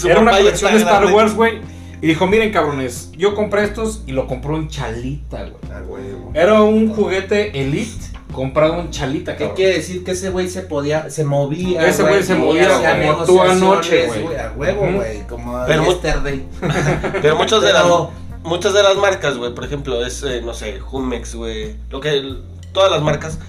Era 0.06 0.19
una 0.19 0.32
colección 0.32 0.71
de 0.73 0.80
Star. 0.80 1.06
Wars, 1.12 1.34
güey. 1.34 1.62
Y 2.02 2.08
dijo, 2.08 2.28
miren, 2.28 2.52
cabrones, 2.52 3.12
yo 3.18 3.34
compré 3.34 3.64
estos 3.64 4.04
y 4.06 4.12
lo 4.12 4.28
compró 4.28 4.56
en 4.58 4.68
Chalita, 4.68 5.44
güey. 5.44 5.56
Ah, 5.74 5.82
huevo. 5.88 6.32
Era 6.36 6.62
un 6.62 6.94
juguete 6.94 7.60
Elite 7.60 8.06
comprado 8.32 8.80
en 8.82 8.92
Chalita, 8.92 9.34
¿Qué 9.34 9.40
cabrón. 9.46 9.56
quiere 9.56 9.74
decir 9.74 10.04
que 10.04 10.12
ese 10.12 10.30
güey 10.30 10.48
se 10.48 10.62
podía, 10.62 11.10
se 11.10 11.24
movía? 11.24 11.88
Ese 11.88 12.04
güey 12.04 12.22
se 12.22 12.36
movía 12.36 12.70
como 13.02 13.26
tú 13.26 13.42
anoche, 13.42 14.06
güey. 14.06 14.36
A 14.36 14.52
huevo, 14.56 14.92
güey, 14.94 15.26
como 15.28 15.64
Pero 15.66 15.84
mu- 15.84 15.90
yesterday. 15.92 16.46
Pero 17.22 17.36
muchas 17.36 17.62
de 17.62 17.74
las 17.74 17.84
Pero- 17.84 18.12
muchas 18.44 18.74
de 18.74 18.84
las 18.84 18.96
marcas, 18.98 19.38
güey, 19.38 19.56
por 19.56 19.66
ejemplo, 19.66 20.06
es 20.06 20.22
eh, 20.24 20.42
no 20.44 20.54
sé, 20.54 20.80
Jumex, 20.80 21.34
güey, 21.36 21.76
lo 21.90 22.00
que 22.00 22.36
todas 22.74 22.92
las 22.92 23.02
marcas 23.02 23.40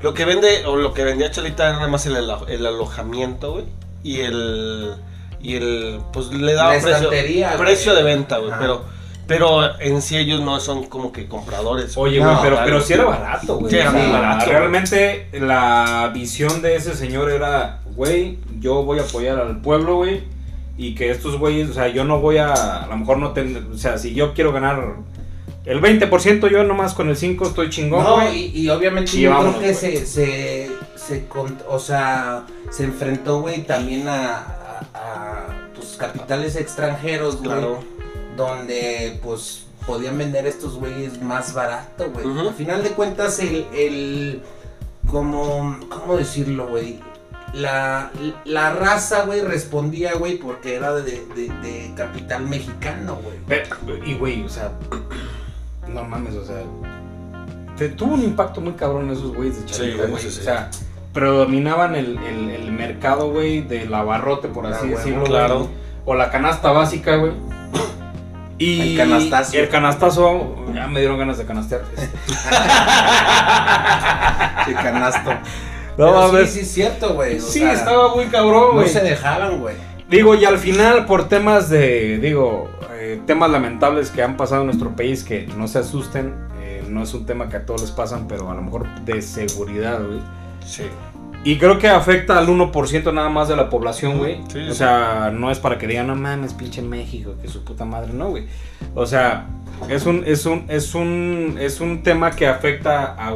lo 0.00 0.14
que 0.14 0.24
vende 0.24 0.64
o 0.66 0.76
lo 0.76 0.94
que 0.94 1.04
vendía 1.04 1.30
Chalita 1.30 1.64
era 1.68 1.76
nada 1.76 1.88
más 1.88 2.06
el, 2.06 2.14
alo- 2.16 2.46
el 2.48 2.64
alojamiento, 2.66 3.52
güey, 3.54 3.64
y 4.04 4.20
el 4.20 4.94
y 5.42 5.56
el 5.56 6.00
pues 6.12 6.28
le 6.28 6.54
daba 6.54 6.74
La 6.74 6.80
precio 6.80 7.10
precio 7.58 7.94
de 7.94 8.02
venta, 8.02 8.38
güey, 8.38 8.52
pero 8.58 8.84
pero 9.26 9.80
en 9.80 10.02
sí 10.02 10.16
ellos 10.16 10.40
no 10.40 10.58
son 10.60 10.86
como 10.86 11.12
que 11.12 11.26
compradores. 11.26 11.96
Oye, 11.96 12.18
No, 12.18 12.26
güey, 12.26 12.36
pero, 12.42 12.56
claro. 12.56 12.66
pero 12.66 12.80
sí 12.80 12.92
era 12.92 13.04
barato, 13.04 13.56
güey. 13.58 13.70
Sí, 13.72 13.78
era 13.78 13.90
muy 13.92 14.10
barato, 14.10 14.46
Realmente 14.46 15.28
la 15.32 16.10
visión 16.12 16.60
de 16.60 16.76
ese 16.76 16.94
señor 16.94 17.30
era, 17.30 17.80
güey, 17.94 18.38
yo 18.58 18.82
voy 18.82 18.98
a 18.98 19.02
apoyar 19.02 19.38
al 19.38 19.60
pueblo, 19.60 19.96
güey. 19.96 20.24
Y 20.76 20.94
que 20.94 21.10
estos 21.10 21.38
güeyes, 21.38 21.70
o 21.70 21.74
sea, 21.74 21.88
yo 21.88 22.04
no 22.04 22.18
voy 22.20 22.38
a, 22.38 22.52
a 22.52 22.86
lo 22.88 22.96
mejor 22.96 23.18
no 23.18 23.32
tener, 23.32 23.62
o 23.72 23.78
sea, 23.78 23.96
si 23.98 24.12
yo 24.14 24.34
quiero 24.34 24.52
ganar 24.52 24.96
el 25.64 25.80
20%, 25.80 26.50
yo 26.50 26.64
nomás 26.64 26.92
con 26.92 27.08
el 27.08 27.16
5 27.16 27.46
estoy 27.46 27.70
chingón, 27.70 28.02
No, 28.02 28.16
güey. 28.16 28.50
y, 28.54 28.62
y 28.62 28.68
obviamente 28.70 29.16
Y 29.16 29.20
yo 29.22 29.30
vámonos, 29.30 29.56
creo 29.56 29.68
que 29.68 29.74
se, 29.74 30.04
se, 30.06 30.70
se, 30.96 31.24
o 31.68 31.78
sea, 31.78 32.42
se 32.70 32.84
enfrentó, 32.84 33.40
güey, 33.40 33.62
también 33.62 34.08
a, 34.08 34.58
capitales 36.06 36.56
extranjeros, 36.56 37.36
güey, 37.36 37.50
Claro. 37.50 37.78
donde, 38.36 39.18
pues, 39.22 39.64
podían 39.86 40.16
vender 40.18 40.46
estos 40.46 40.74
güeyes 40.76 41.20
más 41.22 41.54
barato, 41.54 42.10
güey. 42.10 42.46
Al 42.48 42.54
final 42.54 42.82
de 42.82 42.90
cuentas, 42.90 43.38
el, 43.40 43.66
el, 43.74 44.42
como, 45.10 45.76
¿cómo 45.88 46.16
decirlo, 46.16 46.68
güey? 46.68 47.00
La, 47.54 48.10
la 48.44 48.72
raza, 48.72 49.24
güey, 49.26 49.42
respondía, 49.42 50.14
güey, 50.14 50.38
porque 50.38 50.74
era 50.74 50.94
de, 50.94 51.02
de, 51.36 51.48
de 51.62 51.92
capital 51.94 52.44
mexicano, 52.46 53.18
güey. 53.22 54.02
Y, 54.06 54.14
güey, 54.14 54.42
o 54.44 54.48
sea, 54.48 54.72
no 55.88 56.02
mames, 56.04 56.34
o 56.34 56.44
sea, 56.46 56.62
te 57.76 57.90
tuvo 57.90 58.14
un 58.14 58.22
impacto 58.22 58.60
muy 58.60 58.72
cabrón 58.72 59.10
esos 59.10 59.34
güeyes 59.34 59.60
de 59.60 59.66
Chalita, 59.66 60.04
Sí, 60.04 60.10
güey. 60.10 60.22
sí, 60.22 60.30
sí. 60.30 60.40
O 60.40 60.44
sea, 60.44 60.70
predominaban 61.12 61.94
el, 61.94 62.16
el, 62.18 62.48
el 62.50 62.72
mercado, 62.72 63.30
güey, 63.30 63.60
del 63.60 63.92
abarrote, 63.92 64.48
por 64.48 64.66
así 64.66 64.86
Ah, 64.86 64.96
decirlo. 64.96 65.24
claro. 65.24 65.58
güey, 65.58 65.81
O 66.04 66.14
la 66.14 66.30
canasta 66.30 66.70
básica, 66.72 67.16
güey. 67.16 67.32
Y 68.58 68.92
El 68.92 68.96
canastazo. 68.96 69.56
el 69.56 69.68
canastazo, 69.68 70.56
ya 70.74 70.86
me 70.86 71.00
dieron 71.00 71.18
ganas 71.18 71.38
de 71.38 71.44
canastear. 71.46 71.82
Sí, 74.66 74.74
canasto. 74.74 75.30
No 75.98 76.12
mames. 76.12 76.48
sí, 76.50 76.54
sí, 76.54 76.60
es 76.60 76.72
cierto, 76.72 77.14
güey. 77.14 77.40
Sí, 77.40 77.60
sea, 77.60 77.72
estaba 77.72 78.14
muy 78.14 78.26
cabrón, 78.26 78.68
No 78.68 78.72
güey. 78.74 78.88
se 78.88 79.00
dejaban, 79.00 79.60
güey. 79.60 79.74
Digo, 80.08 80.34
y 80.34 80.44
al 80.44 80.58
final, 80.58 81.06
por 81.06 81.28
temas 81.28 81.68
de, 81.68 82.18
digo, 82.18 82.70
eh, 82.92 83.20
temas 83.26 83.50
lamentables 83.50 84.10
que 84.10 84.22
han 84.22 84.36
pasado 84.36 84.60
en 84.62 84.66
nuestro 84.68 84.94
país, 84.94 85.24
que 85.24 85.46
no 85.56 85.66
se 85.68 85.78
asusten, 85.80 86.34
eh, 86.60 86.84
no 86.88 87.02
es 87.02 87.12
un 87.14 87.26
tema 87.26 87.48
que 87.48 87.56
a 87.56 87.66
todos 87.66 87.80
les 87.82 87.90
pasan, 87.90 88.28
pero 88.28 88.50
a 88.50 88.54
lo 88.54 88.62
mejor 88.62 88.86
de 89.04 89.20
seguridad, 89.22 90.00
güey. 90.00 90.20
Sí. 90.64 90.84
Y 91.44 91.58
creo 91.58 91.78
que 91.78 91.88
afecta 91.88 92.38
al 92.38 92.46
1% 92.46 93.12
nada 93.12 93.28
más 93.28 93.48
de 93.48 93.56
la 93.56 93.68
población, 93.68 94.18
güey. 94.18 94.36
Sí, 94.52 94.58
o 94.60 94.70
sí. 94.70 94.74
sea, 94.78 95.30
no 95.34 95.50
es 95.50 95.58
para 95.58 95.76
que 95.76 95.88
digan, 95.88 96.06
no 96.06 96.14
mames, 96.14 96.54
pinche 96.54 96.82
México, 96.82 97.34
que 97.42 97.48
su 97.48 97.64
puta 97.64 97.84
madre, 97.84 98.12
no, 98.12 98.28
güey. 98.30 98.44
O 98.94 99.06
sea, 99.06 99.46
es 99.88 100.06
un, 100.06 100.22
es 100.24 100.46
un, 100.46 100.66
es 100.68 100.94
un, 100.94 101.56
es 101.60 101.80
un 101.80 102.02
tema 102.04 102.30
que 102.30 102.46
afecta 102.46 103.16
a... 103.18 103.34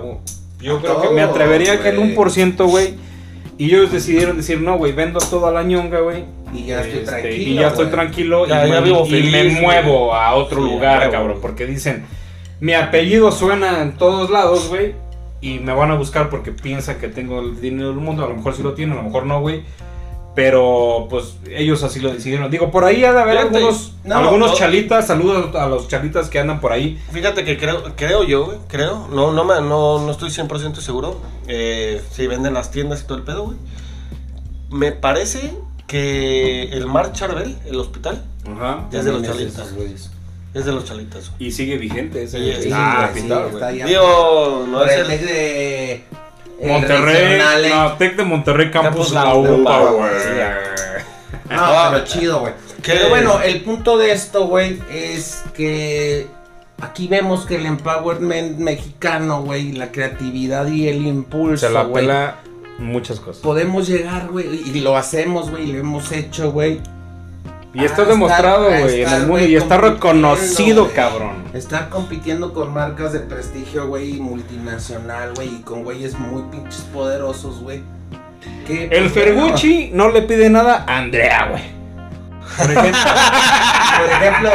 Yo 0.60 0.76
A 0.78 0.80
creo 0.80 1.02
que 1.02 1.08
me 1.10 1.22
atrevería 1.22 1.82
que 1.82 1.88
en 1.88 1.96
un 1.98 2.04
güey. 2.04 2.14
por 2.14 2.30
ciento, 2.30 2.66
güey. 2.68 2.94
Y 3.58 3.66
ellos 3.66 3.90
decidieron 3.90 4.36
decir, 4.36 4.60
no, 4.60 4.78
güey, 4.78 4.92
vendo 4.92 5.18
todo 5.18 5.46
a 5.48 5.50
la 5.50 5.64
ñonga, 5.64 6.00
güey. 6.00 6.24
Y 6.54 6.66
ya 6.66 6.80
estoy 6.82 7.00
Este, 7.00 7.10
tranquilo. 7.10 7.50
y 7.50 7.54
ya 7.54 7.68
estoy 7.68 7.86
tranquilo 7.86 8.46
Ya- 8.46 8.66
y, 8.66 8.70
ya 8.70 8.74
me, 8.76 8.86
vivo 8.86 9.04
y 9.06 9.10
feliz, 9.10 9.32
me 9.32 9.42
güey. 9.50 9.60
muevo 9.62 10.14
a 10.14 10.34
otro 10.34 10.58
Sí, 10.64 10.70
lugar, 10.70 11.10
cabrón. 11.10 11.38
Porque 11.42 11.66
dicen, 11.66 12.04
mi 12.60 12.72
apellido 12.72 13.32
suena 13.32 13.82
en 13.82 13.92
todos 13.96 14.30
lados, 14.30 14.68
güey. 14.68 14.94
Y 15.40 15.58
me 15.58 15.72
van 15.74 15.90
a 15.90 15.94
buscar 15.96 16.30
porque 16.30 16.52
piensan 16.52 16.98
que 16.98 17.08
tengo 17.08 17.40
el 17.40 17.60
dinero 17.60 17.88
del 17.88 17.98
mundo. 17.98 18.24
A 18.24 18.28
lo 18.28 18.34
mejor 18.36 18.54
sí 18.54 18.62
lo 18.62 18.74
tienen, 18.74 18.94
a 18.98 19.02
lo 19.02 19.04
mejor 19.08 19.26
no, 19.26 19.40
güey. 19.40 19.62
Pero 20.34 21.06
pues 21.08 21.36
ellos 21.50 21.82
así 21.82 21.98
lo 21.98 22.12
decidieron. 22.12 22.50
Digo, 22.50 22.70
por 22.70 22.84
ahí 22.84 23.02
ha 23.04 23.12
de 23.14 23.20
haber 23.22 23.38
Fíjate, 23.38 23.56
algunos, 23.56 23.94
no, 24.04 24.16
algunos 24.16 24.50
no. 24.50 24.56
chalitas. 24.56 25.06
Saludos 25.06 25.54
a 25.54 25.66
los 25.66 25.88
chalitas 25.88 26.28
que 26.28 26.38
andan 26.38 26.60
por 26.60 26.72
ahí. 26.72 27.00
Fíjate 27.10 27.42
que 27.44 27.56
creo, 27.56 27.82
creo 27.96 28.22
yo, 28.22 28.44
güey, 28.44 28.58
creo, 28.68 29.08
no, 29.10 29.32
no, 29.32 29.44
me, 29.44 29.54
no, 29.62 29.98
no 30.04 30.10
estoy 30.10 30.28
100% 30.28 30.74
seguro, 30.76 31.18
eh, 31.48 32.02
si 32.12 32.26
venden 32.26 32.52
las 32.52 32.70
tiendas 32.70 33.00
y 33.02 33.06
todo 33.06 33.16
el 33.16 33.24
pedo, 33.24 33.44
güey. 33.44 33.56
Me 34.70 34.92
parece 34.92 35.54
que 35.86 36.64
el 36.64 36.86
Mar 36.86 37.12
Charbel, 37.12 37.56
el 37.64 37.76
hospital, 37.80 38.22
Ajá. 38.46 38.88
Ya 38.90 38.98
es 38.98 39.04
de 39.06 39.12
los 39.12 39.22
chalitas. 39.22 39.68
esos. 39.68 40.10
Es 40.54 40.64
de 40.64 40.72
los 40.72 40.84
chalitas. 40.84 41.32
Y 41.38 41.50
sigue 41.50 41.76
vigente 41.76 42.22
ese. 42.22 42.38
Sí, 42.38 42.62
Sí, 42.62 42.70
ah, 42.72 43.10
sí, 43.12 43.20
está. 43.20 43.70
Digo, 43.70 44.66
no 44.68 44.84
es 44.84 44.92
el 44.92 45.10
el... 45.10 45.26
De. 45.26 45.92
el 46.60 46.68
Monterrey, 46.70 47.40
eh. 47.40 47.70
no, 47.74 47.92
Tec 47.94 48.16
de 48.16 48.24
Monterrey 48.24 48.70
Campus 48.70 49.12
Campus 49.12 49.12
La 49.12 49.34
UPA, 49.34 49.80
UPA, 49.80 49.90
güey. 49.90 50.10
sí, 50.20 50.28
No, 51.50 51.56
Ah, 51.58 51.90
pero 51.92 52.04
chido, 52.04 52.40
güey. 52.40 52.52
Pero 52.84 53.08
bueno, 53.08 53.40
el 53.42 53.62
punto 53.62 53.98
de 53.98 54.12
esto, 54.12 54.46
güey, 54.46 54.80
es 54.92 55.42
que 55.54 56.26
aquí 56.80 57.08
vemos 57.08 57.44
que 57.46 57.56
el 57.56 57.66
empowerment 57.66 58.58
mexicano, 58.58 59.42
güey, 59.42 59.72
la 59.72 59.90
creatividad 59.90 60.66
y 60.68 60.88
el 60.88 61.06
impulso, 61.06 61.66
Se 61.66 61.72
la 61.72 61.90
pela 61.92 62.36
muchas 62.78 63.18
cosas. 63.20 63.42
podemos 63.42 63.88
llegar, 63.88 64.28
güey, 64.28 64.46
y 64.46 64.80
lo 64.80 64.96
hacemos, 64.96 65.50
güey, 65.50 65.68
y 65.68 65.72
lo 65.72 65.80
hemos 65.80 66.12
hecho, 66.12 66.52
güey. 66.52 66.80
Y 67.76 67.84
está 67.84 68.02
a 68.02 68.04
demostrado, 68.06 68.68
güey, 68.68 69.02
en 69.02 69.08
el 69.08 69.18
mundo 69.20 69.32
güey, 69.32 69.52
y 69.52 69.56
está 69.56 69.76
reconocido, 69.76 70.84
güey. 70.84 70.94
cabrón. 70.94 71.44
Estar 71.52 71.88
compitiendo 71.88 72.52
con 72.52 72.72
marcas 72.72 73.12
de 73.12 73.20
prestigio, 73.20 73.86
güey, 73.86 74.14
multinacional, 74.14 75.34
güey, 75.34 75.56
y 75.56 75.62
con 75.62 75.84
güeyes 75.84 76.18
muy 76.18 76.42
pinches 76.50 76.82
poderosos, 76.92 77.60
güey. 77.60 77.82
Que, 78.66 78.86
El 78.90 79.10
Fergucci 79.10 79.90
no 79.92 80.10
le 80.10 80.22
pide 80.22 80.48
nada 80.50 80.84
a 80.86 80.98
Andrea, 80.98 81.48
güey. 81.50 81.76
Por 82.56 82.70
ejemplo, 82.70 83.00
Por 83.98 84.10
ejemplo, 84.10 84.50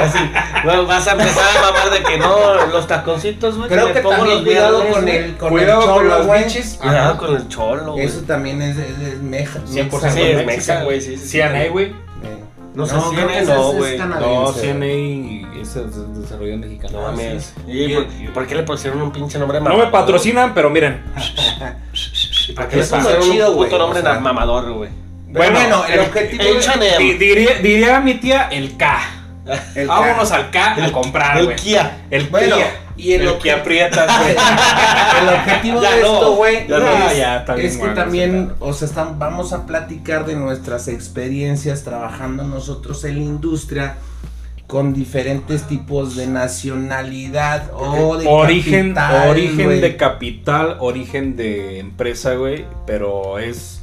Bueno, 0.63 0.85
vas 0.87 1.07
a 1.07 1.11
empezar 1.11 1.43
a 1.57 1.61
mamar 1.61 1.91
de 1.91 2.03
que 2.03 2.17
no, 2.17 2.65
los 2.67 2.87
taconcitos, 2.87 3.57
güey. 3.57 3.69
creo 3.69 3.93
que 3.93 4.01
también 4.01 4.35
los 4.37 4.43
cuidado 4.43 4.89
con 4.89 5.01
güey. 5.03 5.15
el, 5.17 5.37
con 5.37 5.49
cuidado 5.49 5.81
el 5.81 5.85
con 5.87 5.95
cholo, 5.97 6.17
las 6.17 6.27
güey. 6.27 6.43
bichis. 6.43 6.77
Cuidado 6.81 7.17
con 7.17 7.35
el 7.35 7.47
cholo, 7.47 7.91
güey. 7.93 8.05
Eso 8.05 8.21
también 8.21 8.61
es, 8.61 8.77
es, 8.77 8.99
es 8.99 9.21
meja, 9.21 9.59
100% 9.59 10.09
Sí, 10.11 10.21
es 10.21 10.45
mexa, 10.45 10.83
güey, 10.83 11.01
sí, 11.01 11.17
sí, 11.17 11.27
sí. 11.27 11.41
Güey. 11.71 11.93
Eh, 12.71 12.75
No 12.75 12.85
sé, 12.85 12.95
creo 12.95 13.27
CNA 13.29 13.41
no, 13.55 13.71
güey. 13.73 13.97
canadiense, 13.97 14.29
No. 14.29 14.53
CNA 14.53 15.61
es 15.61 15.75
el 15.75 16.21
desarrollo 16.21 16.57
mexicano. 16.57 16.93
No 16.93 17.01
mames. 17.07 17.53
Sí. 17.65 17.71
¿Y 17.71 17.93
por, 17.95 18.03
y 18.21 18.27
por 18.33 18.47
qué 18.47 18.55
le 18.55 18.63
pusieron 18.63 19.01
un 19.01 19.11
pinche 19.11 19.37
nombre 19.39 19.59
No 19.59 19.65
mamador? 19.65 19.85
me 19.85 19.91
patrocinan, 19.91 20.53
pero 20.53 20.69
miren. 20.69 21.01
¿Y 22.47 22.53
¿Para 22.53 22.67
qué 22.69 22.77
le 22.77 22.83
pusieron 22.83 23.21
chido, 23.21 23.51
un 23.51 23.57
puto 23.63 23.77
nombre 23.77 23.99
o 23.99 24.03
sea. 24.03 24.19
mamador, 24.19 24.71
güey? 24.73 24.89
Bueno, 25.27 25.85
el 25.87 25.99
objetivo 26.01 26.43
diría 27.61 27.99
mi 28.01 28.15
tía 28.15 28.49
el 28.51 28.75
K. 28.77 28.99
el 29.75 29.87
Vámonos 29.87 30.29
ca- 30.29 30.35
al 30.35 30.51
K 30.51 30.85
a 30.85 30.91
comprar, 30.91 31.37
El 31.37 31.45
güey. 31.45 31.55
Kia. 31.57 32.05
El 32.09 32.27
Bueno, 32.29 32.55
Kia. 32.55 32.67
y 32.97 33.13
el 33.13 33.21
el 33.21 33.29
obje- 33.29 33.41
Kia 33.41 33.63
Prietas, 33.63 34.19
güey. 34.21 34.35
El 35.21 35.29
objetivo 35.29 35.81
Ya 35.81 35.91
de 35.95 36.01
no, 36.01 36.13
esto, 36.13 36.35
güey, 36.35 36.67
ya 36.67 36.77
no. 36.79 37.07
es, 37.09 37.17
Ya, 37.17 37.37
está 37.37 37.53
bien 37.55 37.67
es 37.67 37.73
que 37.73 37.79
bueno, 37.79 37.93
también, 37.95 38.43
ese 38.45 38.53
o 38.59 38.73
sea, 38.73 38.87
están, 38.87 39.19
vamos 39.19 39.53
a 39.53 39.65
platicar 39.65 40.25
de 40.25 40.35
nuestras 40.35 40.87
experiencias 40.87 41.83
trabajando 41.83 42.43
nosotros 42.43 43.03
en 43.05 43.15
la 43.15 43.21
industria 43.21 43.95
con 44.67 44.93
diferentes 44.93 45.63
tipos 45.63 46.15
de 46.15 46.27
nacionalidad 46.27 47.71
o 47.73 48.17
de 48.17 48.25
origen, 48.27 48.93
capital, 48.93 49.29
origen 49.29 49.65
güey. 49.65 49.81
de 49.81 49.97
capital, 49.97 50.77
origen 50.79 51.35
de 51.35 51.79
empresa, 51.79 52.35
güey. 52.35 52.65
Pero 52.87 53.37
es 53.37 53.80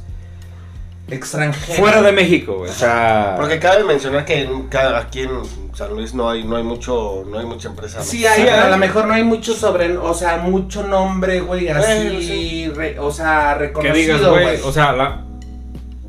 extranjero. 1.11 1.79
fuera 1.79 2.01
de 2.01 2.11
México, 2.11 2.57
güey. 2.57 2.69
O 2.69 2.73
sea, 2.73 3.35
Porque 3.37 3.59
cabe 3.59 3.83
mencionar 3.83 4.25
que 4.25 4.41
en 4.41 4.67
aquí 4.95 5.21
en 5.21 5.29
San 5.73 5.91
Luis 5.93 6.13
no 6.13 6.29
hay, 6.29 6.43
no 6.43 6.55
hay 6.57 6.63
mucho, 6.63 7.23
no 7.29 7.39
hay 7.39 7.45
mucha 7.45 7.69
empresa. 7.69 8.01
Sí 8.01 8.25
hay, 8.25 8.47
a 8.47 8.69
lo 8.69 8.77
mejor 8.77 9.05
no 9.07 9.13
hay 9.13 9.23
mucho 9.23 9.53
sobre, 9.53 9.97
o 9.97 10.13
sea, 10.13 10.37
mucho 10.37 10.83
nombre, 10.83 11.41
güey, 11.41 11.69
así, 11.69 11.81
Bueno, 12.03 12.19
sí. 12.19 12.71
re- 12.75 12.99
o 12.99 13.11
sea, 13.11 13.53
que 13.53 13.59
reconocido, 13.59 13.95
digas, 14.17 14.21
güey. 14.29 14.61
O 14.63 14.71
sea, 14.71 14.91
la. 14.93 15.25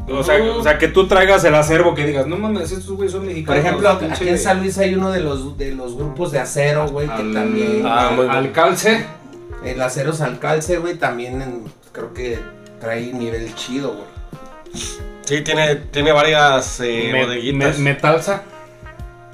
O 0.08 0.24
sea, 0.24 0.42
Ujú. 0.42 0.58
o 0.58 0.62
sea, 0.64 0.76
que 0.76 0.88
tú 0.88 1.06
traigas 1.06 1.44
el 1.44 1.54
acervo 1.54 1.94
que 1.94 2.04
digas, 2.04 2.26
no 2.26 2.36
mames, 2.36 2.72
estos 2.72 2.96
güeyes 2.96 3.12
son 3.12 3.26
mexicanos. 3.26 3.60
Por 3.60 3.66
ejemplo, 3.66 3.88
aquí 4.12 4.28
en 4.28 4.38
San 4.38 4.58
Luis 4.58 4.76
hay 4.78 4.94
uno 4.94 5.12
de 5.12 5.20
los 5.20 5.56
de 5.56 5.72
los 5.72 5.94
grupos 5.96 6.32
de 6.32 6.40
acero, 6.40 6.88
güey, 6.88 7.06
que 7.06 7.22
también 7.32 7.82
Ah, 7.86 8.08
al- 8.08 8.16
muy 8.16 8.24
bien. 8.24 8.36
al 8.36 8.52
calce. 8.52 9.06
el 9.64 9.80
güey, 10.78 10.94
también 10.96 11.42
en- 11.42 11.64
creo 11.92 12.12
que 12.14 12.40
trae 12.80 13.12
nivel 13.12 13.54
chido, 13.54 13.88
güey. 13.90 14.04
Sí, 15.22 15.42
tiene, 15.42 15.76
tiene 15.76 16.12
varias 16.12 16.80
eh, 16.80 17.10
Me- 17.12 17.24
bodeguitas. 17.24 17.78
me- 17.78 17.84
metalsa. 17.94 18.42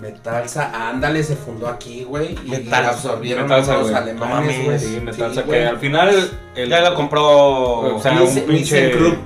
Metalsa, 0.01 0.91
ándale, 0.91 1.23
se 1.23 1.37
fundó 1.37 1.69
aquí, 1.69 2.05
güey, 2.05 2.37
y 2.45 2.51
Metal- 2.51 2.85
absorbieron 2.85 3.45
Metalsa, 3.45 3.79
los 3.79 3.91
alemanes, 3.93 4.65
güey. 4.65 4.79
Sí, 4.79 5.01
metalsa. 5.03 5.43
que 5.45 5.65
al 5.65 5.79
final 5.79 6.31
el. 6.55 6.69
ya 6.69 6.83
lo 6.91 6.95
compró. 6.95 7.97
O 7.97 8.01
sea, 8.03 8.13
Mix- 8.13 8.37
un 8.37 8.41
pinche. 8.43 8.83
Mixencrup. 8.89 9.17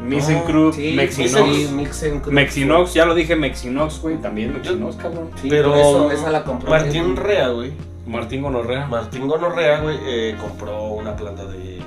Mixencrup, 0.00 0.74
Sí, 0.74 0.92
Mexinox. 0.96 1.32
sí, 1.56 1.68
Mixencrup. 1.72 2.32
Mexinox, 2.32 2.94
ya 2.94 3.04
lo 3.04 3.14
dije, 3.14 3.36
Mexinox, 3.36 4.00
güey. 4.00 4.16
También 4.16 4.52
Mexinox, 4.54 4.96
cabrón. 4.96 5.30
Sí, 5.40 5.48
pero 5.48 5.76
eso, 5.76 6.10
esa 6.10 6.30
la 6.30 6.42
compró 6.42 6.70
Martín. 6.70 7.14
Rea, 7.16 7.48
güey. 7.48 7.72
Martín 8.06 8.42
Gonorrea. 8.42 8.86
Martín 8.86 9.28
Gonorrea, 9.28 9.80
güey, 9.80 9.96
eh, 10.06 10.36
compró 10.40 10.88
una 10.94 11.14
planta 11.14 11.44
de, 11.44 11.78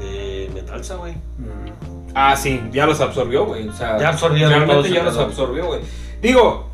de 0.00 0.50
metalsa, 0.52 0.96
güey. 0.96 1.12
Mm. 1.12 1.65
Ah, 2.18 2.34
sí, 2.34 2.62
ya 2.72 2.86
los 2.86 2.98
absorbió, 3.02 3.44
güey. 3.44 3.68
O 3.68 3.72
sea, 3.74 3.98
Ya 3.98 4.08
absorbieron 4.08 4.50
realmente 4.50 4.88
ya 4.90 5.02
los 5.02 5.18
absorbió, 5.18 5.66
güey. 5.66 5.80
Digo, 6.22 6.70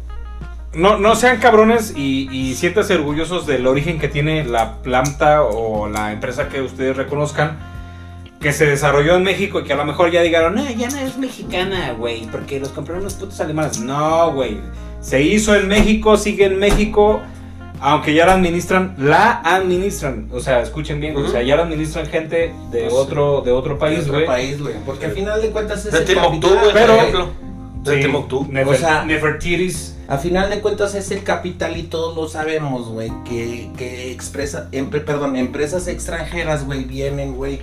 no, 0.73 0.99
no 0.99 1.17
sean 1.17 1.39
cabrones 1.39 1.95
y, 1.97 2.29
y 2.31 2.55
siéntanse 2.55 2.95
orgullosos 2.95 3.45
del 3.45 3.67
origen 3.67 3.99
que 3.99 4.07
tiene 4.07 4.45
la 4.45 4.83
planta 4.83 5.43
o 5.43 5.89
la 5.89 6.13
empresa 6.13 6.49
que 6.49 6.61
ustedes 6.61 6.97
reconozcan 6.97 7.59
que 8.41 8.53
se 8.53 8.67
desarrolló 8.67 9.17
en 9.17 9.25
México 9.25 9.59
y 9.61 9.65
que 9.65 9.73
a 9.73 9.77
lo 9.77 9.85
mejor 9.85 10.13
ya 10.13 10.23
dijeron, 10.23 10.55
no, 10.55 10.71
ya 10.71 10.89
no 10.89 10.99
es 10.99 11.17
mexicana, 11.19 11.93
güey, 11.93 12.27
porque 12.31 12.61
los 12.61 12.69
compraron 12.71 13.03
los 13.03 13.15
putos 13.15 13.41
alemanes. 13.41 13.81
No, 13.81 14.33
güey. 14.33 14.59
Se 15.01 15.23
hizo 15.23 15.57
en 15.57 15.67
México, 15.67 16.17
sigue 16.17 16.45
en 16.47 16.61
México. 16.61 17.21
Aunque 17.83 18.15
ya 18.15 18.27
la 18.27 18.35
administran, 18.35 18.95
la 18.97 19.41
administran. 19.45 20.29
O 20.33 20.39
sea, 20.41 20.61
escuchen 20.63 21.01
bien, 21.01 21.15
güey, 21.15 21.27
o 21.27 21.29
sea, 21.29 21.43
ya 21.43 21.57
la 21.57 21.65
administran 21.65 22.07
gente 22.07 22.55
de 22.71 22.81
Pues, 22.83 22.93
otro, 22.95 23.41
de 23.43 23.51
otro 23.53 23.75
De 23.75 23.81
país, 23.81 24.01
otro 24.03 24.13
güey. 24.15 24.27
país, 24.27 24.63
güey, 24.63 24.75
porque 24.87 25.07
al 25.07 25.13
final 25.13 25.43
de 25.43 25.51
cuentas 25.51 25.85
es 25.85 25.93
De 25.93 25.99
el 25.99 26.05
Timbuktu, 26.05 26.41
capital, 26.49 26.59
güey, 26.61 26.73
pero- 26.73 26.87
por 26.95 26.97
ejemplo. 27.05 27.29
De 27.83 27.95
Sí, 27.97 28.03
Timbuktu. 28.03 28.47
Nefer- 28.47 28.69
O 28.69 28.75
sea- 28.75 29.05
Nefertiris. 29.05 29.97
A 30.07 30.19
final 30.19 30.49
de 30.51 30.61
cuentas 30.61 30.95
es 30.95 31.11
el 31.11 31.25
capital 31.25 31.77
y 31.77 31.83
todos 31.85 32.15
lo 32.15 32.29
sabemos, 32.29 32.89
güey, 32.89 33.11
que, 33.25 33.71
que 33.77 34.13
expresa, 34.13 34.69
empre- 34.71 35.05
perdón, 35.05 35.35
empresas 35.37 35.89
extranjeras, 35.89 36.65
güey, 36.67 36.85
vienen, 36.85 37.35
güey, 37.35 37.63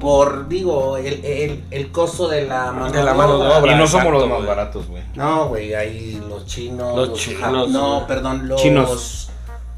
por, 0.00 0.48
digo, 0.48 0.96
el, 0.96 1.24
el, 1.24 1.62
el 1.70 1.92
costo 1.92 2.26
de 2.28 2.46
la 2.46 2.72
mano 2.72 2.90
De 2.90 3.02
la 3.04 3.14
mano 3.14 3.38
de 3.38 3.46
obra. 3.48 3.72
y 3.72 3.76
no 3.76 3.84
exacto, 3.84 4.08
somos 4.08 4.20
los 4.20 4.28
más 4.28 4.46
baratos, 4.46 4.88
güey. 4.88 5.02
No, 5.14 5.48
güey, 5.48 5.74
hay 5.74 6.20
los 6.28 6.44
chinos, 6.46 6.96
Los 6.96 7.10
ja- 7.10 7.14
chinos, 7.16 7.70
no, 7.70 8.04
perdón, 8.08 8.48
los... 8.48 8.60
Chinos. 8.60 9.30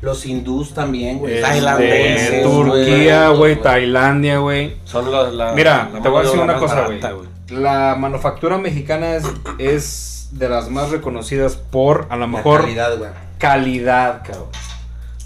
Los 0.02 0.26
hindús 0.26 0.74
también, 0.74 1.18
güey. 1.18 1.35
Este, 1.37 1.46
Tailandeses, 1.46 2.42
Turquía, 2.42 3.28
güey. 3.30 3.56
Tailandia, 3.61 4.38
güey. 4.38 4.76
Son 4.85 5.11
los, 5.11 5.32
la, 5.35 5.52
Mira, 5.52 5.90
la 5.92 6.00
te 6.02 6.09
voy 6.09 6.20
a 6.20 6.22
decir 6.24 6.40
una 6.40 6.56
cosa, 6.59 6.82
güey. 6.87 7.00
La 7.48 7.94
manufactura 7.98 8.59
mexicana 8.59 9.14
es, 9.16 9.24
es 9.59 10.28
de 10.32 10.48
las 10.48 10.68
más 10.70 10.90
reconocidas 10.90 11.56
por, 11.56 12.06
a 12.11 12.16
lo 12.16 12.22
La 12.22 12.26
mejor, 12.26 12.62
calidad, 12.62 12.98
güey. 12.98 13.11
calidad, 13.38 14.22
cabrón. 14.26 14.48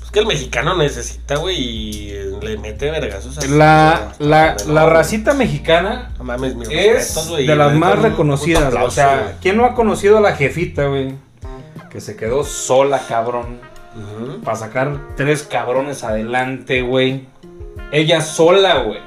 Es 0.05 0.11
que 0.11 0.21
el 0.21 0.27
mexicano 0.27 0.77
necesita, 0.77 1.37
güey, 1.37 1.57
y 1.57 2.11
eh, 2.11 2.31
le 2.43 2.59
mete 2.59 2.91
vergazos 2.91 3.39
así, 3.39 3.49
La, 3.49 4.13
la, 4.19 4.57
la 4.67 4.87
racita 4.87 5.35
mexicana 5.35 6.11
No 6.19 6.25
mames, 6.25 6.55
mis 6.57 6.69
es 6.69 7.15
respetos, 7.15 7.37
de 7.39 7.57
las 7.57 7.73
más 7.75 7.99
reconocidas. 8.01 8.75
o 8.75 8.91
sea. 8.91 9.37
¿quién 9.41 9.57
no 9.57 9.65
ha 9.65 9.75
conocido 9.75 10.19
a 10.19 10.21
la 10.21 10.35
jefita, 10.37 10.87
güey? 10.87 11.15
Que 11.91 12.01
se 12.01 12.17
quedó 12.17 12.45
sola, 12.45 13.01
cabrón. 13.09 13.61
Para 14.45 14.57
sacar 14.57 14.97
tres 15.17 15.43
cabrones 15.43 16.05
adelante, 16.05 16.83
güey. 16.83 17.27
Ella 17.93 18.21
sola, 18.21 18.79
güey. 18.83 19.01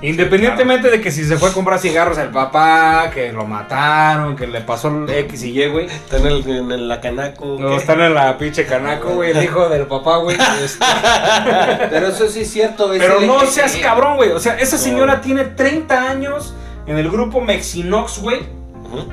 Independientemente 0.00 0.90
de 0.90 1.00
que 1.00 1.10
si 1.10 1.24
se 1.24 1.36
fue 1.38 1.50
a 1.50 1.52
comprar 1.52 1.80
cigarros 1.80 2.18
al 2.18 2.30
papá, 2.30 3.10
que 3.12 3.32
lo 3.32 3.44
mataron, 3.46 4.36
que 4.36 4.46
le 4.46 4.60
pasó 4.60 4.88
el 4.88 5.10
X 5.10 5.42
y 5.42 5.60
Y, 5.60 5.66
güey. 5.68 5.86
Está 5.86 6.18
en, 6.18 6.26
el, 6.26 6.48
en 6.48 6.70
el- 6.70 6.88
la 6.88 7.00
canaco. 7.00 7.56
No, 7.58 7.76
están 7.76 8.00
en 8.02 8.14
la 8.14 8.38
pinche 8.38 8.64
canaco, 8.64 9.08
güey, 9.14 9.32
el 9.32 9.42
hijo 9.42 9.68
del 9.68 9.86
papá, 9.86 10.18
güey. 10.18 10.36
este. 10.62 10.84
Pero 11.90 12.08
eso 12.08 12.28
sí 12.28 12.42
es 12.42 12.50
cierto, 12.52 12.86
güey. 12.86 13.00
Pero 13.00 13.20
no 13.22 13.40
seas 13.46 13.74
cabrón, 13.76 14.16
güey. 14.16 14.30
O 14.30 14.38
sea, 14.38 14.54
esa 14.58 14.76
No. 14.76 14.82
señora 14.82 15.20
tiene 15.20 15.44
30 15.44 16.08
años 16.10 16.54
en 16.86 16.96
el 16.96 17.10
grupo 17.10 17.40
Mexinox, 17.40 18.20
güey. 18.20 18.42
Ujú. 18.84 19.08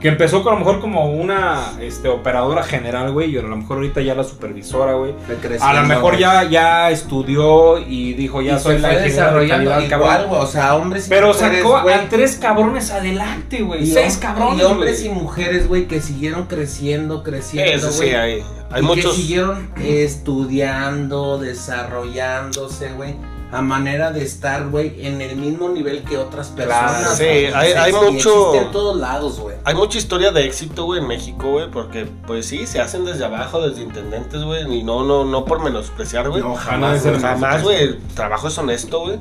Que 0.00 0.06
empezó 0.08 0.44
con 0.44 0.52
a 0.52 0.58
lo 0.58 0.64
mejor 0.64 0.80
como 0.80 1.10
una 1.10 1.72
este, 1.80 2.08
operadora 2.08 2.62
general, 2.62 3.10
güey. 3.10 3.34
Y 3.34 3.38
a 3.38 3.42
lo 3.42 3.56
mejor 3.56 3.78
ahorita 3.78 4.00
ya 4.00 4.14
la 4.14 4.22
supervisora, 4.22 4.92
güey. 4.94 5.12
A 5.60 5.72
lo 5.74 5.82
mejor 5.88 6.16
ya, 6.16 6.44
ya 6.44 6.90
estudió 6.90 7.78
y 7.78 8.12
dijo, 8.14 8.40
ya 8.40 8.56
Y 8.56 8.60
soy 8.60 8.76
se 8.76 8.80
la 8.82 8.88
de 8.90 9.00
desarrollando 9.02 9.70
calidad, 9.70 9.96
igual, 9.96 10.16
cabrón. 10.18 10.28
güey. 10.28 10.40
O 10.42 10.46
sea, 10.46 10.76
hombres 10.76 11.06
y 11.06 11.10
Pero 11.10 11.28
mujeres, 11.28 11.58
sacó 11.62 11.76
a 11.78 12.08
tres 12.08 12.36
cabrones 12.36 12.90
adelante, 12.92 13.62
güey. 13.62 13.86
Seis 13.86 14.18
cabrones, 14.18 14.60
Y 14.60 14.62
hombres 14.64 15.04
y 15.04 15.08
mujeres, 15.08 15.66
güey, 15.66 15.88
que 15.88 16.00
siguieron 16.00 16.46
creciendo, 16.46 17.24
creciendo, 17.24 17.72
Eso 17.72 17.90
sí, 17.90 18.04
güey. 18.04 18.14
hay, 18.14 18.42
hay 18.70 18.82
y 18.82 18.84
muchos. 18.84 19.16
que 19.16 19.20
siguieron 19.22 19.68
estudiando, 19.82 21.38
desarrollándose, 21.38 22.92
güey. 22.92 23.14
A 23.50 23.62
manera 23.62 24.10
de 24.12 24.22
estar, 24.22 24.68
güey, 24.68 25.06
en 25.06 25.22
el 25.22 25.36
mismo 25.36 25.70
nivel 25.70 26.02
que 26.04 26.18
otras 26.18 26.48
personas. 26.48 26.98
Claro, 27.00 27.14
sí, 27.16 27.24
hay- 27.24 27.72
hay 27.72 27.92
mucho- 27.94 28.48
Existe 28.54 28.58
en 28.66 28.72
todos 28.72 28.96
lados, 28.98 29.40
güey. 29.40 29.56
Hay 29.64 29.74
mucha 29.74 29.96
historia 29.96 30.30
de 30.32 30.44
éxito, 30.44 30.84
güey, 30.84 31.00
en 31.00 31.06
México, 31.08 31.52
güey, 31.52 31.70
porque, 31.70 32.06
pues 32.26 32.44
sí, 32.46 32.66
se 32.66 32.78
hacen 32.80 33.06
desde 33.06 33.24
abajo, 33.24 33.66
desde 33.66 33.82
intendentes, 33.82 34.42
güey, 34.44 34.70
y 34.80 34.82
no, 34.82 35.02
no, 35.04 35.24
no 35.24 35.46
por 35.46 35.62
menospreciar, 35.62 36.28
güey. 36.28 36.42
No, 36.42 36.54
jamás, 36.56 37.02
Jamás, 37.02 37.02
güey. 37.04 37.20
jamás, 37.20 37.62
güey, 37.62 37.82
el 37.82 37.98
trabajo 38.14 38.48
es 38.48 38.58
honesto, 38.58 39.00
güey, 39.00 39.16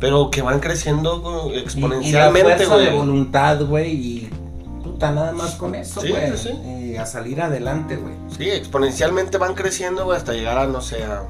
pero 0.00 0.30
que 0.30 0.40
van 0.40 0.60
creciendo 0.60 1.20
güey, 1.20 1.34
Y- 1.48 1.50
Y, 1.50 1.54
la 1.56 1.60
exponencialmente, 1.60 2.54
fuerza 2.64 2.76
de 2.78 2.84
güey. 2.86 2.96
voluntad, 2.98 3.60
güey, 3.62 3.90
y 3.92 4.30
puta, 4.82 5.10
nada 5.10 5.32
más 5.32 5.56
con 5.56 5.74
eso, 5.74 6.00
güey. 6.00 6.14
sí, 6.38 6.48
sí. 6.48 6.50
eh, 6.64 6.98
a 6.98 7.04
salir 7.04 7.42
adelante, 7.42 7.96
güey. 7.96 8.14
Sí, 8.38 8.48
exponencialmente 8.50 9.36
van 9.36 9.54
creciendo, 9.54 10.04
güey, 10.06 10.16
hasta 10.16 10.32
llegar 10.32 10.56
a, 10.56 10.66
no 10.66 10.80
sé, 10.80 11.04
a, 11.04 11.24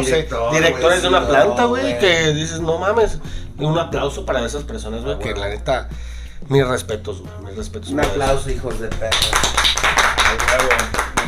Director, 0.00 0.52
sé, 0.52 0.58
directores 0.60 1.02
de 1.02 1.08
una 1.08 1.26
planta, 1.26 1.62
no, 1.62 1.68
güey, 1.68 1.98
que 1.98 2.32
dices, 2.32 2.60
no 2.60 2.78
mames, 2.78 3.18
y 3.58 3.64
un 3.64 3.78
aplauso 3.78 4.24
para 4.24 4.44
esas 4.44 4.64
personas, 4.64 5.02
güey, 5.02 5.14
Ah, 5.14 5.18
que 5.18 5.34
la 5.34 5.48
neta, 5.48 5.88
mis 6.48 6.66
respetos, 6.66 7.20
güey, 7.20 7.32
mis 7.46 7.56
respetos. 7.56 7.90
Un 7.90 8.00
aplauso, 8.00 8.50
hijos 8.50 8.80
de 8.80 8.88
perra. 8.88 9.16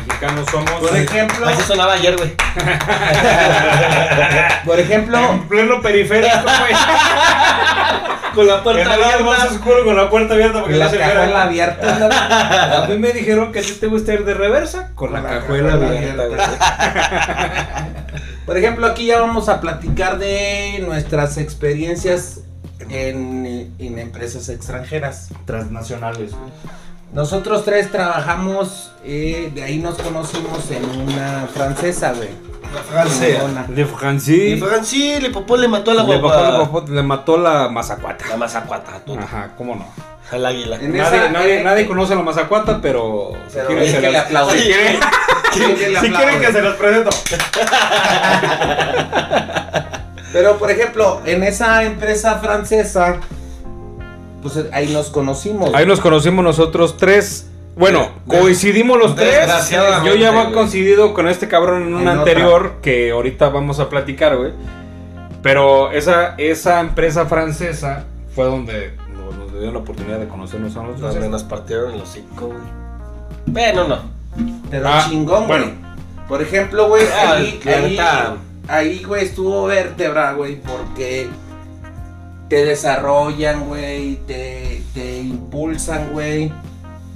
Mexicanos 0.07 0.45
somos. 0.51 0.71
Por 0.71 0.95
ejemplo, 0.95 1.49
eso. 1.49 1.59
Así 1.59 1.67
sonaba 1.67 1.93
ayer, 1.93 2.15
güey. 2.15 2.35
por 4.65 4.79
ejemplo, 4.79 5.17
En 5.17 5.47
pleno 5.47 5.81
periférico, 5.81 6.37
güey. 6.41 6.73
Con 8.35 8.47
la 8.47 8.61
En 8.65 8.77
el 8.79 8.99
lado 8.99 9.23
más 9.23 9.45
oscuro 9.45 9.85
con 9.85 9.95
la 9.95 10.09
puerta 10.09 10.33
abierta 10.33 10.59
porque 10.59 10.75
la 10.75 10.85
no 10.85 10.91
se 10.91 10.97
cajuela 10.97 11.43
abierta, 11.43 11.99
¿no? 11.99 12.09
A 12.83 12.87
mí 12.87 12.97
me 12.97 13.13
dijeron 13.13 13.53
que 13.53 13.59
a 13.59 13.61
ti 13.61 13.71
te 13.79 13.87
gusta 13.87 14.13
ir 14.13 14.25
de 14.25 14.33
reversa 14.33 14.91
con 14.93 15.13
la, 15.13 15.21
Con 15.21 15.31
la 15.31 15.39
cajuela 15.39 15.69
cajuela 15.71 15.97
abierta, 15.97 16.23
abierta. 16.23 17.85
Por 18.45 18.57
ejemplo, 18.57 18.85
aquí 18.87 19.07
ya 19.07 19.19
vamos 19.19 19.49
a 19.49 19.59
platicar 19.59 20.19
de 20.19 20.83
nuestras 20.85 21.37
experiencias 21.37 22.41
en, 22.89 23.73
en 23.79 23.99
empresas 23.99 24.49
extranjeras. 24.49 25.29
Transnacionales. 25.45 26.31
Nosotros 27.13 27.63
tres 27.63 27.91
trabajamos, 27.91 28.91
eh, 29.05 29.51
de 29.53 29.63
ahí 29.63 29.77
nos 29.79 29.95
conocimos 29.95 30.69
en 30.71 30.83
una 31.01 31.47
francesa, 31.53 32.13
güey. 32.13 32.29
Francesa. 32.91 33.39
Chingona. 33.39 33.63
De 33.67 33.85
Francis. 33.85 34.59
Francis, 34.63 35.21
le 35.23 35.29
popó 35.29 35.55
le 35.55 35.67
mató 35.67 35.91
a 35.91 35.93
la 35.93 36.03
Le, 36.03 36.17
guagua. 36.19 36.65
mató, 36.67 36.91
le 36.91 37.03
mató 37.03 37.37
la 37.37 37.69
mazacuata. 37.69 38.25
La 38.29 38.37
mazacuata, 38.37 38.99
tú. 39.05 39.17
Ajá, 39.17 39.51
¿cómo 39.57 39.75
no? 39.75 39.85
Al 40.31 40.45
águila. 40.45 40.77
En 40.77 40.97
Nadie, 40.97 41.17
esa- 41.19 41.29
nadie, 41.29 41.59
eh, 41.59 41.63
nadie 41.63 41.85
conoce 41.85 42.15
la 42.15 42.21
mazacuata, 42.23 42.79
pero. 42.81 43.33
si 43.47 43.59
quieren 43.59 43.93
que 43.93 44.01
le 44.01 44.11
las- 44.11 44.25
aplauden. 44.25 44.59
si 44.59 44.65
quieren- 44.67 44.99
que 45.53 45.59
le 45.59 45.77
si 45.77 45.83
aplauden. 45.95 46.13
quieren 46.13 46.41
que 46.41 46.51
se 46.51 46.61
las 46.61 46.75
presento. 46.75 47.09
Pero 50.33 50.57
por 50.57 50.69
ejemplo, 50.69 51.21
en 51.25 51.43
esa 51.43 51.83
empresa 51.85 52.39
francesa, 52.39 53.17
pues 54.41 54.59
ahí 54.73 54.91
nos 54.91 55.09
conocimos. 55.09 55.73
Ahí 55.73 55.85
nos 55.85 56.01
conocimos 56.01 56.43
nosotros 56.43 56.97
tres. 56.97 57.47
Bueno, 57.77 58.09
coincidimos 58.27 58.97
los 58.97 59.15
tres. 59.15 59.33
desgraciadamente, 59.33 60.09
Yo 60.09 60.15
ya 60.15 60.29
había 60.29 60.51
coincidido 60.53 61.13
con 61.13 61.27
este 61.29 61.47
cabrón 61.47 61.83
en 61.83 61.93
un 61.93 62.01
En 62.01 62.07
otra. 62.07 62.19
anterior 62.19 62.73
que 62.81 63.11
ahorita 63.11 63.49
vamos 63.49 63.79
a 63.79 63.89
platicar, 63.89 64.35
güey. 64.37 64.51
Pero 65.41 65.91
esa, 65.91 66.35
esa 66.37 66.79
empresa 66.81 67.25
francesa 67.27 68.03
fue 68.33 68.45
donde 68.45 68.93
nos 69.55 69.61
dio 69.63 69.71
la 69.71 69.79
oportunidad 69.79 70.19
de 70.19 70.27
conocernos 70.27 70.75
a 70.75 70.83
nosotros. 70.83 71.13
Donde 71.13 71.29
nos 71.29 71.43
partieron 71.43 71.93
el 71.93 72.01
hocico, 72.01 72.47
güey. 72.47 72.59
Bueno, 73.47 73.87
no. 73.87 73.99
Pero 74.69 74.87
Ah, 74.87 75.05
chingón, 75.09 75.47
güey. 75.47 75.59
bueno. 75.61 75.71
Por 76.27 76.41
ejemplo, 76.41 76.87
güey, 76.89 77.03
Ah, 77.13 77.33
ahí, 77.33 77.59
ahí, 77.65 77.99
ahí, 78.67 79.03
güey, 79.03 79.23
estuvo 79.25 79.65
vértebra, 79.65 80.33
güey, 80.33 80.59
porque 80.61 81.27
te 82.49 82.65
desarrollan, 82.65 83.67
güey, 83.67 84.15
te, 84.27 84.81
te 84.93 85.19
impulsan, 85.19 86.09
güey, 86.13 86.51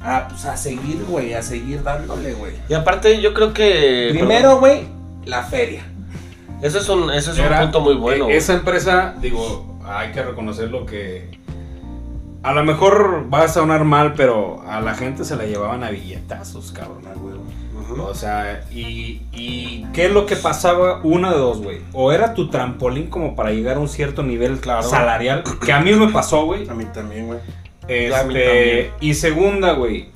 a, 0.03 0.27
pues, 0.27 0.45
a 0.45 0.55
seguir, 0.55 1.03
güey, 1.09 1.33
a 1.33 1.41
seguir 1.41 1.81
dándole, 1.83 2.33
güey. 2.33 2.53
Y 2.69 2.73
aparte, 2.75 3.19
yo 3.19 3.33
creo 3.33 3.51
que. 3.53 4.09
Primero, 4.11 4.59
güey, 4.59 4.83
la 5.25 5.43
feria. 5.43 5.83
Ese 6.61 6.77
es 6.77 6.87
un, 6.89 7.09
ese 7.11 7.31
es 7.31 7.39
un 7.39 7.47
punto 7.47 7.81
muy 7.81 7.95
bueno. 7.95 8.23
eh, 8.25 8.27
güey. 8.27 8.37
Esa 8.37 8.53
empresa, 8.53 9.15
digo, 9.19 9.79
hay 9.85 10.11
que 10.11 10.21
reconocerlo 10.21 10.85
que 10.85 11.31
a 12.43 12.53
lo 12.53 12.63
mejor 12.63 13.27
va 13.33 13.43
a 13.43 13.47
sonar 13.47 13.83
mal, 13.83 14.13
pero 14.13 14.61
a 14.67 14.79
la 14.81 14.95
gente 14.95 15.23
se 15.25 15.35
la 15.35 15.45
llevaban 15.45 15.83
a 15.83 15.89
billetazos, 15.91 16.71
cabrón. 16.71 17.01
Ujú. 17.81 18.01
O 18.01 18.13
sea, 18.13 18.65
y, 18.71 19.21
y 19.31 19.85
¿qué 19.93 20.05
es 20.05 20.11
lo 20.11 20.25
que 20.25 20.35
pasaba? 20.35 21.01
Una 21.03 21.31
de 21.31 21.37
dos, 21.37 21.61
güey. 21.61 21.79
O 21.93 22.11
era 22.11 22.33
tu 22.33 22.49
trampolín 22.49 23.07
como 23.07 23.35
para 23.35 23.51
llegar 23.51 23.77
a 23.77 23.79
un 23.79 23.89
cierto 23.89 24.23
nivel 24.23 24.59
Claro. 24.59 24.83
salarial, 24.83 25.43
que 25.65 25.73
a 25.73 25.79
mí 25.81 25.91
me 25.93 26.09
pasó, 26.11 26.45
güey. 26.45 26.67
A 26.69 26.73
mí 26.73 26.85
también, 26.93 27.27
güey. 27.27 27.39
Este, 27.87 28.91
y 29.01 29.15
segunda, 29.15 29.73
güey, 29.73 30.09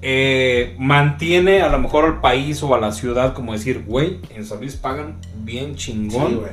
eh, 0.00 0.74
mantiene 0.78 1.60
a 1.62 1.68
lo 1.68 1.78
mejor 1.78 2.04
al 2.06 2.20
país 2.20 2.62
o 2.62 2.74
a 2.74 2.80
la 2.80 2.92
ciudad 2.92 3.34
como 3.34 3.52
decir, 3.52 3.84
güey, 3.86 4.18
en 4.34 4.44
San 4.44 4.58
Luis 4.60 4.74
pagan 4.76 5.16
bien 5.36 5.76
chingón. 5.76 6.28
Sí, 6.28 6.34
güey. 6.36 6.50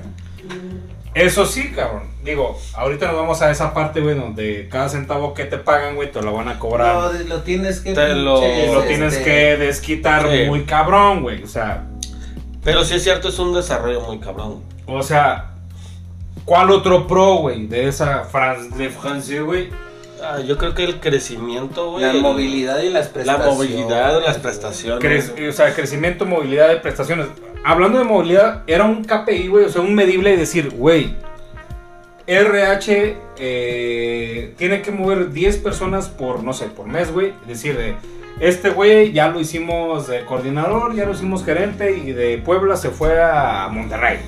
Eso 1.14 1.46
sí, 1.46 1.72
cabrón. 1.72 2.04
Digo, 2.24 2.58
ahorita 2.74 3.08
nos 3.08 3.16
vamos 3.18 3.42
a 3.42 3.52
esa 3.52 3.74
parte, 3.74 4.00
güey, 4.00 4.16
donde 4.16 4.70
cada 4.72 4.88
centavo 4.88 5.34
que 5.34 5.44
te 5.46 5.58
pagan, 5.58 5.96
güey, 5.96 6.12
te 6.12 6.22
lo 6.22 6.34
van 6.34 6.48
a 6.48 6.58
cobrar. 6.60 6.96
No, 7.14 7.20
lo 7.28 7.42
tienes 7.42 7.82
que... 7.82 7.94
Te 7.94 8.16
lo- 8.16 8.38
y 8.40 8.68
lo 8.68 8.80
este, 8.82 8.88
tienes 8.88 9.18
que 9.18 9.58
desquitar 9.58 10.30
Sí. 10.32 10.46
muy 10.46 10.64
cabrón, 10.64 11.22
güey. 11.22 11.44
O 11.44 11.48
sea, 11.48 11.84
Pero 12.64 12.86
sí 12.86 12.96
es 12.96 13.04
cierto, 13.04 13.28
es 13.30 13.40
un 13.40 13.54
desarrollo 13.54 14.02
muy 14.02 14.20
cabrón. 14.20 14.62
o 14.86 15.02
sea, 15.04 15.52
¿cuál 16.46 16.70
otro 16.72 17.08
pro, 17.08 17.36
güey, 17.38 17.66
de 17.68 17.88
esa 17.88 18.24
Fran 18.24 18.70
de 18.78 18.90
Francia, 18.90 19.42
güey? 19.42 19.70
Ah, 20.24 20.40
yo 20.40 20.58
creo 20.58 20.76
que 20.76 20.84
el 20.84 21.00
crecimiento, 21.00 21.92
güey. 21.94 22.06
La 22.06 22.14
movilidad 22.14 22.80
y 22.84 22.90
las 22.90 23.08
La 23.08 23.14
prestaciones. 23.14 23.54
movilidad, 23.56 24.24
las 24.24 24.38
prestaciones. 24.38 25.34
Cre- 25.36 25.50
o 25.50 25.52
sea, 25.52 25.74
crecimiento, 25.74 26.26
movilidad 26.26 26.70
de 26.70 26.76
prestaciones. 26.78 27.28
Hablando 27.64 28.00
de 28.00 28.06
movilidad, 28.06 28.64
era 28.68 28.86
un 28.86 29.04
KPI, 29.04 29.48
güey, 29.48 29.66
o 29.66 29.70
sea, 29.70 29.82
un 29.82 29.94
medible 29.94 30.34
y 30.34 30.38
decir, 30.38 30.72
güey, 30.72 31.16
RH 32.26 33.18
eh, 33.38 34.54
tiene 34.58 34.82
que 34.82 34.92
mover 34.92 35.32
10 35.32 35.58
personas 35.58 36.10
por, 36.10 36.44
no 36.44 36.54
sé, 36.54 36.68
por 36.68 36.88
mes, 36.88 37.12
güey. 37.12 37.34
Decir, 37.48 37.78
de, 37.78 37.96
este 38.40 38.72
güey 38.72 39.12
ya 39.12 39.28
lo 39.28 39.40
hicimos 39.40 40.10
coordinador, 40.28 40.96
ya 40.96 41.06
lo 41.06 41.12
hicimos 41.12 41.46
gerente 41.46 41.98
y 41.98 42.12
de 42.12 42.40
Puebla 42.40 42.76
se 42.76 42.90
fue 42.90 43.22
a 43.22 43.68
Monterrey. 43.72 44.20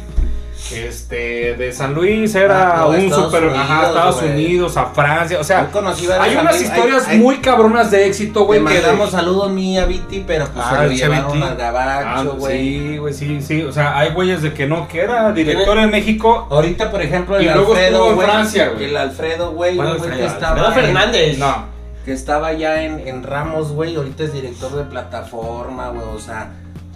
Este, 0.72 1.56
de 1.56 1.72
San 1.74 1.94
Luis 1.94 2.34
era 2.36 2.74
Ah, 2.74 2.78
no, 2.84 2.90
un 2.90 2.96
Estados 2.96 3.26
super, 3.32 3.50
ajá, 3.50 3.88
Estados. 3.88 4.22
Unidos, 4.22 4.78
a 4.78 4.86
Francia, 4.86 5.40
o 5.40 5.44
sea, 5.44 5.66
Yo 5.66 5.72
conocí 5.72 6.08
varios 6.08 6.26
hay 6.28 6.34
unas 6.38 6.56
amigos- 6.56 6.62
historias 6.76 7.08
hay- 7.08 7.14
hay- 7.16 7.20
muy 7.20 7.38
cabronas 7.38 7.92
de 7.92 8.08
éxito, 8.08 8.46
güey, 8.46 8.60
que 8.60 8.64
mandamos 8.76 9.12
saludos 9.12 9.52
mi 9.52 9.78
a 9.78 9.86
Viti, 9.86 10.24
pero 10.26 10.46
pues 10.48 10.66
Ah, 10.66 10.78
se 10.78 10.84
lo 10.86 10.92
llevaron 10.92 11.44
al 11.44 11.50
Ah, 11.52 11.56
gabacho, 11.56 12.36
güey. 12.38 12.58
sí, 12.60 12.98
güey, 12.98 13.14
sí, 13.14 13.42
sí, 13.42 13.62
o 13.64 13.72
sea, 13.72 13.98
hay 13.98 14.12
güeyes 14.12 14.42
de 14.42 14.54
que 14.54 14.66
no, 14.68 14.88
que 14.88 15.02
era 15.02 15.32
director 15.34 15.78
en 15.78 15.90
México, 15.90 16.48
Ahorita, 16.50 16.90
por 16.92 17.02
ejemplo, 17.02 17.38
el 17.38 17.44
Y 17.44 17.46
luego 17.46 17.76
estuvo 17.76 18.04
Alfredo, 18.06 18.12
en. 18.12 18.20
Francia, 18.30 18.70
güey. 18.70 18.86
El 18.86 18.98
Alfredo, 18.98 19.52
güey, 19.52 19.76
¿Cuál 19.76 19.88
un 19.94 19.98
güey 19.98 20.10
que 20.10 20.16
Alfredo? 20.24 20.34
estaba, 20.34 20.68
Alfredo 20.68 20.88
en- 20.88 20.94
Fernández. 20.96 21.38
no, 21.38 21.66
que 22.06 22.12
estaba 22.14 22.54
ya 22.54 22.84
en, 22.84 23.00
en 23.08 23.24
Ramos, 23.24 23.72
güey. 23.72 23.96
Ahorita 23.96 24.24
es 24.24 24.34
director 24.34 24.72
de 24.76 24.84
plataforma, 24.84 25.90
güey. 25.90 26.06
O 26.16 26.20
sea, 26.20 26.52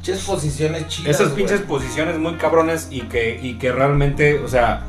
pinches 0.08 0.26
posiciones 0.26 0.88
chidas. 0.88 1.10
esas 1.16 1.28
güey. 1.34 1.38
pinches 1.46 1.62
posiciones 1.62 2.18
muy 2.18 2.34
cabrones 2.36 2.88
y 2.92 3.02
que, 3.02 3.40
y 3.42 3.56
que 3.56 3.72
realmente, 3.72 4.40
o 4.40 4.48
sea, 4.48 4.84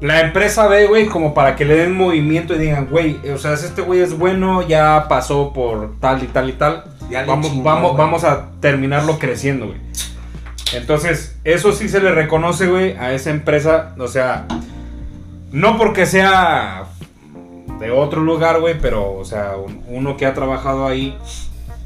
la 0.00 0.20
empresa 0.20 0.66
ve, 0.68 0.86
güey, 0.86 1.06
como 1.06 1.34
para 1.34 1.56
que 1.56 1.64
le 1.64 1.76
den 1.76 1.96
movimiento 1.96 2.54
y 2.54 2.58
digan, 2.58 2.86
güey, 2.90 3.18
o 3.30 3.38
sea, 3.38 3.56
si 3.56 3.66
este 3.66 3.82
güey 3.82 4.00
es 4.00 4.16
bueno, 4.18 4.62
ya 4.66 5.06
pasó 5.08 5.52
por 5.52 5.98
tal 6.00 6.22
y 6.22 6.26
tal 6.26 6.48
y 6.48 6.52
tal, 6.52 6.84
Ya 7.10 7.24
vamos, 7.24 7.48
chingó, 7.50 7.62
vamos, 7.64 7.92
güey. 7.92 7.98
vamos 8.04 8.24
a 8.24 8.50
terminarlo 8.60 9.18
creciendo, 9.18 9.66
güey. 9.66 9.78
Entonces, 10.74 11.36
eso 11.44 11.72
sí 11.72 11.88
se 11.88 12.00
le 12.00 12.12
reconoce, 12.12 12.66
güey, 12.66 12.96
a 12.96 13.12
esa 13.12 13.30
empresa, 13.30 13.94
o 13.98 14.08
sea, 14.08 14.46
no 15.50 15.76
porque 15.76 16.06
sea 16.06 16.84
de 17.78 17.90
otro 17.90 18.22
lugar, 18.22 18.60
güey, 18.60 18.78
pero, 18.80 19.12
o 19.14 19.24
sea, 19.24 19.52
un- 19.56 19.82
uno 19.88 20.16
que 20.16 20.24
ha 20.24 20.34
trabajado 20.34 20.86
ahí, 20.86 21.16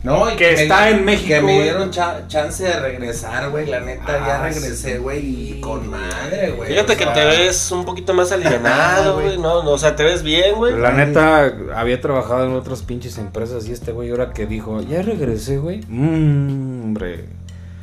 No, 0.07 0.31
y 0.33 0.37
que 0.37 0.53
está 0.55 0.89
en 0.91 1.05
México, 1.05 1.29
Que 1.29 1.41
me 1.41 1.53
güey. 1.55 1.63
dieron 1.65 1.91
cha- 1.91 2.27
chance 2.29 2.63
de 2.63 2.79
regresar, 2.81 3.51
güey. 3.51 3.67
La 3.67 3.81
neta, 3.81 4.19
ya 4.27 4.37
Ah, 4.41 4.43
regresé, 4.49 4.93
sí. 4.95 4.99
güey. 4.99 5.19
Y 5.57 5.61
con 5.61 5.91
madre, 5.91 6.53
güey. 6.53 6.69
Fíjate 6.71 6.93
o 6.93 6.97
que 6.97 7.05
sea, 7.05 7.13
te 7.13 7.25
ves 7.25 7.73
un 7.73 7.85
poquito 7.85 8.15
más 8.15 8.31
alivianado, 8.31 9.15
güey. 9.21 9.27
güey, 9.27 9.39
¿no? 9.39 9.59
O 9.59 9.79
sea, 9.79 9.97
te 9.97 10.05
ves 10.05 10.23
bien, 10.23 10.55
güey. 10.55 10.79
La 10.79 10.93
neta, 10.93 11.53
había 11.75 12.01
trabajado 12.01 12.47
en 12.47 12.53
otras 12.53 12.83
pinches 12.83 13.19
empresas 13.19 13.67
y 13.69 13.73
este 13.73 13.91
güey 13.93 14.11
ahora 14.11 14.33
que 14.33 14.47
dijo, 14.47 14.81
ya 14.81 15.03
regresé, 15.03 15.59
güey. 15.59 15.81
Mmm, 15.89 16.85
hombre. 16.85 17.25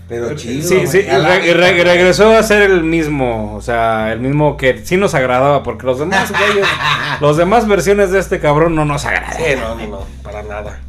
Pero 0.08 0.36
chido. 0.36 0.68
sí, 0.68 0.76
güey. 0.76 0.88
sí, 0.88 1.02
re- 1.02 1.54
re- 1.54 1.84
regresó 1.84 2.30
a 2.38 2.44
ser 2.44 2.62
el 2.62 2.84
mismo, 2.84 3.56
o 3.56 3.62
sea, 3.62 4.12
el 4.12 4.20
mismo 4.20 4.58
que 4.58 4.80
sí 4.86 4.96
nos 4.98 5.14
agradaba, 5.14 5.64
porque 5.64 5.86
los 5.86 5.98
demás 6.00 6.30
güeyes, 6.32 6.68
los 7.22 7.38
demás 7.38 7.68
versiones 7.68 8.12
de 8.12 8.20
este 8.20 8.40
cabrón 8.40 8.76
no 8.76 8.86
nos 8.86 9.06
agradan. 9.06 9.36
Sí, 9.38 9.56
no, 9.60 9.76
no, 9.76 9.88
no, 9.88 10.06
para 10.22 10.44
nada. 10.44 10.80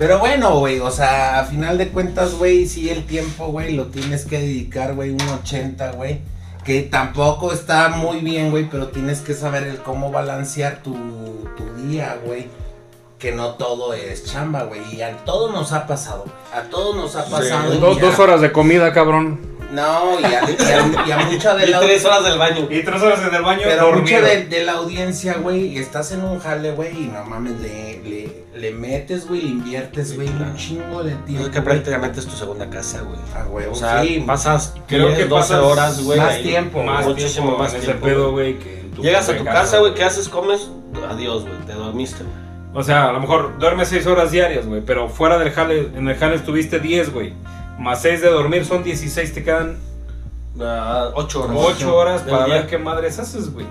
Pero 0.00 0.18
bueno, 0.18 0.58
güey, 0.60 0.80
o 0.80 0.90
sea, 0.90 1.40
a 1.40 1.44
final 1.44 1.76
de 1.76 1.88
cuentas, 1.88 2.32
güey, 2.36 2.66
sí 2.66 2.88
el 2.88 3.04
tiempo, 3.04 3.48
güey, 3.48 3.74
lo 3.74 3.88
tienes 3.88 4.24
que 4.24 4.38
dedicar, 4.38 4.94
güey, 4.94 5.10
un 5.10 5.20
80, 5.20 5.92
güey. 5.92 6.22
Que 6.64 6.80
tampoco 6.80 7.52
está 7.52 7.90
muy 7.90 8.20
bien, 8.20 8.50
güey, 8.50 8.66
pero 8.70 8.88
tienes 8.88 9.20
que 9.20 9.34
saber 9.34 9.64
el 9.64 9.76
cómo 9.76 10.10
balancear 10.10 10.82
tu, 10.82 10.94
tu 11.54 11.82
día, 11.82 12.18
güey. 12.24 12.48
Que 13.18 13.32
no 13.32 13.56
todo 13.56 13.92
es 13.92 14.24
chamba, 14.24 14.62
güey. 14.62 14.80
Y 14.90 15.02
a 15.02 15.18
todos 15.18 15.52
nos 15.52 15.72
ha 15.72 15.86
pasado. 15.86 16.24
A 16.54 16.62
todos 16.62 16.96
nos 16.96 17.14
ha 17.16 17.26
pasado. 17.26 17.74
Dos, 17.74 18.00
dos 18.00 18.18
horas 18.18 18.40
de 18.40 18.52
comida, 18.52 18.94
cabrón. 18.94 19.38
No, 19.72 20.18
y 20.20 20.24
a, 20.24 20.28
y 20.30 20.34
a- 20.34 21.06
y 21.06 21.10
a 21.12 21.18
mucha 21.18 21.54
de 21.54 21.66
Y 21.66 21.70
la 21.70 21.80
tres 21.80 22.04
horas 22.04 22.24
del 22.24 22.38
baño. 22.38 22.66
Y 22.70 22.82
tres 22.82 23.00
horas 23.02 23.20
en 23.26 23.34
el 23.34 23.42
baño 23.42 23.60
Pero 23.64 23.92
mucha 23.92 24.20
de, 24.20 24.46
de 24.46 24.64
la 24.64 24.72
audiencia, 24.72 25.34
güey, 25.34 25.78
estás 25.78 26.10
en 26.12 26.24
un 26.24 26.40
jale, 26.40 26.72
güey, 26.72 27.04
y 27.04 27.06
no 27.06 27.24
mames, 27.24 27.60
le, 27.60 28.00
le, 28.02 28.44
le 28.58 28.70
metes, 28.72 29.28
güey, 29.28 29.42
le 29.42 29.48
inviertes, 29.50 30.08
Sí, 30.10 30.16
güey, 30.16 30.26
claro. 30.28 30.50
un 30.50 30.56
chingo 30.56 31.02
de 31.04 31.12
Es 31.12 31.24
tiempo. 31.24 31.44
que 31.50 31.60
güey. 31.60 31.64
prácticamente 31.64 32.18
es 32.20 32.26
tu 32.26 32.36
segunda 32.36 32.68
casa, 32.68 33.02
güey. 33.02 33.18
A 33.36 33.46
huevo, 33.48 33.72
O 33.72 33.74
sea, 33.76 34.02
sí. 34.02 34.24
pasas 34.26 34.74
Creo 34.88 35.08
que 35.10 35.14
que 35.18 35.24
12 35.26 35.52
pasas 35.54 35.64
horas, 35.64 36.02
güey. 36.04 36.18
más 36.18 36.34
ahí. 36.34 36.42
tiempo, 36.42 36.82
más 36.82 37.06
muchísimo 37.06 37.46
tiempo 37.46 37.62
más 37.62 37.70
en 37.72 37.76
ese 37.78 37.86
tiempo, 37.86 38.06
pedo, 38.06 38.32
güey. 38.32 38.54
güey, 38.54 38.64
que 38.64 38.80
en 38.80 38.90
tu 38.90 39.02
Llegas 39.02 39.28
a 39.28 39.36
tu 39.36 39.44
casa, 39.44 39.78
güey, 39.78 39.94
¿qué 39.94 40.02
haces? 40.04 40.28
Comes, 40.28 40.68
adiós, 41.08 41.42
güey, 41.42 41.54
te 41.66 41.74
dormiste, 41.74 42.24
güey. 42.24 42.50
O 42.74 42.82
sea, 42.82 43.08
a 43.08 43.12
lo 43.12 43.20
mejor 43.20 43.56
duermes 43.58 43.88
6 43.88 44.06
horas 44.06 44.30
diarias, 44.32 44.66
güey, 44.66 44.80
pero 44.80 45.08
fuera 45.08 45.38
del 45.38 45.50
jale, 45.52 45.88
en 45.96 46.08
el 46.08 46.16
jale 46.16 46.34
estuviste 46.36 46.80
10, 46.80 47.12
güey. 47.12 47.32
Más 47.80 48.02
6 48.02 48.20
de 48.20 48.28
dormir 48.30 48.64
son 48.64 48.82
16, 48.84 49.32
te 49.32 49.42
quedan 49.42 49.78
Ah, 50.60 51.10
ocho 51.14 51.44
horas. 51.44 51.56
8 51.58 51.96
horas 51.96 52.22
para 52.22 52.46
ver 52.46 52.66
qué 52.66 52.78
madres 52.78 53.18
haces, 53.18 53.52
güey. 53.52 53.66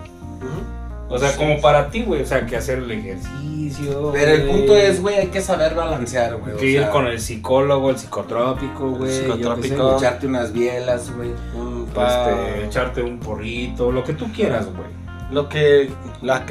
O 1.12 1.17
sea, 1.17 1.36
como 1.36 1.60
para 1.60 1.89
ti, 1.89 2.04
güey, 2.04 2.22
o 2.22 2.26
sea, 2.26 2.45
que 2.45 2.56
hacer 2.56 2.80
el 2.80 2.91
ejercicio. 2.91 4.12
Pero 4.13 4.32
el 4.32 4.43
güey. 4.45 4.52
punto 4.52 4.76
es, 4.76 5.02
güey, 5.02 5.15
hay 5.15 5.28
que 5.28 5.41
saber 5.41 5.74
balancear, 5.74 6.38
güey. 6.38 6.56
que 6.56 6.65
ir 6.67 6.88
con 6.89 7.08
el 7.08 7.19
psicólogo, 7.19 7.89
el 7.89 7.98
psicotrópico, 7.98 8.91
güey. 8.91 9.12
psicotrópico. 9.12 9.84
güey. 9.84 9.98
echarte 9.98 10.28
unas 10.28 10.54
bielas, 10.54 11.12
güey. 11.15 11.32
Echarte 12.63 13.02
un 13.02 13.19
porrito, 13.19 13.91
lo 13.91 14.04
que 14.04 14.13
tú 14.13 14.32
quieras, 14.32 14.67
güey. 14.67 15.00
Lo 15.32 15.50
que, 15.50 15.91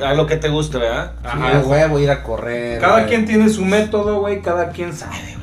a 0.04 0.14
lo 0.14 0.26
que 0.26 0.36
te 0.36 0.48
guste, 0.48 0.78
¿verdad? 0.78 1.12
Ajá. 1.24 1.50
Sí, 1.50 1.56
a 1.56 1.60
huevo, 1.68 1.98
ir 1.98 2.10
a 2.10 2.22
correr. 2.22 2.80
Cada 2.80 2.94
güey. 2.94 3.06
quien 3.06 3.26
tiene 3.26 3.48
su 3.48 3.64
método, 3.64 4.20
güey, 4.20 4.40
cada 4.40 4.70
quien 4.70 4.92
sabe, 4.92 5.36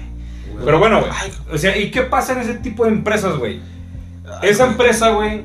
güey. 0.55 0.65
Pero 0.65 0.79
bueno, 0.79 0.99
güey. 0.99 1.11
Ay. 1.13 1.31
O 1.53 1.57
sea, 1.57 1.77
¿y 1.77 1.91
qué 1.91 2.01
pasa 2.01 2.33
en 2.33 2.39
ese 2.39 2.55
tipo 2.55 2.85
de 2.85 2.91
empresas, 2.91 3.37
güey? 3.37 3.59
Esa 4.41 4.65
empresa, 4.65 5.09
güey, 5.11 5.43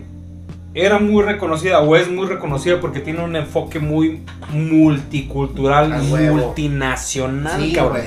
era 0.74 0.98
muy 0.98 1.22
reconocida 1.22 1.80
o 1.80 1.96
es 1.96 2.08
muy 2.10 2.26
reconocida 2.26 2.80
porque 2.80 3.00
tiene 3.00 3.22
un 3.22 3.36
enfoque 3.36 3.78
muy 3.78 4.22
multicultural, 4.52 5.90
multinacional, 6.04 7.60
Sí, 7.60 7.72
cabrón. 7.72 8.02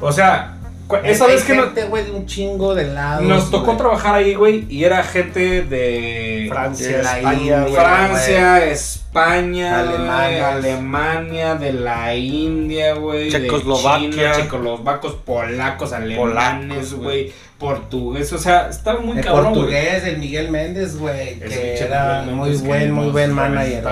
O 0.00 0.12
sea, 0.12 0.55
esa 1.04 1.24
Hay 1.26 1.32
vez 1.32 1.44
que 1.44 1.54
nos, 1.54 1.66
gente, 1.66 1.84
güey, 1.86 2.04
de 2.04 2.10
un 2.12 2.26
chingo 2.26 2.74
de 2.74 2.86
lados. 2.92 3.24
nos 3.24 3.50
tocó 3.50 3.76
trabajar 3.76 4.14
ahí, 4.14 4.34
güey, 4.34 4.64
y 4.68 4.84
era 4.84 5.02
gente 5.02 5.62
de 5.62 6.46
Francia, 6.48 6.98
de 6.98 7.02
la 7.02 7.18
España, 7.18 7.40
India. 7.66 7.66
Francia, 7.80 8.64
España, 8.66 9.80
Alemania. 9.80 11.54
De 11.56 11.72
la 11.72 12.14
India, 12.14 12.94
güey, 12.94 13.30
de 13.30 13.40
Checoslovaquia. 13.42 14.10
China, 14.10 14.32
checoslovacos, 14.36 15.14
polacos, 15.14 15.92
alemanes, 15.92 16.94
güey, 16.94 17.32
portugués, 17.58 18.32
o 18.32 18.38
sea, 18.38 18.68
estaba 18.68 19.00
muy 19.00 19.18
El 19.18 19.24
cabrón, 19.24 19.54
portugués, 19.54 20.04
el 20.04 20.18
Miguel 20.18 20.50
Méndez, 20.50 20.98
güey, 20.98 21.38
que 21.40 21.78
era 21.78 22.22
muy 22.22 22.54
buen, 22.58 22.92
muy 22.92 23.08
buen 23.08 23.32
manager. 23.32 23.82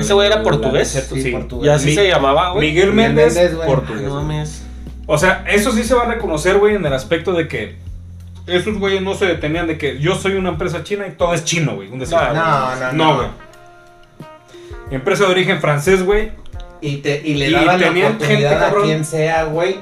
¿Ese 0.00 0.12
güey 0.14 0.26
era 0.26 0.42
portugués? 0.42 0.94
Niceto, 0.94 1.14
Sí, 1.14 1.22
sí. 1.22 1.30
portugués. 1.30 1.66
Y 1.66 1.70
así 1.70 1.86
Mi- 1.86 1.94
se 1.94 2.08
llamaba, 2.08 2.50
güey. 2.50 2.68
Miguel 2.68 2.92
Miguel 2.92 3.14
Méndez, 3.14 3.54
portugués. 3.66 4.63
O 5.06 5.18
sea, 5.18 5.44
eso 5.48 5.72
sí 5.72 5.84
se 5.84 5.94
va 5.94 6.02
a 6.04 6.06
reconocer, 6.06 6.58
güey, 6.58 6.74
en 6.76 6.84
el 6.86 6.92
aspecto 6.92 7.32
de 7.32 7.46
que 7.48 7.76
esos 8.46 8.78
güeyes 8.78 9.02
no 9.02 9.14
se 9.14 9.26
detenían 9.26 9.66
de 9.66 9.78
que 9.78 9.98
yo 9.98 10.14
soy 10.14 10.34
una 10.34 10.50
empresa 10.50 10.82
china 10.82 11.06
y 11.06 11.12
todo 11.12 11.34
es 11.34 11.44
chino, 11.44 11.74
güey. 11.76 11.90
Un 11.90 11.98
No, 11.98 12.06
No, 12.34 12.76
no, 12.76 12.92
No, 12.92 13.16
güey. 13.16 13.28
Empresa 14.90 15.24
de 15.24 15.30
origen 15.30 15.60
francés, 15.60 16.02
güey. 16.04 16.32
Y, 16.80 16.98
te, 16.98 17.20
y 17.24 17.34
le 17.34 17.48
Y 17.48 17.52
daban 17.52 17.80
la 17.80 17.88
oportunidad 17.88 18.18
gente, 18.20 18.48
a 18.48 18.58
cabrón. 18.58 18.84
quien 18.84 19.04
sea, 19.06 19.44
güey, 19.44 19.76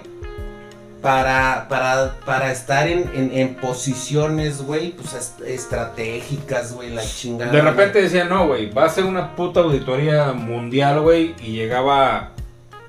para, 1.00 1.66
para, 1.68 2.14
para 2.24 2.52
estar 2.52 2.86
en, 2.86 3.10
en, 3.14 3.30
en 3.36 3.54
posiciones, 3.56 4.62
güey, 4.62 4.92
pues 4.92 5.14
est- 5.14 5.40
estratégicas, 5.40 6.72
güey, 6.74 6.90
la 6.90 7.02
chingada. 7.04 7.50
De 7.50 7.60
repente 7.60 8.00
decían, 8.00 8.28
no, 8.28 8.46
güey, 8.46 8.70
va 8.70 8.84
a 8.84 8.88
ser 8.88 9.04
una 9.04 9.34
puta 9.34 9.60
auditoría 9.60 10.32
mundial, 10.32 11.00
güey. 11.00 11.34
Y 11.42 11.52
llegaba 11.54 12.30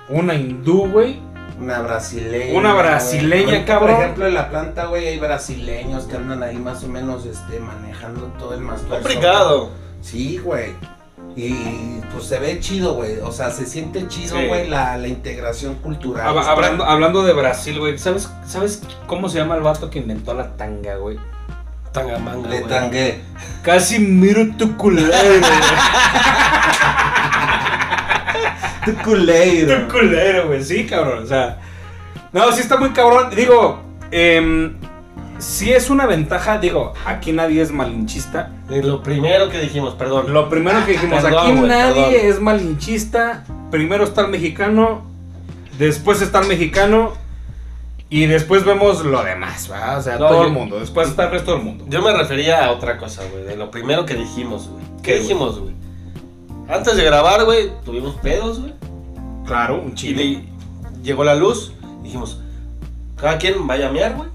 una 0.10 0.36
hindú, 0.36 0.88
güey. 0.92 1.20
Una 1.60 1.80
brasileña. 1.82 2.58
Una 2.58 2.74
güey. 2.74 2.84
brasileña, 2.86 3.66
cabrón. 3.66 3.92
Por 3.96 4.02
ejemplo, 4.04 4.28
en 4.28 4.34
la 4.34 4.50
planta, 4.50 4.86
güey, 4.86 5.08
hay 5.08 5.20
brasileños 5.20 6.06
que 6.06 6.16
andan 6.18 6.44
ahí 6.44 6.58
más 6.58 6.84
o 6.84 6.88
menos 6.88 7.26
este, 7.26 7.60
manejando 7.60 8.26
todo 8.40 8.54
el 8.54 8.62
más 8.62 8.82
Complicado. 8.82 9.70
Sí, 10.02 10.38
güey. 10.40 10.74
Y 11.36 12.00
pues 12.14 12.26
se 12.26 12.38
ve 12.40 12.60
chido, 12.60 12.94
güey. 12.96 13.18
O 13.20 13.32
sea, 13.32 13.50
se 13.50 13.66
siente 13.66 14.08
chido, 14.08 14.38
Sí. 14.38 14.48
güey, 14.48 14.68
la, 14.68 14.98
la 14.98 15.08
integración 15.08 15.76
cultural. 15.76 16.28
Hab- 16.36 16.46
Hablando, 16.46 16.84
hablando 16.86 17.24
de 17.24 17.34
Brasil, 17.34 17.80
güey. 17.80 17.98
¿Sabes, 17.98 18.30
¿Sabes 18.46 18.82
cómo 19.08 19.30
se 19.30 19.38
llama 19.40 19.56
el 19.56 19.62
vato 19.62 19.90
que 19.90 20.00
inventó 20.00 20.34
la 20.34 20.56
tanga, 20.58 20.96
güey? 20.98 21.18
Tangamanga, 21.92 22.50
Le 22.50 22.60
güey. 22.62 22.70
tangué. 22.70 23.22
Casi 23.64 24.00
miro 24.00 24.48
tu 24.58 24.76
culero, 24.78 25.12
Tu 29.04 29.04
culeiro. 29.04 29.82
Tu 29.88 29.92
culero, 29.94 30.48
güey. 30.48 30.64
Sí, 30.64 30.86
cabrón. 30.86 31.24
O 31.24 31.28
sea. 31.28 31.60
No, 32.32 32.52
sí 32.52 32.62
está 32.62 32.78
muy 32.78 32.90
cabrón. 32.92 33.30
Digo, 33.36 33.82
eh, 34.12 34.72
sí 35.38 35.72
es 35.72 35.90
una 35.90 36.06
ventaja. 36.06 36.58
Digo, 36.58 36.94
aquí 37.06 37.32
nadie 37.32 37.62
es 37.62 37.72
malinchista. 37.72 38.52
Lo 38.70 39.04
primero 39.04 39.50
que 39.50 39.60
dijimos, 39.60 39.94
perdón. 39.96 40.34
Lo 40.34 40.50
primero 40.50 40.84
que 40.86 40.94
dijimos, 40.94 41.22
Perdón, 41.24 41.40
aquí 41.58 41.68
nadie 41.68 41.94
perdón. 42.12 42.30
es 42.32 42.40
malinchista. 42.42 43.44
Primero 43.72 44.04
está 44.04 44.22
el 44.22 44.28
mexicano. 44.30 45.06
Después 45.78 46.22
está 46.22 46.40
el 46.42 46.48
mexicano. 46.48 47.14
Y 48.10 48.28
después 48.28 48.64
vemos 48.64 49.04
lo 49.04 49.24
demás, 49.24 49.68
¿verdad? 49.68 49.98
O 49.98 50.02
sea, 50.04 50.14
No, 50.18 50.28
todo 50.28 50.42
yo- 50.42 50.48
el 50.48 50.54
mundo. 50.54 50.80
Después 50.80 51.10
está 51.10 51.26
el 51.26 51.32
resto 51.32 51.54
del 51.54 51.64
mundo. 51.64 51.86
Yo 51.90 52.02
me 52.04 52.14
refería 52.14 52.64
a 52.66 52.72
otra 52.72 52.98
cosa, 53.00 53.24
güey. 53.32 53.44
De 53.44 53.56
lo 53.56 53.72
primero 53.72 54.06
que 54.06 54.14
dijimos, 54.14 54.70
güey. 54.70 54.84
¿Qué 55.02 55.14
¿Qué, 55.14 55.20
dijimos, 55.22 55.60
güey? 55.60 55.74
Antes 56.70 56.96
de 56.96 57.04
grabar, 57.04 57.44
güey, 57.46 57.72
tuvimos 57.84 58.16
pedos, 58.16 58.60
güey. 58.60 58.74
Claro, 59.46 59.82
un 59.82 59.92
Y 59.92 59.96
chile. 59.96 60.24
de- 60.24 60.44
llegó 61.04 61.24
la 61.24 61.36
luz. 61.36 61.74
Dijimos, 62.02 62.40
cada 63.18 63.38
quien 63.38 63.68
vaya 63.68 63.90
a 63.90 63.92
mear, 63.92 64.16
güey. 64.16 64.30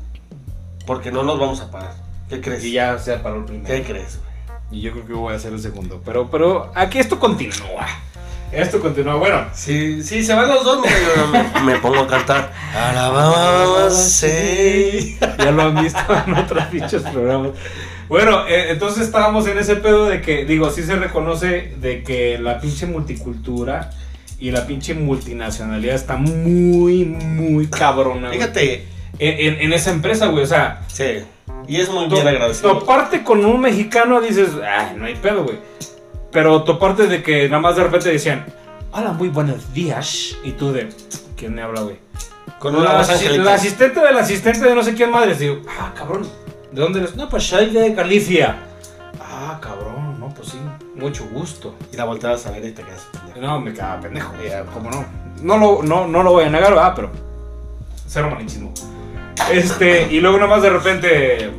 Porque 0.86 1.10
no 1.10 1.22
nos 1.22 1.38
vamos 1.38 1.60
a 1.60 1.70
parar. 1.70 1.94
¿Qué 2.28 2.40
crees? 2.40 2.64
Y 2.64 2.72
ya 2.72 2.98
se 2.98 3.16
paró 3.18 3.36
el 3.38 3.44
primero. 3.44 3.66
¿Qué 3.66 3.82
crees, 3.82 4.18
güey? 4.18 4.28
Y 4.70 4.82
yo 4.82 4.92
creo 4.92 5.06
que 5.06 5.12
voy 5.14 5.34
a 5.34 5.38
ser 5.38 5.52
el 5.54 5.60
segundo. 5.60 6.02
Pero, 6.04 6.30
pero 6.30 6.70
aquí 6.74 6.98
esto 6.98 7.18
continúa. 7.18 7.86
Esto 8.52 8.80
continúa. 8.80 9.14
Bueno, 9.16 9.46
Sí, 9.54 10.02
sí, 10.02 10.22
se 10.24 10.34
van 10.34 10.48
los 10.48 10.64
dos, 10.64 10.80
me, 11.32 11.60
me 11.62 11.78
pongo 11.78 12.00
a 12.00 12.06
cantar. 12.06 12.50
Alabama, 12.74 13.90
sí. 13.90 15.18
ya 15.38 15.50
lo 15.50 15.62
han 15.62 15.82
visto 15.82 16.00
en 16.26 16.34
otros 16.34 16.64
pinches 16.66 17.02
programas. 17.02 17.50
Bueno, 18.08 18.46
eh, 18.48 18.70
entonces 18.70 19.04
estábamos 19.04 19.46
en 19.46 19.58
ese 19.58 19.76
pedo 19.76 20.06
de 20.06 20.20
que, 20.22 20.44
digo, 20.44 20.70
sí 20.70 20.82
se 20.82 20.96
reconoce 20.96 21.74
de 21.80 22.02
que 22.02 22.38
la 22.38 22.60
pinche 22.60 22.86
multicultura 22.86 23.90
y 24.38 24.50
la 24.50 24.66
pinche 24.66 24.94
multinacionalidad 24.94 25.94
está 25.94 26.16
muy, 26.16 27.04
muy 27.04 27.66
cabrona. 27.66 28.28
güey. 28.28 28.38
Fíjate, 28.38 28.86
En, 29.18 29.54
en- 29.54 29.60
en 29.62 29.72
esa 29.72 29.90
empresa, 29.90 30.26
güey. 30.28 30.44
O 30.44 30.46
sea, 30.46 30.82
sí. 30.86 31.24
Y 31.66 31.76
es 31.80 31.90
muy 31.90 32.06
bien 32.06 32.26
agradecido. 32.26 32.78
toparte 32.78 33.22
con 33.24 33.44
un 33.44 33.60
mexicano 33.60 34.20
dices, 34.20 34.50
ay, 34.64 34.94
no 34.96 35.06
hay 35.06 35.16
pedo, 35.16 35.44
güey. 35.44 35.56
Pero 36.30 36.62
toparte 36.62 37.06
de 37.08 37.22
que 37.22 37.48
nada 37.48 37.60
más 37.60 37.76
de 37.76 37.82
repente 37.84 38.10
decían, 38.10 38.46
hola, 38.92 39.12
muy 39.12 39.28
buenos 39.28 39.74
días. 39.74 40.36
Y 40.44 40.52
tú 40.52 40.72
de, 40.72 40.88
¿quién 41.36 41.54
me 41.54 41.62
habla, 41.62 41.80
güey? 41.82 41.96
Con 42.58 42.74
una 42.76 42.92
la, 42.92 42.98
voz 42.98 43.08
la 43.38 43.54
asistente 43.54 44.00
del 44.00 44.16
asistente 44.18 44.60
de 44.66 44.74
no 44.74 44.82
sé 44.82 44.94
quién 44.94 45.10
madre. 45.10 45.34
Digo, 45.34 45.60
ah, 45.80 45.92
cabrón. 45.96 46.28
¿De 46.72 46.80
dónde 46.80 47.00
eres? 47.00 47.16
No, 47.16 47.28
pues 47.28 47.44
soy 47.44 47.70
de 47.70 47.94
Galicia. 47.94 48.56
Ah, 49.20 49.58
cabrón, 49.60 50.18
no, 50.20 50.28
pues 50.34 50.48
sí. 50.48 50.58
Mucho 50.94 51.26
gusto. 51.32 51.74
Y 51.92 51.96
la 51.96 52.04
volteabas 52.04 52.46
a 52.46 52.50
ver 52.50 52.64
y 52.66 52.72
te 52.72 52.82
quedas. 52.82 53.06
No, 53.40 53.60
me 53.60 53.72
quedaba 53.72 54.00
pendejo. 54.00 54.32
ya, 54.46 54.64
¿Cómo 54.64 54.90
no? 54.90 55.04
No 55.42 55.56
lo, 55.56 55.82
no, 55.82 56.06
no 56.08 56.22
lo 56.22 56.32
voy 56.32 56.44
a 56.44 56.50
negar, 56.50 56.76
ah, 56.78 56.92
pero. 56.94 57.10
Cero 58.06 58.28
malinchismo. 58.30 58.72
Este, 59.52 60.12
y 60.12 60.20
luego 60.20 60.36
nada 60.38 60.50
más 60.50 60.62
de 60.62 60.70
repente. 60.70 61.50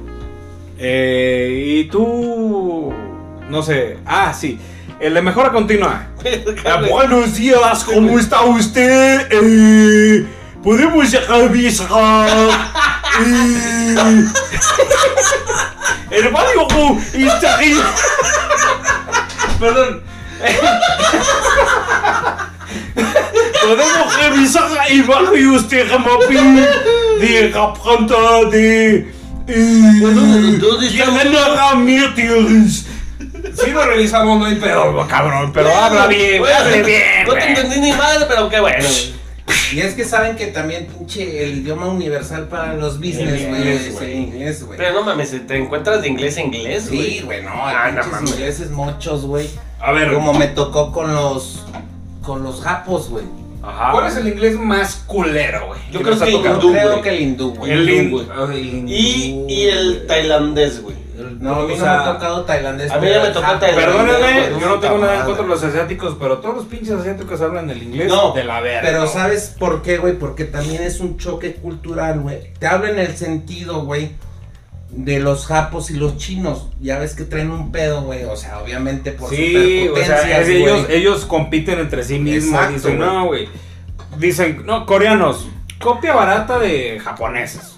eh, 0.78 1.64
y 1.66 1.84
tú. 1.86 2.94
No 3.50 3.64
sé. 3.64 3.98
Ah, 4.06 4.34
sí. 4.34 4.60
El 5.00 5.14
de 5.14 5.22
mejora 5.22 5.52
continua. 5.52 6.08
Buenos 6.90 7.36
días, 7.36 7.84
¿cómo 7.86 8.20
está 8.20 8.44
usted? 8.44 9.28
Eh, 9.32 10.28
¿Podemos 10.62 11.10
revisar? 11.30 11.88
Eh, 11.90 12.50
el 16.12 16.30
barrio 16.30 16.68
está 17.14 17.58
ahí. 17.58 17.82
Perdón. 19.60 20.04
Podemos 23.62 24.18
revisar 24.22 24.70
el 24.90 25.04
barrio 25.04 25.54
usted, 25.54 25.90
Ramapi, 25.90 26.36
de 27.20 27.52
Rapranta, 27.54 28.16
de. 28.52 29.12
Eh? 29.48 30.60
Yelena 30.92 31.56
Ramírez. 31.56 32.86
Sí 33.54 33.72
lo 33.72 33.86
revisamos, 33.86 34.40
no 34.40 34.46
hay 34.46 34.56
pedo, 34.56 35.06
cabrón, 35.08 35.52
pero 35.54 35.74
habla 35.76 36.08
bien, 36.08 36.44
hable 36.46 36.84
bien, 36.84 37.26
No 37.28 37.34
te 37.34 37.48
entendí 37.48 37.80
ni 37.80 37.92
madre, 37.94 38.26
pero 38.28 38.50
qué 38.50 38.60
bueno. 38.60 38.88
Y 39.74 39.80
es 39.82 39.94
que 39.94 40.04
saben 40.06 40.36
que 40.36 40.48
también, 40.48 40.88
pinche, 40.88 41.44
el 41.44 41.60
idioma 41.60 41.88
universal 41.88 42.48
para 42.48 42.74
los 42.76 42.98
business, 42.98 43.42
El 43.42 43.48
güey, 43.50 43.68
es 43.70 44.02
el 44.02 44.14
inglés, 44.14 44.64
güey. 44.66 44.78
Pero 44.78 44.94
no 44.94 45.04
mames, 45.04 45.36
te 45.48 45.58
encuentras 45.58 46.02
de 46.02 46.08
inglés 46.10 46.38
a 46.38 46.42
inglés, 46.42 46.90
güey. 46.90 47.02
Sí, 47.12 47.22
güey, 47.24 47.44
no, 47.44 47.52
Ah, 47.54 47.86
hay 47.86 47.92
no 47.94 48.02
pinches 48.02 48.12
mames. 48.14 48.32
ingleses 48.32 48.72
mochos, 48.72 49.26
güey. 49.26 49.50
A 49.80 49.92
ver, 49.92 50.14
Como 50.14 50.34
me 50.34 50.48
tocó 50.48 50.92
con 50.92 51.14
los, 51.14 51.66
con 52.24 52.44
los 52.44 52.62
japos, 52.62 53.10
güey. 53.10 53.26
Ajá. 53.62 53.92
¿cuál 53.92 54.08
es 54.08 54.16
el 54.16 54.28
inglés 54.30 54.56
más 54.58 55.04
culero, 55.06 55.68
güey? 55.68 55.80
Yo 55.92 56.02
creo 56.02 56.18
que? 56.18 56.32
Yo 56.32 56.38
hindú, 56.56 56.72
creo 56.72 57.02
que 57.02 57.10
el 57.10 57.22
hindú, 57.22 57.54
güey. 57.56 57.72
El 57.74 57.90
hindú, 57.90 58.24
güey. 58.26 58.60
el 58.60 58.66
hindú, 58.74 58.92
Y, 58.94 59.46
y 59.50 59.62
el 59.68 60.06
tailandés, 60.08 60.82
güey. 60.82 60.96
No, 61.40 61.56
a 61.56 61.68
mí 61.68 61.76
no 61.76 61.84
me 61.84 61.90
ha 61.90 62.04
tocado 62.04 62.46
tailandés. 62.46 62.92
a 62.92 63.00
mí 63.00 63.10
ya 63.10 63.22
me 63.22 63.30
tocó 63.30 63.60
tailandés. 63.60 63.86
Perdónenme, 63.86 64.60
yo 64.60 64.70
no 64.70 64.80
tengo 64.80 64.98
nada 64.98 65.20
en 65.20 65.26
contra 65.26 65.44
de 65.44 65.50
los 65.50 65.64
asiáticos, 65.64 66.18
pero 66.20 66.38
todos 66.40 66.56
los 66.56 66.66
pinches 66.66 66.92
asiáticos 66.92 67.42
hablan 67.42 67.70
el 67.70 67.84
inglés 67.84 68.08
No, 68.08 68.34
de 68.34 68.44
la 68.44 68.62
verga. 68.62 68.82
Pero. 68.82 69.08
¿sabes 69.08 69.56
por 69.58 69.82
qué, 69.82 69.98
güey? 69.98 70.18
Porque 70.18 70.46
también 70.46 70.84
es 70.84 71.00
un 71.00 71.18
choque 71.18 71.56
cultural, 71.56 72.20
güey. 72.22 72.54
Te 72.60 72.68
hablo 72.68 72.88
en 72.88 73.00
el 73.00 73.16
sentido, 73.18 73.84
güey, 73.84 74.12
de 74.90 75.20
los 75.20 75.46
japos 75.46 75.92
y 75.92 75.96
los 75.96 76.18
chinos. 76.18 76.70
Ya 76.80 77.00
ves 77.00 77.16
que 77.16 77.24
traen 77.24 77.52
un 77.52 77.72
pedo, 77.72 78.02
güey. 78.04 78.24
O 78.26 78.36
sea, 78.36 78.60
obviamente 78.60 79.12
por 79.12 79.30
Sí, 79.30 79.88
o 79.88 79.96
sea, 79.98 80.42
ellos, 80.42 80.88
ellos 80.90 81.26
compiten 81.26 81.80
entre 81.80 82.04
sí 82.04 82.20
mismos. 82.20 82.54
Exacto, 82.54 82.76
dicen, 82.76 83.00
no, 83.00 83.26
güey. 83.26 83.50
Dicen, 84.18 84.64
no, 84.66 84.86
coreanos, 84.86 85.48
copia 85.80 86.14
barata 86.14 86.60
de 86.60 87.00
japoneses. 87.00 87.78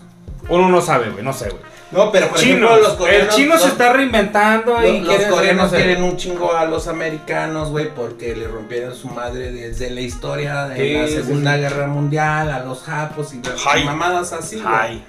Uno 0.49 0.70
no 0.70 0.82
sabe, 0.82 1.10
güey, 1.12 1.24
no 1.24 1.34
sé, 1.34 1.49
güey. 1.49 1.71
No, 1.92 2.12
pero 2.12 2.30
por 2.30 2.38
Chinos, 2.39 2.70
ejemplo, 2.72 2.78
los 2.88 2.94
coreanos. 2.98 3.28
el 3.28 3.36
chino 3.36 3.58
se 3.58 3.68
está 3.68 3.92
reinventando 3.94 4.80
Los, 4.80 4.86
y 4.89 5.00
los 5.02 5.10
quieren 5.16 5.30
coreanos 5.32 5.64
no 5.64 5.70
sé. 5.70 5.76
quieren 5.84 6.04
un 6.04 6.18
chingo 6.18 6.54
a 6.56 6.66
los 6.66 6.88
americanos, 6.88 7.70
güey, 7.70 7.89
porque 7.94 8.36
le 8.36 8.48
rompieron 8.48 8.96
su 8.96 9.10
madre 9.10 9.52
desde 9.52 9.89
la 9.89 10.02
historia 10.02 10.66
de 10.68 10.78
Sí, 10.78 10.94
la 10.94 11.08
Segunda 11.24 11.56
sí. 11.56 11.60
Guerra 11.62 11.88
Mundial, 11.88 12.50
a 12.50 12.60
los 12.64 12.82
japos 12.84 13.34
y 13.34 13.42
las 13.46 13.86
mamadas 13.86 14.32
así, 14.34 14.56
güey. 14.62 14.74
Ay. 14.74 15.06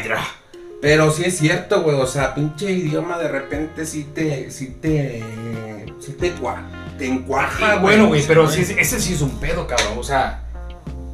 Hydra. 0.00 0.20
Pero 0.82 1.10
sí 1.10 1.22
es 1.24 1.38
cierto, 1.38 1.82
güey, 1.82 1.96
o 1.96 2.06
sea, 2.06 2.34
pinche 2.34 2.70
idioma 2.70 3.16
de 3.18 3.28
repente 3.28 3.86
sí 3.86 4.04
te, 4.14 4.50
sí 4.50 4.76
te, 4.82 5.22
sí 6.00 6.12
te, 6.12 6.32
te 6.98 7.06
encuaja, 7.06 7.72
Ah, 7.72 7.76
bueno, 7.76 8.06
güey, 8.08 8.22
pero 8.26 8.48
sí, 8.48 8.60
ese 8.76 9.00
sí 9.00 9.14
es 9.14 9.20
un 9.22 9.38
pedo, 9.40 9.66
cabrón. 9.66 9.98
O 9.98 10.02
sea, 10.04 10.43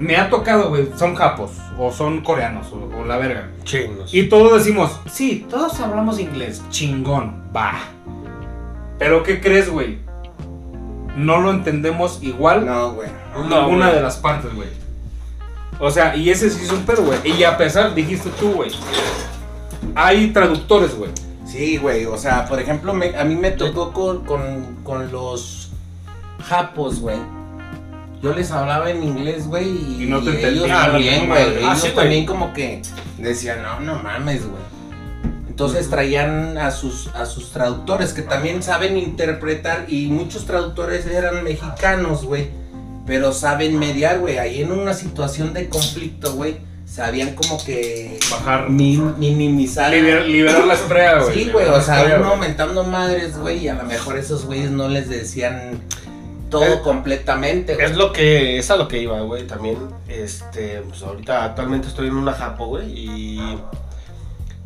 me 0.01 0.17
ha 0.17 0.29
tocado, 0.31 0.71
güey, 0.71 0.89
son 0.97 1.15
japos, 1.15 1.53
o 1.79 1.93
son 1.93 2.23
coreanos, 2.23 2.67
o, 2.73 2.91
o 3.01 3.05
la 3.05 3.19
verga. 3.19 3.51
Chinos. 3.65 4.13
Y 4.13 4.25
todos 4.29 4.59
decimos, 4.65 4.99
sí, 5.11 5.47
todos 5.49 5.79
hablamos 5.79 6.19
inglés, 6.19 6.63
chingón, 6.71 7.45
va. 7.55 7.75
Pero 8.99 9.23
¿qué 9.23 9.41
crees, 9.41 9.71
güey? 9.71 9.99
No 11.17 11.41
lo 11.41 11.51
entendemos 11.51 12.19
igual 12.23 12.65
No, 12.67 12.93
güey. 12.95 13.09
No, 13.35 13.43
ninguna 13.63 13.87
güey. 13.87 13.97
de 13.97 14.03
las 14.03 14.17
partes, 14.17 14.55
güey. 14.55 14.69
O 15.79 15.91
sea, 15.91 16.17
y 16.17 16.31
ese 16.31 16.51
sí 16.51 16.65
es 16.65 16.73
un 16.73 16.83
pedo, 16.85 17.03
güey. 17.05 17.19
Y 17.25 17.45
a 17.45 17.57
pesar, 17.57 17.95
dijiste 17.95 18.31
tú, 18.39 18.53
güey, 18.53 18.71
hay 19.95 20.29
traductores, 20.33 20.95
güey. 20.97 21.11
Sí, 21.47 21.79
güey, 21.79 22.05
o 22.07 22.17
sea, 22.17 22.45
por 22.47 22.61
ejemplo, 22.61 22.95
me- 22.95 23.17
a 23.17 23.25
mí 23.25 23.35
me 23.35 23.51
tocó 23.51 23.93
con, 23.93 24.25
con, 24.25 24.77
con 24.85 25.11
los 25.11 25.73
japos, 26.45 27.01
güey. 27.01 27.19
Yo 28.23 28.35
les 28.35 28.51
hablaba 28.51 28.91
en 28.91 29.03
inglés, 29.03 29.47
güey, 29.47 29.67
y, 29.69 30.05
Y 30.05 30.07
no 30.07 30.21
te 30.21 30.27
y 30.27 30.29
ellos 30.37 30.45
entendían, 30.65 30.91
también, 30.93 31.27
güey. 31.29 31.43
Ellos 31.59 31.65
Ah, 31.67 31.77
sí, 31.77 31.89
también 31.95 32.27
como 32.27 32.53
que 32.53 32.83
decían, 33.19 33.63
no, 33.63 33.81
no 33.81 34.03
mames, 34.03 34.43
güey. 34.47 34.61
Entonces 35.49 35.89
traían 35.91 36.57
a 36.59 36.71
sus, 36.71 37.09
a 37.09 37.27
sus 37.27 37.51
traductores 37.53 38.13
que 38.13 38.23
también 38.23 38.63
saben 38.63 38.97
interpretar 38.97 39.87
y 39.89 40.07
muchos 40.09 40.47
traductores 40.47 41.07
eran 41.07 41.45
mexicanos, 41.45 42.25
güey. 42.25 42.49
Pero 43.07 43.33
saben 43.33 43.79
mediar, 43.79 44.21
güey. 44.21 44.39
Ahí 44.39 44.63
en 44.63 44.73
una 44.73 44.95
situación 44.95 45.53
de 45.53 45.69
conflicto, 45.69 46.35
güey, 46.35 46.59
sabían 46.87 47.35
como 47.35 47.63
que 47.65 48.19
Bajar. 48.31 48.71
mi- 48.71 48.97
minimizar. 49.19 49.93
Liber- 49.93 50.27
liberar 50.27 50.65
la 50.67 50.75
esprea, 50.75 51.21
güey. 51.23 51.35
Sí, 51.35 51.51
güey, 51.51 51.65
liberar 51.65 51.81
o 51.81 51.83
sea, 51.85 52.17
uno 52.19 52.29
aumentando 52.31 52.85
madres, 52.85 53.37
güey, 53.39 53.59
y 53.65 53.69
a 53.69 53.75
lo 53.75 53.85
mejor 53.85 54.17
esos 54.19 54.45
güeyes 54.47 54.71
no 54.71 54.89
les 54.89 55.09
decían 55.09 55.81
todo 56.51 56.65
Es- 56.65 56.81
completamente, 56.81 57.75
güey. 57.75 57.87
Es 57.87 57.97
lo 57.97 58.13
que, 58.13 58.59
es 58.59 58.71
a 58.71 58.77
lo 58.77 58.89
que 58.89 58.99
iba, 59.01 59.21
güey, 59.21 59.47
también, 59.47 59.79
este, 60.09 60.83
pues 60.89 61.03
ahorita 61.03 61.45
actualmente 61.45 61.89
estoy 61.89 62.09
en 62.09 62.17
una 62.17 62.33
japo, 62.33 62.67
güey, 62.67 62.87
y, 62.93 63.59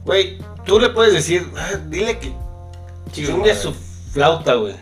güey, 0.05 0.39
tú 0.65 0.79
le 0.81 0.91
puedes 0.91 1.13
decir, 1.13 1.47
"Ah, 1.57 1.77
dile 1.89 2.19
que 2.19 2.33
chingue 3.13 3.55
su 3.55 3.73
flauta, 4.13 4.55
güey, 4.55 4.75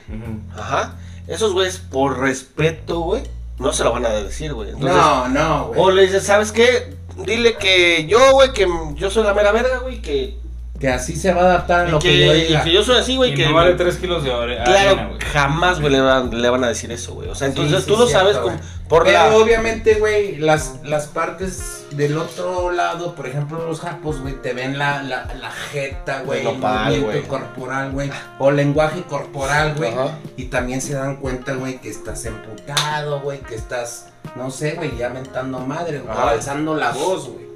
ajá, 0.57 0.95
esos 1.27 1.53
güeyes, 1.53 1.79
por 1.79 2.19
respeto, 2.19 3.01
güey, 3.01 3.23
no 3.59 3.73
se 3.73 3.85
lo 3.85 3.93
van 3.93 4.07
a 4.07 4.11
decir, 4.11 4.53
güey, 4.55 4.71
entonces, 4.71 4.97
No, 4.97 5.29
no, 5.29 5.65
o 5.67 5.75
güey. 5.75 5.97
le 5.97 6.03
dices, 6.03 6.25
¿sabes 6.25 6.53
qué? 6.53 6.97
Dile 7.27 7.57
que 7.57 8.07
yo, 8.07 8.19
güey, 8.33 8.53
que 8.53 8.67
yo 8.95 9.11
soy 9.11 9.25
la 9.25 9.35
mera 9.35 9.53
verga, 9.53 9.79
güey, 9.79 10.01
que, 10.01 10.39
Que 10.83 10.89
así 10.89 11.15
se 11.15 11.33
va 11.33 11.43
a 11.43 11.45
adaptar 11.45 11.87
a 11.87 11.89
y 11.89 11.93
lo 11.93 11.99
que, 12.01 12.09
que, 12.09 12.27
yo 12.27 12.35
y 12.35 12.41
diga. 12.47 12.65
que 12.65 12.73
yo 12.73 12.83
soy 12.83 12.97
así, 12.99 13.15
güey, 13.17 13.31
Y 13.31 13.35
que... 13.37 13.47
no 13.47 13.55
vale 13.55 13.75
3 13.75 13.97
kilos 13.99 14.25
de 14.25 14.31
ore- 14.33 14.65
Claro, 14.65 14.91
arena, 14.91 15.07
güey. 15.11 15.21
jamás, 15.33 15.79
güey, 15.81 15.93
le 15.93 16.01
van, 16.01 16.43
le 16.43 16.51
van 16.51 16.65
a 16.65 16.69
decir 16.69 16.91
eso, 16.91 17.15
güey. 17.15 17.29
O 17.29 17.37
sea, 17.37 17.47
entonces 17.47 17.83
sí, 17.85 17.87
tú 17.87 17.93
lo 17.97 18.07
cierto, 18.09 18.19
sabes 18.19 18.37
güey. 18.43 18.57
como 18.57 18.89
por 18.89 19.05
Pero 19.05 19.19
la... 19.31 19.37
obviamente, 19.37 19.95
güey, 20.01 20.39
las, 20.39 20.81
las 20.83 21.07
partes 21.07 21.85
del 21.93 22.19
otro 22.19 22.73
lado, 22.73 23.15
por 23.15 23.29
ejemplo, 23.29 23.65
los 23.65 23.79
japos, 23.79 24.21
güey, 24.23 24.35
te 24.43 24.55
ven 24.55 24.77
la, 24.77 25.05
la, 25.05 25.33
la 25.41 25.51
jeta, 25.53 26.23
güey, 26.27 26.45
El 26.45 26.59
movimiento 26.59 27.07
güey. 27.07 27.23
corporal, 27.23 27.93
güey, 27.93 28.11
o 28.41 28.51
lenguaje 28.51 29.03
corporal, 29.03 29.75
güey, 29.77 29.93
y 30.37 30.47
también 30.47 30.81
se 30.81 30.95
dan 30.95 31.15
cuenta, 31.19 31.55
güey, 31.55 31.81
que 31.81 31.91
estás 31.91 32.25
emputado, 32.25 33.21
güey, 33.21 33.39
que 33.39 33.55
estás, 33.55 34.09
no 34.35 34.51
sé, 34.51 34.73
güey, 34.73 34.97
ya 34.97 35.11
mentando 35.11 35.61
madre, 35.61 36.03
Ajá. 36.11 36.31
alzando 36.31 36.75
la 36.75 36.91
voz, 36.91 37.29
güey. 37.29 37.47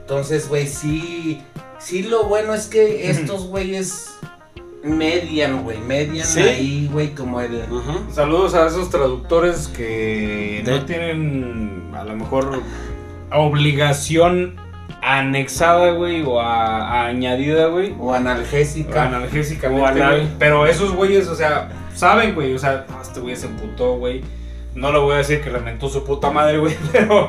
Entonces, 0.00 0.48
güey, 0.48 0.66
sí, 0.66 1.42
sí 1.80 2.02
lo 2.02 2.24
bueno 2.24 2.54
es 2.54 2.66
que 2.66 3.10
estos 3.10 3.46
güeyes 3.48 4.06
median, 4.84 5.62
güey, 5.64 5.78
median 5.78 6.26
Sí. 6.26 6.40
ahí, 6.40 6.88
güey, 6.92 7.14
como 7.14 7.40
el... 7.40 7.64
Ujú. 7.70 8.10
Saludos 8.12 8.54
a 8.54 8.66
esos 8.66 8.88
traductores 8.90 9.68
que 9.68 10.62
De- 10.64 10.70
no 10.78 10.84
tienen 10.84 11.90
a 11.94 12.04
lo 12.04 12.16
mejor 12.16 12.62
obligación 13.32 14.56
anexada, 15.02 15.92
güey, 15.92 16.22
o 16.22 16.40
a- 16.40 16.86
a 17.02 17.06
añadida, 17.06 17.66
güey. 17.66 17.94
O 17.98 18.12
analgésica. 18.14 19.06
Analgésicamente, 19.06 19.82
O 19.82 19.86
anal. 19.86 20.10
güey. 20.16 20.28
Pero 20.38 20.66
esos 20.66 20.92
güeyes, 20.94 21.26
o 21.28 21.34
sea, 21.34 21.70
saben, 21.94 22.34
güey. 22.34 22.54
O 22.54 22.58
sea, 22.58 22.86
"Ah, 22.90 22.98
este 23.02 23.20
güey 23.20 23.34
se 23.36 23.46
emputó, 23.46 23.96
güey. 23.96 24.22
No 24.74 24.92
le 24.92 24.98
voy 24.98 25.14
a 25.14 25.18
decir 25.18 25.40
que 25.40 25.50
lamentó 25.50 25.88
su 25.88 26.04
puta 26.04 26.30
madre, 26.30 26.58
güey. 26.58 26.74
Pero, 26.92 27.28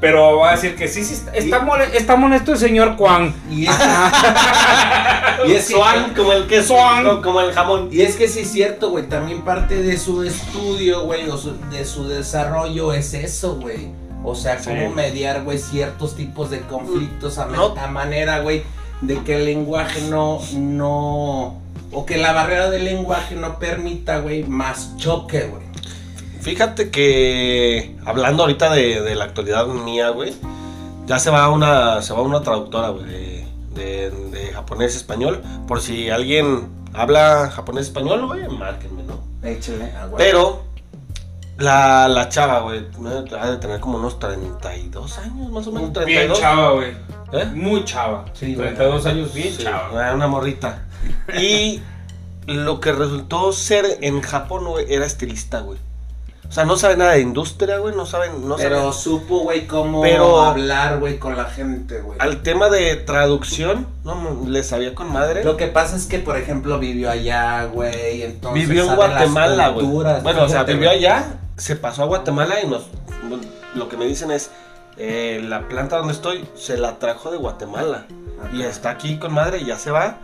pero 0.00 0.38
va 0.38 0.50
a 0.50 0.52
decir 0.56 0.76
que 0.76 0.88
sí, 0.88 1.04
sí, 1.04 1.14
está, 1.14 1.32
está, 1.32 1.60
mole- 1.60 1.94
está 1.96 2.16
molesto 2.16 2.52
el 2.52 2.58
señor 2.58 2.96
Juan. 2.96 3.34
Y 3.50 3.66
es, 3.66 3.74
y 5.46 5.52
es 5.52 5.66
que- 5.68 5.74
Swan, 5.74 6.14
como 6.14 6.32
el 6.32 6.46
queso, 6.46 6.74
Swan. 6.74 7.22
como 7.22 7.40
el 7.40 7.52
jamón. 7.52 7.88
Y 7.92 8.02
es 8.02 8.16
que 8.16 8.28
sí 8.28 8.40
es 8.40 8.50
cierto, 8.52 8.90
güey. 8.90 9.08
También 9.08 9.42
parte 9.42 9.82
de 9.82 9.98
su 9.98 10.22
estudio, 10.22 11.02
güey, 11.04 11.28
o 11.28 11.36
su- 11.36 11.56
de 11.70 11.84
su 11.84 12.08
desarrollo 12.08 12.92
es 12.92 13.14
eso, 13.14 13.56
güey. 13.56 13.88
O 14.24 14.34
sea, 14.34 14.58
Sí. 14.58 14.68
cómo 14.70 14.90
mediar, 14.94 15.42
güey, 15.44 15.58
ciertos 15.58 16.14
tipos 16.16 16.50
de 16.50 16.60
conflictos 16.60 17.38
a, 17.38 17.46
No. 17.46 17.74
a 17.76 17.86
manera, 17.86 18.40
güey, 18.40 18.62
de 19.00 19.18
que 19.22 19.36
el 19.36 19.46
lenguaje 19.46 20.02
no, 20.10 20.40
no, 20.54 21.58
o 21.90 22.06
que 22.06 22.18
la 22.18 22.32
barrera 22.32 22.68
del 22.68 22.84
lenguaje 22.84 23.34
no 23.34 23.58
permita, 23.58 24.18
güey, 24.18 24.44
más 24.44 24.94
choque, 24.98 25.44
güey. 25.44 25.62
Fíjate 26.40 26.90
que 26.90 27.96
hablando 28.06 28.42
ahorita 28.44 28.72
de, 28.72 29.00
de 29.02 29.14
la 29.14 29.24
actualidad 29.24 29.66
mía, 29.66 30.10
güey, 30.10 30.32
ya 31.06 31.18
se 31.18 31.30
va 31.30 31.48
una, 31.50 32.00
se 32.02 32.12
va 32.14 32.22
una 32.22 32.42
traductora, 32.42 32.88
güey, 32.90 33.04
de, 33.06 33.46
de, 33.74 34.10
de 34.10 34.52
japonés 34.52 34.96
español. 34.96 35.42
Por 35.68 35.80
si 35.80 36.08
alguien 36.10 36.68
habla 36.94 37.50
japonés 37.50 37.86
español, 37.86 38.26
güey, 38.26 38.48
márquenme, 38.48 39.02
¿no? 39.02 39.20
Échale, 39.46 39.92
a 39.92 40.04
huevo. 40.06 40.16
Pero 40.16 40.62
la, 41.58 42.08
la 42.08 42.28
chava, 42.30 42.60
güey, 42.60 42.86
ha 43.38 43.50
de 43.50 43.56
tener 43.58 43.80
como 43.80 43.98
unos 43.98 44.18
32 44.18 45.18
años, 45.18 45.50
más 45.50 45.66
o 45.66 45.72
menos, 45.72 45.92
Bien 45.92 46.28
32. 46.28 46.40
chava, 46.40 46.70
güey. 46.72 46.90
¿Eh? 47.32 47.44
Muy 47.54 47.84
chava. 47.84 48.24
Sí, 48.32 48.54
güey. 48.54 48.68
32 48.74 49.06
años, 49.06 49.34
bien 49.34 49.54
Sí, 49.54 49.62
chava. 49.64 50.14
una 50.14 50.26
morrita. 50.26 50.86
Y 51.38 51.82
lo 52.46 52.80
que 52.80 52.92
resultó 52.92 53.52
ser 53.52 53.98
en 54.00 54.20
Japón, 54.22 54.64
güey, 54.66 54.86
era 54.92 55.04
estilista, 55.06 55.60
güey. 55.60 55.78
O 56.50 56.52
sea, 56.52 56.64
no 56.64 56.76
sabe 56.76 56.96
nada 56.96 57.12
de 57.12 57.20
industria, 57.20 57.78
güey, 57.78 57.94
no 57.94 58.06
saben, 58.06 58.48
no 58.48 58.56
Pero 58.56 58.92
supo, 58.92 59.38
güey, 59.44 59.68
cómo 59.68 60.02
Pero- 60.02 60.40
hablar, 60.42 60.98
güey, 60.98 61.16
con 61.20 61.36
la 61.36 61.44
gente, 61.44 62.00
güey. 62.00 62.18
Al 62.20 62.42
tema 62.42 62.68
de 62.68 62.96
traducción, 62.96 63.86
no, 64.02 64.42
le 64.48 64.64
sabía 64.64 64.92
con 64.96 65.12
madre. 65.12 65.44
Lo 65.44 65.56
que 65.56 65.68
pasa 65.68 65.94
es 65.94 66.06
que, 66.06 66.18
por 66.18 66.36
ejemplo, 66.36 66.80
vivió 66.80 67.08
allá, 67.08 67.66
güey, 67.66 68.22
entonces 68.22 68.66
vivió 68.68 68.84
en 68.90 68.96
Guatemala, 68.96 69.68
güey. 69.68 69.86
Bueno, 69.86 70.42
o 70.42 70.48
sea, 70.48 70.64
vivió 70.64 70.90
allá, 70.90 71.38
se 71.56 71.76
pasó 71.76 72.02
a 72.02 72.06
Guatemala 72.06 72.60
y 72.60 72.66
nos. 72.66 72.86
Lo 73.76 73.88
que 73.88 73.96
me 73.96 74.06
dicen 74.06 74.32
es. 74.32 74.50
eh, 75.02 75.40
la 75.42 75.68
planta 75.68 75.96
donde 75.98 76.12
estoy 76.12 76.46
se 76.56 76.76
la 76.76 76.98
trajo 76.98 77.30
de 77.30 77.38
Guatemala. 77.38 78.06
Y 78.52 78.62
está 78.62 78.90
aquí 78.90 79.18
con 79.18 79.32
madre 79.32 79.58
y 79.60 79.66
ya 79.66 79.78
se 79.78 79.90
va. 79.92 80.18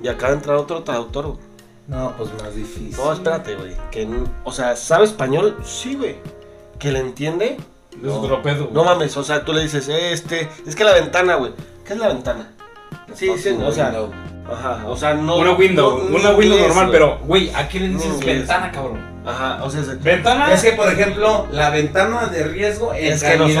Y 0.00 0.06
acaba 0.08 0.30
de 0.30 0.36
entrar 0.36 0.56
otro 0.56 0.84
traductor, 0.84 1.26
güey. 1.26 1.38
No, 1.88 2.12
pues 2.16 2.30
más 2.42 2.54
difícil. 2.54 2.96
No, 2.96 3.12
espérate, 3.12 3.54
güey. 3.54 3.72
Que, 3.90 4.08
o 4.44 4.52
sea, 4.52 4.74
¿sabe 4.76 5.04
español? 5.04 5.56
Sí, 5.64 5.94
güey. 5.94 6.16
¿Que 6.78 6.90
le 6.90 6.98
entiende? 7.00 7.56
Es 8.02 8.10
otro 8.12 8.42
pedo. 8.42 8.64
güey. 8.64 8.74
No 8.74 8.84
mames, 8.84 9.16
o 9.16 9.22
sea, 9.22 9.44
tú 9.44 9.52
le 9.52 9.62
dices, 9.62 9.88
eh, 9.88 10.12
este, 10.12 10.48
es 10.66 10.74
que 10.74 10.84
la 10.84 10.92
ventana, 10.94 11.36
güey. 11.36 11.52
¿Qué 11.86 11.92
es 11.92 11.98
la 11.98 12.08
ventana? 12.08 12.52
Sí, 13.14 13.30
sí, 13.38 13.50
o 13.50 13.70
sea, 13.72 13.86
Window. 13.86 14.10
ajá, 14.52 14.82
o 14.86 14.96
sea, 14.96 15.14
no. 15.14 15.36
Una 15.36 15.52
window, 15.52 15.98
no- 16.10 16.16
una 16.16 16.32
no 16.32 16.36
window 16.38 16.58
normal, 16.58 16.88
pero, 16.90 17.18
güey, 17.24 17.50
¿a 17.54 17.68
qué 17.68 17.80
le 17.80 17.88
dices 17.90 18.18
No 18.20 18.26
ventana, 18.26 18.70
cabrón? 18.72 19.15
Ajá, 19.26 19.58
o 19.64 19.68
sea, 19.70 19.80
es- 19.80 20.02
¿Ventana? 20.02 20.52
Es 20.52 20.62
que, 20.62 20.72
por 20.72 20.88
ejemplo, 20.88 21.48
la 21.50 21.70
ventana 21.70 22.26
de 22.26 22.44
riesgo 22.44 22.94
en 22.94 23.12
Es 23.12 23.24
que 23.24 23.32
es 23.34 23.38
no 23.40 23.48
sé 23.48 23.54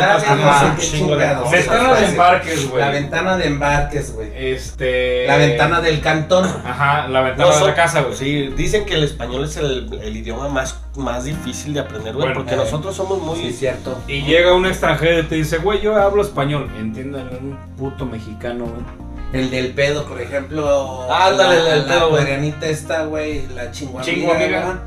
chingados. 0.78 1.50
Ventana 1.50 1.94
de 1.94 2.06
embarques, 2.06 2.70
güey. 2.70 2.80
La 2.80 2.90
ventana 2.90 3.36
de 3.36 3.46
embarques, 3.46 4.14
güey. 4.14 4.30
Este. 4.36 5.26
La 5.26 5.36
ventana 5.36 5.80
del 5.80 6.00
cantón. 6.00 6.44
Ajá, 6.44 7.08
la 7.08 7.20
ventana 7.22 7.52
de 7.58 7.66
la 7.66 7.74
casa, 7.74 8.02
güey. 8.02 8.16
Sí, 8.16 8.54
dicen 8.56 8.86
que 8.86 8.94
el 8.94 9.02
español 9.02 9.44
es 9.44 9.56
el, 9.56 9.98
el 10.02 10.16
idioma 10.16 10.48
más, 10.48 10.78
más 10.94 11.24
difícil 11.24 11.74
de 11.74 11.80
aprender, 11.80 12.14
güey, 12.14 12.26
Bueno, 12.28 12.34
porque 12.40 12.54
eh, 12.54 12.58
nosotros 12.58 12.94
somos 12.94 13.20
muy... 13.20 13.36
Sí, 13.38 13.52
cierto. 13.52 13.98
Y 14.06 14.22
llega 14.22 14.54
un 14.54 14.66
extranjero 14.66 15.20
y 15.20 15.24
te 15.24 15.34
dice, 15.34 15.58
güey, 15.58 15.80
yo 15.80 15.96
hablo 15.96 16.22
español. 16.22 16.70
Entiendan, 16.78 17.28
un 17.40 17.58
puto 17.76 18.06
mexicano, 18.06 18.66
güey. 18.66 19.06
El 19.32 19.50
del 19.50 19.72
pedo, 19.74 20.04
por 20.04 20.20
ejemplo. 20.20 21.12
Ándale, 21.12 21.56
la, 21.56 21.60
el 21.60 21.64
del 21.64 21.88
la 21.88 21.94
pedo, 21.94 22.10
güey. 22.10 22.22
coreanita 22.22 22.66
esta, 22.66 23.04
güey, 23.04 23.46
la 23.48 23.72
chingua. 23.72 24.02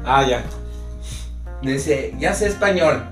Ah, 0.05 0.25
ya. 0.25 0.41
Dice, 1.61 2.13
ya 2.19 2.33
sé 2.33 2.47
español. 2.47 3.03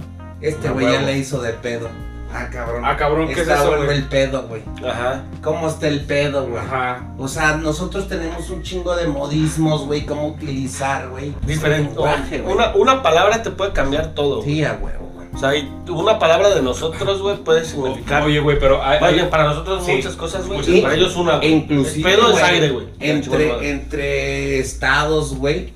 Este 0.41 0.69
güey 0.69 0.91
ya 0.91 1.01
le 1.01 1.17
hizo 1.17 1.41
de 1.41 1.53
pedo. 1.53 1.89
Ah, 2.33 2.49
cabrón. 2.51 2.83
Ah, 2.85 2.95
cabrón, 2.97 3.27
¿qué 3.27 3.33
es 3.33 3.39
Está 3.39 3.55
eso, 3.55 3.67
bueno 3.67 3.85
güey? 3.85 3.97
el 3.97 4.03
pedo, 4.03 4.43
güey. 4.47 4.61
Ajá. 4.87 5.23
¿Cómo 5.41 5.67
está 5.69 5.87
el 5.87 6.01
pedo, 6.01 6.45
güey? 6.45 6.59
Ajá. 6.61 7.07
O 7.17 7.27
sea, 7.27 7.55
nosotros 7.55 8.07
tenemos 8.09 8.49
un 8.49 8.61
chingo 8.63 8.95
de 8.95 9.07
modismos, 9.07 9.85
güey, 9.85 10.05
cómo 10.05 10.27
utilizar, 10.27 11.07
güey. 11.09 11.33
Diferente. 11.45 11.89
lenguaje, 11.89 12.39
güey. 12.41 12.53
una, 12.53 12.75
una 12.75 13.01
palabra 13.01 13.41
te 13.41 13.49
puede 13.51 13.71
cambiar 13.71 14.13
todo. 14.13 14.43
Sí, 14.43 14.63
a 14.63 14.73
huevo, 14.73 15.09
güey. 15.15 15.27
O 15.33 15.37
sea, 15.39 15.51
una 15.91 16.19
palabra 16.19 16.49
de 16.49 16.61
nosotros, 16.61 17.21
güey, 17.21 17.37
puede 17.37 17.63
significar... 17.63 18.23
Oye, 18.23 18.39
güey, 18.41 18.59
pero. 18.59 18.83
hay- 18.83 18.99
Vaya, 18.99 19.23
hay- 19.23 19.29
para 19.29 19.45
nosotros 19.45 19.85
Sí. 19.85 19.93
muchas 19.93 20.15
cosas, 20.17 20.45
güey. 20.47 20.81
Para 20.81 20.95
ellos 20.95 21.15
una. 21.15 21.35
E 21.35 21.37
güey. 21.37 21.53
inclusive, 21.53 22.09
El 22.11 22.15
pedo 22.17 22.27
es 22.27 22.33
güey, 22.33 22.43
aire, 22.43 22.69
güey. 22.71 22.85
Entre, 22.99 23.69
entre 23.69 24.59
estados, 24.59 25.35
güey. 25.37 25.73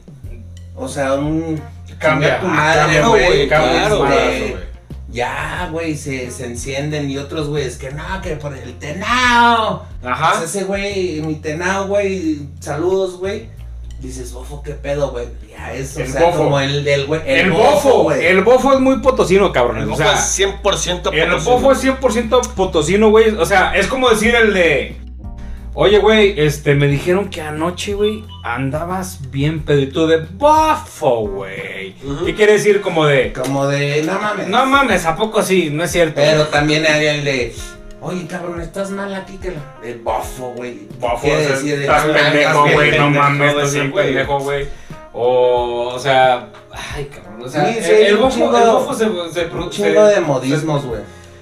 O 0.75 0.87
sea, 0.89 1.13
un... 1.13 1.61
Cambia. 2.01 2.39
tu 2.39 2.47
Ah, 2.47 2.49
madre, 2.49 3.01
güey. 3.01 3.47
claro, 3.47 3.99
güey. 3.99 4.55
Ya, 5.09 5.67
güey, 5.71 5.95
se, 5.97 6.31
se 6.31 6.45
encienden 6.45 7.09
y 7.09 7.17
otros 7.17 7.49
güeyes 7.49 7.77
que 7.77 7.91
no, 7.91 8.21
que 8.23 8.37
por 8.37 8.55
el 8.55 8.79
tenao. 8.79 9.85
Ajá. 10.03 10.37
Pues 10.37 10.49
ese 10.55 10.63
güey, 10.63 11.21
mi 11.21 11.35
tenao, 11.35 11.87
güey, 11.87 12.39
saludos, 12.61 13.17
güey. 13.19 13.49
Dices, 13.99 14.31
bofo, 14.33 14.63
qué 14.63 14.71
pedo, 14.71 15.11
güey. 15.11 15.27
Ya 15.49 15.73
es, 15.73 15.95
o 15.97 15.99
El 15.99 16.07
sea, 16.11 16.21
bofo. 16.21 16.37
como 16.45 16.59
el 16.59 16.83
del 16.85 17.05
güey. 17.07 17.21
El, 17.25 17.51
bofo, 17.51 18.03
güey. 18.03 18.25
El 18.25 18.41
bofo 18.41 18.73
es 18.73 18.79
muy 18.79 18.97
potosino, 18.99 19.51
cabrón. 19.51 19.77
El 19.79 19.83
o 19.83 19.87
bofo 19.89 19.97
sea, 20.01 20.13
es 20.13 20.39
100% 20.39 21.11
el 21.13 21.29
potosino. 21.29 21.39
bofo 21.43 21.71
es 21.73 21.83
100% 21.83 22.53
potosino, 22.55 23.09
güey. 23.11 23.29
O 23.35 23.45
sea, 23.45 23.75
es 23.75 23.85
como 23.87 24.09
decir 24.09 24.33
el 24.33 24.53
de. 24.53 24.95
Oye, 25.73 25.99
güey, 25.99 26.33
este, 26.37 26.75
me 26.75 26.87
dijeron 26.87 27.29
que 27.29 27.41
anoche, 27.41 27.93
güey, 27.93 28.25
andabas 28.43 29.31
bien 29.31 29.61
pedito 29.61 30.05
de 30.05 30.17
bofo, 30.17 31.27
güey. 31.27 31.95
¿Qué 32.25 32.35
quiere 32.35 32.53
decir 32.53 32.81
como 32.81 33.05
de. 33.05 33.31
Como 33.31 33.67
de, 33.67 34.03
no 34.03 34.19
mames. 34.19 34.47
No 34.49 34.65
mames, 34.65 35.05
¿a 35.05 35.15
poco 35.15 35.41
sí? 35.41 35.69
No 35.71 35.85
es 35.85 35.91
cierto. 35.91 36.15
Pero 36.15 36.47
también 36.47 36.85
hay 36.85 37.05
el 37.05 37.23
de, 37.23 37.55
oye, 38.01 38.27
cabrón, 38.27 38.59
estás 38.59 38.89
mal 38.91 39.13
aquí 39.15 39.37
que 39.37 39.51
la... 39.51 39.87
El 39.87 39.99
bofo, 39.99 40.51
güey. 40.57 40.87
Bofo, 40.99 41.21
Quiere 41.21 41.37
o 41.37 41.47
sea, 41.47 41.55
decir 41.55 41.75
de 41.77 41.81
estás 41.85 42.03
pendejo, 42.05 42.69
güey, 42.73 42.97
no 42.97 43.09
mames, 43.09 43.49
estás 43.55 43.73
bien 43.73 43.93
pendejo, 43.93 44.39
güey. 44.39 44.67
O, 45.13 45.91
o 45.95 45.99
sea, 45.99 46.49
ay, 46.95 47.05
cabrón, 47.05 47.43
o 47.43 47.49
sea, 47.49 47.65
Sí, 47.71 47.77
el, 47.77 47.83
sí, 47.83 47.91
el 47.91 48.15
un 48.15 48.21
bofo, 48.23 48.57
el 48.57 48.67
bofo 48.71 48.93
se, 48.93 49.05
se, 49.05 49.09
Un 49.09 49.31
se- 49.33 49.69
chingo 49.69 50.05
se- 50.07 50.13
de 50.15 50.19
modismos, 50.21 50.85
güey. 50.85 51.01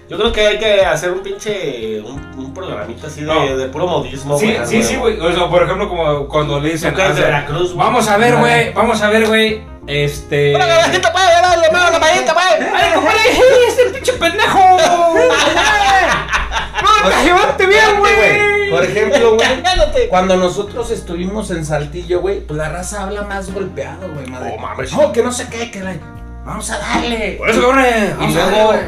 Yo 0.10 0.18
creo 0.18 0.32
que 0.32 0.42
hay 0.48 0.58
que 0.58 0.84
hacer 0.86 1.12
un 1.12 1.20
pinche. 1.20 2.02
Un, 2.02 2.20
un 2.38 2.54
programita 2.54 3.08
así 3.08 3.22
de, 3.22 3.28
No. 3.28 3.56
de 3.58 3.68
puro 3.68 3.86
modismo, 3.88 4.38
Sí, 4.40 4.54
güey. 4.54 4.66
sí, 4.68 4.82
sí, 4.84 4.96
güey. 4.96 5.20
O 5.20 5.32
sea, 5.32 5.48
por 5.48 5.62
ejemplo, 5.64 5.88
como 5.88 6.28
cuando 6.28 6.60
le 6.60 6.72
dicen. 6.72 6.96
De 6.96 7.04
Veracruz, 7.14 7.74
güey. 7.74 7.86
Vamos 7.86 8.08
a 8.08 8.18
ver, 8.18 8.36
güey. 8.38 8.74
Vamos 8.74 9.02
a 9.02 9.10
ver, 9.10 9.28
güey. 9.28 9.62
Este. 9.86 10.56
¡Hola, 10.56 10.66
garajita, 10.66 11.12
pues! 11.12 11.24
¡Dale, 11.42 11.72
mano, 11.72 11.92
la 11.92 12.00
payita, 12.00 12.34
pues! 12.34 12.46
¡Ay, 12.74 12.92
compadre! 12.94 13.20
¡Es 13.68 13.80
el 13.80 13.92
pinche 13.92 14.14
pendejo! 14.14 14.60
¡No, 17.04 17.10
te 17.10 17.24
llevaste 17.24 17.66
bien, 17.66 18.00
güey! 18.00 18.70
Por 18.70 18.84
ejemplo, 18.84 19.36
güey, 19.94 20.08
cuando 20.10 20.38
nosotros 20.38 20.92
estuvimos 20.92 21.50
en 21.52 21.66
Saltillo, 21.66 22.22
güey, 22.22 22.42
pues 22.42 22.58
la 22.58 22.70
raza 22.70 23.04
habla 23.04 23.24
más 23.24 23.52
golpeado, 23.54 24.08
güey, 24.14 24.28
madre. 24.28 24.54
Oh, 24.56 24.60
mames. 24.60 24.92
No, 24.94 25.12
que 25.12 25.24
no 25.24 25.32
sé 25.32 25.48
qué, 25.50 25.72
que 25.72 25.80
la... 25.82 25.96
Vamos 26.46 26.70
a 26.72 26.78
darle. 26.78 27.36
Por 27.38 27.50
eso, 27.50 27.62
cabrón. 27.62 27.86
Y 28.22 28.34
luego 28.34 28.68
güey. 28.68 28.80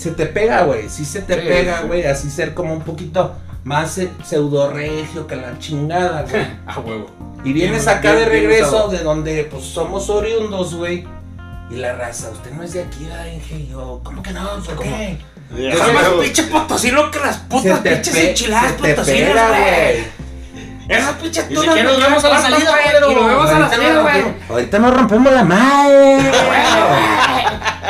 Se 0.00 0.10
te 0.12 0.26
pega, 0.26 0.62
güey. 0.62 0.88
Sí 0.88 1.04
se 1.04 1.20
te 1.22 1.34
Sí, 1.34 1.46
pega, 1.46 1.80
sí. 1.82 1.86
güey. 1.86 2.06
Así 2.06 2.30
ser 2.30 2.54
como 2.54 2.72
un 2.72 2.82
poquito 2.82 3.34
más 3.64 3.98
eh, 3.98 4.10
pseudo 4.24 4.70
regio 4.72 5.26
que 5.26 5.36
la 5.36 5.58
chingada, 5.58 6.22
güey. 6.30 6.46
A 6.66 6.80
huevo. 6.80 7.06
Y 7.44 7.52
vienes 7.52 7.84
Bien, 7.86 7.96
acá 7.98 8.10
de 8.12 8.28
bien, 8.28 8.28
regreso 8.30 8.88
de 8.88 8.98
donde 8.98 9.44
pues 9.44 9.64
somos 9.64 10.08
oriundos, 10.10 10.74
güey. 10.74 11.06
Y 11.70 11.74
la 11.76 11.92
raza, 11.92 12.30
usted 12.30 12.50
no 12.50 12.62
es 12.64 12.72
de 12.72 12.82
aquí, 12.82 13.04
¿verdad, 13.06 13.26
Inge? 13.32 13.66
Yo, 13.68 14.00
¿cómo 14.02 14.22
que 14.22 14.32
no? 14.32 14.48
¿Por 14.64 14.78
qué? 14.80 15.18
Es 15.56 15.78
más 15.78 16.04
pinche 16.20 16.42
potosino 16.44 17.10
que 17.10 17.18
las 17.20 17.36
putas 17.38 17.80
pinches 17.80 18.14
enchiladas 18.16 18.72
potosinas, 18.72 19.48
güey. 19.48 20.20
Esas 20.88 21.12
pinches 21.14 21.44
si 21.48 21.54
quieres, 21.54 21.84
me 21.98 22.02
vamos 22.04 22.24
a 22.24 22.28
la 22.30 22.40
salida, 22.40 22.72
güey, 22.72 23.14
lo 23.14 23.26
vemos 23.26 23.48
a 23.50 23.58
la 23.60 23.68
salida, 23.70 23.92
nos 23.94 24.02
güey. 24.02 24.24
Ahorita 24.48 24.78
nos 24.80 24.94
rompemos 24.96 25.32
la 25.32 25.44
madre. 25.44 26.18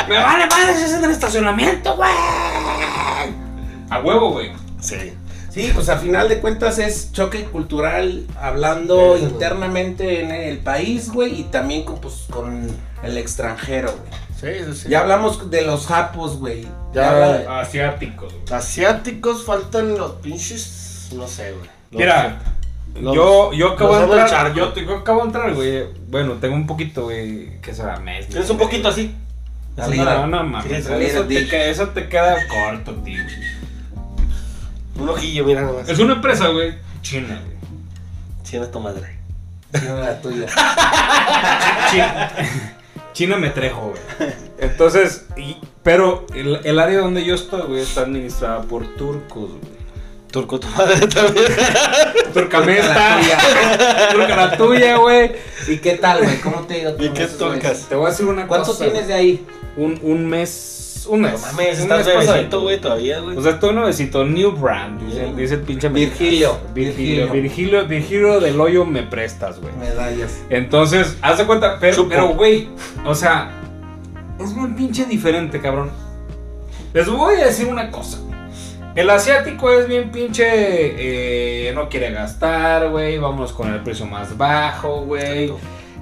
Me 0.09 0.17
vale 0.19 0.47
madre 0.47 0.77
si 0.77 0.85
es 0.85 0.93
en 0.95 1.05
el 1.05 1.11
estacionamiento, 1.11 1.97
güey. 1.97 2.11
A 3.91 4.01
huevo, 4.03 4.33
güey. 4.33 4.53
Sí. 4.81 5.13
Sí, 5.51 5.73
pues 5.75 5.89
a 5.89 5.97
final 5.99 6.29
de 6.29 6.39
cuentas 6.39 6.79
es 6.79 7.11
choque 7.13 7.45
cultural 7.45 8.25
hablando 8.41 8.95
Eso, 9.01 9.09
güey. 9.11 9.23
internamente 9.25 10.21
en 10.23 10.31
el 10.31 10.59
país, 10.59 11.11
güey, 11.11 11.41
y 11.41 11.43
también 11.45 11.85
con, 11.85 12.01
pues, 12.01 12.27
con 12.31 12.69
el 13.03 13.19
extranjero, 13.19 13.91
güey. 13.93 14.21
Sí, 14.57 14.65
sí, 14.73 14.83
sí. 14.83 14.89
Ya 14.89 15.01
hablamos 15.01 15.51
de 15.51 15.63
los 15.63 15.87
japos, 15.89 16.39
güey. 16.39 16.67
Ya, 16.95 17.43
Ya 17.45 17.61
Asiáticos, 17.61 18.33
güey. 18.33 18.45
Asiáticos 18.59 19.45
faltan 19.45 19.99
los 19.99 20.13
pinches. 20.13 21.09
No 21.17 21.27
sé, 21.27 21.51
güey. 21.51 21.69
Los- 21.91 21.99
Mira, 22.01 22.39
los- 23.01 23.15
yo, 23.17 23.53
yo 23.53 23.71
acabo 23.73 23.99
de 23.99 24.21
entrar. 24.21 24.55
Yo, 24.55 24.73
acabo 24.97 25.21
de 25.23 25.27
entrar, 25.27 25.53
güey. 25.55 25.85
Bueno, 26.09 26.35
tengo 26.35 26.55
un 26.55 26.67
poquito, 26.69 27.05
güey. 27.05 27.61
Que 27.61 27.75
será 27.75 27.99
mes. 27.99 28.29
Tienes 28.29 28.49
un 28.51 28.57
poquito 28.59 28.89
así. 28.89 29.15
Dale, 29.81 29.97
No, 29.97 30.27
no 30.27 30.45
mames. 30.45 30.67
Sí, 30.85 30.93
eso, 31.05 31.25
te, 31.25 31.49
queda- 31.49 31.65
eso 31.67 31.89
te 31.89 32.09
queda 32.09 32.37
corto, 32.49 32.95
tío. 32.97 33.23
Un 34.97 35.09
ojillo, 35.09 35.45
mira 35.45 35.63
nomás. 35.63 35.89
Es 35.89 35.99
una 35.99 36.15
empresa, 36.15 36.49
güey. 36.49 36.75
China, 37.03 37.41
güey. 37.45 37.57
China 38.45 38.65
es 38.65 38.71
tu 38.71 38.81
madre. 38.81 39.17
Tiene 39.73 40.01
la 40.01 40.21
tuya. 40.21 40.47
China, 41.91 42.33
China 43.13 43.37
me 43.37 43.51
trejo, 43.51 43.93
güey. 43.93 44.33
Entonces, 44.59 45.27
y- 45.37 45.57
pero 45.83 46.27
el, 46.35 46.61
el 46.65 46.79
área 46.79 46.99
donde 46.99 47.25
yo 47.25 47.35
estoy, 47.35 47.63
güey, 47.63 47.81
está 47.81 48.03
administrada 48.03 48.63
por 48.63 48.87
turcos, 48.97 49.51
güey. 49.51 49.80
Turco 50.31 50.61
tu 50.61 50.69
madre 50.69 51.07
también. 51.09 51.47
Turcamesta. 52.33 53.19
Turca 54.13 54.37
la 54.37 54.57
tuya, 54.57 54.97
güey. 54.97 55.33
¿Y 55.69 55.79
qué 55.79 55.97
tal, 55.97 56.23
güey? 56.23 56.41
¿Cómo 56.41 56.61
te 56.67 56.75
ha 56.75 56.79
ido? 56.79 56.97
¿Y 56.99 57.09
qué 57.11 57.27
tocas? 57.27 57.87
Te 57.89 57.95
voy 57.95 58.07
a 58.07 58.11
decir 58.11 58.27
una 58.27 58.47
¿Cuánto 58.47 58.69
cosa. 58.69 58.85
tienes 58.85 59.09
de 59.09 59.15
ahí? 59.15 59.45
Un, 59.77 59.99
un 60.03 60.27
mes. 60.27 61.05
Un 61.09 61.23
mes. 61.23 61.33
No 61.33 61.39
mames, 61.39 61.79
un 61.79 61.83
estás 61.91 62.09
pasadito. 62.09 62.61
güey, 62.61 62.81
todavía, 62.81 63.21
güey. 63.21 63.37
O 63.37 63.43
sea, 63.43 63.53
estoy 63.53 63.75
nuevecito, 63.75 64.25
new 64.25 64.53
brand, 64.53 65.01
dice, 65.03 65.33
dice 65.35 65.55
el 65.55 65.61
pinche 65.63 65.89
Virgilio. 65.89 66.59
Virgilio, 66.75 67.29
Virgilio, 67.31 67.87
Virgilio 67.87 68.39
del 68.41 68.61
hoyo 68.61 68.85
me 68.85 69.03
prestas, 69.03 69.59
güey. 69.61 69.73
Medallas. 69.77 70.39
Entonces, 70.51 71.17
haz 71.23 71.39
de 71.39 71.47
cuenta, 71.47 71.79
pero, 71.81 72.05
güey, 72.35 72.69
o 73.05 73.15
sea, 73.15 73.51
es 74.39 74.51
muy 74.53 74.71
pinche 74.73 75.07
diferente, 75.07 75.61
cabrón. 75.61 75.91
Les 76.93 77.09
voy 77.09 77.35
a 77.37 77.47
decir 77.47 77.67
una 77.67 77.91
cosa. 77.91 78.19
El 78.95 79.09
asiático 79.09 79.71
es 79.71 79.87
bien 79.87 80.11
pinche, 80.11 80.45
eh, 80.49 81.73
no 81.75 81.89
quiere 81.89 82.11
gastar, 82.11 82.91
güey, 82.91 83.19
vámonos 83.19 83.53
con 83.53 83.73
el 83.73 83.81
precio 83.81 84.05
más 84.05 84.37
bajo, 84.37 85.03
güey. 85.03 85.53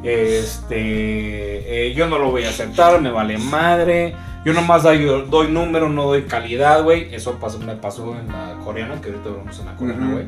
Este, 0.03 1.89
eh, 1.89 1.93
yo 1.95 2.07
no 2.07 2.19
lo 2.19 2.31
voy 2.31 2.45
a 2.45 2.49
aceptar, 2.49 3.01
me 3.01 3.11
vale 3.11 3.37
madre. 3.37 4.15
Yo 4.45 4.55
nomás 4.55 4.85
doy, 4.85 5.05
doy 5.29 5.49
número, 5.49 5.91
no 5.91 6.05
doy 6.05 6.23
calidad, 6.23 6.83
güey. 6.83 7.15
Eso 7.15 7.35
pasó, 7.39 7.59
me 7.59 7.75
pasó 7.77 8.17
en 8.19 8.29
la 8.29 8.57
coreana, 8.65 9.01
que 9.01 9.11
ahorita 9.11 9.31
vamos 9.31 9.59
en 9.59 9.67
la 9.67 9.77
coreana, 9.77 10.11
güey. 10.11 10.25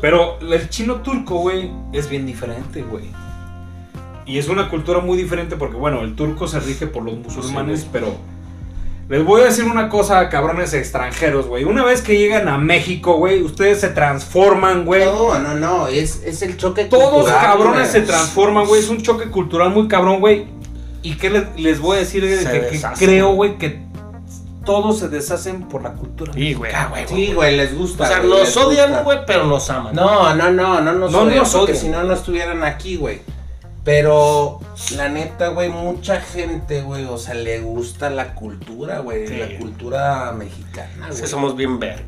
Pero 0.00 0.40
el 0.40 0.68
chino 0.70 0.96
turco, 1.02 1.36
güey, 1.36 1.70
es 1.92 2.08
bien 2.10 2.26
diferente, 2.26 2.82
güey. 2.82 3.04
Y 4.26 4.38
es 4.38 4.48
una 4.48 4.68
cultura 4.68 5.00
muy 5.00 5.16
diferente 5.16 5.56
porque, 5.56 5.76
bueno, 5.76 6.00
el 6.02 6.16
turco 6.16 6.48
se 6.48 6.58
rige 6.58 6.86
por 6.88 7.04
los 7.04 7.14
musulmanes, 7.14 7.82
Sí, 7.82 7.88
pero 7.92 8.16
les 9.12 9.22
voy 9.26 9.42
a 9.42 9.44
decir 9.44 9.64
una 9.64 9.90
cosa, 9.90 10.30
cabrones 10.30 10.72
extranjeros, 10.72 11.46
güey. 11.46 11.64
Una 11.64 11.84
vez 11.84 12.00
que 12.00 12.16
llegan 12.16 12.48
a 12.48 12.56
México, 12.56 13.18
güey, 13.18 13.42
ustedes 13.42 13.78
se 13.78 13.90
transforman, 13.90 14.86
güey. 14.86 15.04
No, 15.04 15.38
no, 15.38 15.54
no. 15.54 15.86
Es, 15.86 16.22
es 16.24 16.40
el 16.40 16.56
choque 16.56 16.86
Todos 16.86 17.12
cultural, 17.24 17.40
cabrones 17.44 17.90
güey. 17.90 17.92
se 17.92 18.00
transforman, 18.10 18.66
güey. 18.66 18.80
Es 18.80 18.88
un 18.88 19.02
choque 19.02 19.28
cultural 19.28 19.68
muy 19.68 19.86
cabrón, 19.86 20.20
güey. 20.20 20.46
¿Y 21.02 21.16
qué 21.18 21.28
les, 21.28 21.44
les 21.60 21.78
voy 21.78 21.98
a 21.98 22.00
decir? 22.00 22.22
Que, 22.22 22.68
que 22.70 22.80
creo, 22.96 23.34
güey, 23.34 23.58
que 23.58 23.82
todos 24.64 25.00
se 25.00 25.10
deshacen 25.10 25.68
por 25.68 25.82
la 25.82 25.92
cultura. 25.92 26.32
Sí, 26.32 26.54
güey. 26.54 26.72
Sí, 27.06 27.34
güey, 27.34 27.54
les 27.54 27.76
gusta. 27.76 28.04
O 28.04 28.06
sea, 28.06 28.20
nos 28.20 28.56
odian, 28.56 29.04
güey, 29.04 29.18
pero 29.26 29.44
nos 29.44 29.68
aman. 29.68 29.94
No, 29.94 30.34
no, 30.34 30.50
no, 30.50 30.80
no 30.80 30.92
nos 30.94 31.12
No 31.12 31.18
odian, 31.18 31.40
nos 31.40 31.54
porque 31.54 31.74
si 31.74 31.90
no, 31.90 32.02
no 32.02 32.14
estuvieran 32.14 32.64
aquí, 32.64 32.96
güey. 32.96 33.20
Pero, 33.84 34.60
la 34.96 35.08
neta, 35.08 35.48
güey, 35.48 35.68
mucha 35.68 36.20
gente, 36.20 36.82
güey, 36.82 37.04
o 37.04 37.18
sea, 37.18 37.34
le 37.34 37.60
gusta 37.60 38.10
la 38.10 38.34
cultura, 38.34 39.00
güey, 39.00 39.26
Sí. 39.26 39.36
la 39.36 39.58
cultura 39.58 40.32
mexicana, 40.32 41.08
güey. 41.10 41.26
somos 41.26 41.56
bien 41.56 41.80
verdes. 41.80 42.04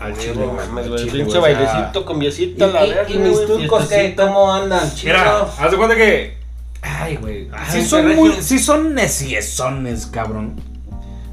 Al 0.00 0.16
chile, 0.16 0.46
mames, 0.56 0.88
güey. 0.88 1.10
Pinche 1.10 1.38
bailecito 1.38 2.04
viecita, 2.18 2.66
la 2.66 2.80
verga. 2.80 3.04
y 3.10 3.18
mis 3.18 3.32
güey, 3.32 3.46
turcos, 3.46 3.88
¿qué? 3.88 4.14
¿Cómo 4.16 4.52
andan? 4.52 4.92
¿Chido? 4.94 5.12
Mira, 5.14 5.40
haz 5.42 5.70
de 5.70 5.76
cuenta 5.76 5.94
que. 5.94 6.36
Ay, 6.80 7.16
güey. 7.16 7.48
Ay, 7.52 7.66
Sí 7.82 7.84
son 7.88 8.16
muy. 8.16 8.32
Sí 8.42 8.58
son 8.58 8.94
neciesones, 8.94 10.06
cabrón. 10.06 10.60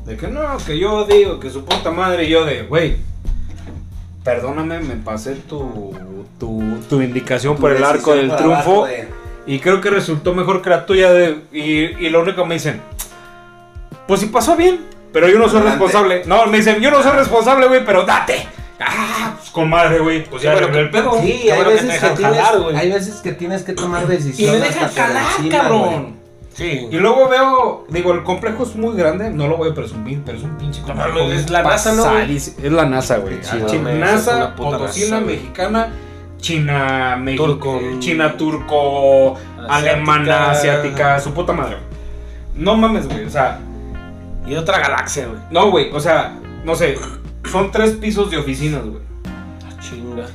De 0.06 0.18
que 0.18 0.28
no, 0.28 0.42
que 0.58 0.78
yo 0.78 1.06
digo 1.06 1.40
que 1.40 1.50
su 1.50 1.64
puta 1.64 1.90
madre 1.90 2.26
y 2.26 2.30
yo 2.30 2.44
de, 2.46 2.64
güey. 2.64 2.98
Perdóname, 4.24 4.80
me 4.82 4.96
pasé 4.98 5.36
tu, 5.36 5.94
tu, 6.40 6.62
tu 6.90 7.02
indicación 7.02 7.56
Tu 7.56 7.62
por 7.62 7.72
el 7.72 7.84
arco 7.84 8.14
del 8.14 8.36
triunfo. 8.36 8.86
de- 8.86 9.08
Y 9.50 9.60
creo 9.60 9.82
que 9.82 9.90
resultó 9.90 10.34
mejor 10.36 10.62
que 10.62 10.70
la 10.70 10.86
tuya. 10.86 11.12
De, 11.12 11.40
y, 11.52 12.06
y 12.06 12.10
lo 12.10 12.22
único 12.22 12.44
que 12.44 12.48
me 12.48 12.54
dicen, 12.56 12.82
pues 14.08 14.20
si 14.20 14.28
pasó 14.28 14.56
bien, 14.56 14.80
pero 15.12 15.28
yo 15.28 15.40
no 15.40 15.48
soy 15.50 15.62
Adelante. 15.62 15.84
responsable. 15.84 16.22
No, 16.26 16.46
me 16.46 16.58
dicen, 16.58 16.80
yo 16.82 16.92
no 16.92 17.02
soy 17.02 17.14
responsable, 17.14 17.68
güey, 17.68 17.84
pero 17.84 18.04
date. 18.06 18.48
Ah, 18.80 19.34
pues 19.38 19.50
con 19.50 19.70
madre, 19.70 20.00
güey. 20.00 20.24
Pues 20.24 20.44
ya 20.44 20.52
arreglé 20.54 20.82
el 20.82 20.90
pedo. 20.92 21.20
Sí, 21.22 21.50
hay 21.50 21.64
que 21.64 21.70
veces 21.70 22.00
que, 22.00 22.10
tienes, 22.12 22.38
jalar, 22.42 22.60
güey. 22.62 22.76
hay 22.76 22.92
veces 22.92 23.16
que 23.16 23.32
tienes 23.34 23.64
que 23.64 23.74
tomar 23.74 24.04
Y 24.04 24.08
decisiones. 24.08 24.62
me 24.62 24.68
dejan 24.68 24.90
calar, 24.94 25.24
encima, 25.38 25.58
cabrón. 25.58 26.20
Sí. 26.54 26.88
Y 26.92 26.98
luego 26.98 27.28
veo, 27.30 27.86
digo, 27.90 28.14
el 28.14 28.24
complejo 28.24 28.64
es 28.64 28.76
muy 28.76 28.96
grande, 28.96 29.30
no 29.32 29.48
lo 29.48 29.58
voy 29.58 29.72
a 29.72 29.74
presumir, 29.74 30.22
pero 30.26 30.38
es 30.38 30.44
un 30.44 30.58
pinche 30.58 30.82
No 30.82 30.88
complejo. 30.88 31.26
bien 31.28 31.32
es 31.32 31.50
la 31.50 31.64
NASA, 31.64 31.94
¿no. 31.94 32.20
Es 32.20 32.54
la 32.64 32.86
NASA, 32.86 33.18
güey. 33.18 33.36
No 33.36 33.90
es 33.90 33.98
NASA, 34.00 34.56
potosina, 34.56 35.16
NASA, 35.18 35.24
güey. 35.24 35.36
mexicana, 35.38 35.90
China, 36.40 37.18
México, 37.18 37.46
Turco. 37.46 37.80
China, 38.00 38.38
turco, 38.38 39.34
Asiática. 39.58 39.76
alemana, 39.76 40.52
asiática, 40.52 41.20
su 41.20 41.34
puta 41.34 41.54
madre. 41.54 41.78
No 42.56 42.76
mames, 42.76 43.08
güey, 43.08 43.26
o 43.26 43.30
sea, 43.30 43.60
Y 44.48 44.56
otra 44.56 44.80
galaxia, 44.80 45.28
güey. 45.28 45.40
no, 45.52 45.70
güey, 45.72 45.92
o 45.94 46.00
sea, 46.00 46.38
no 46.64 46.76
sé, 46.76 46.98
son 47.52 47.72
tres 47.72 47.92
pisos 47.92 48.30
de 48.32 48.38
oficinas, 48.38 48.84
güey. 48.84 49.02
Ah, 49.26 49.80
chinga. 49.82 50.26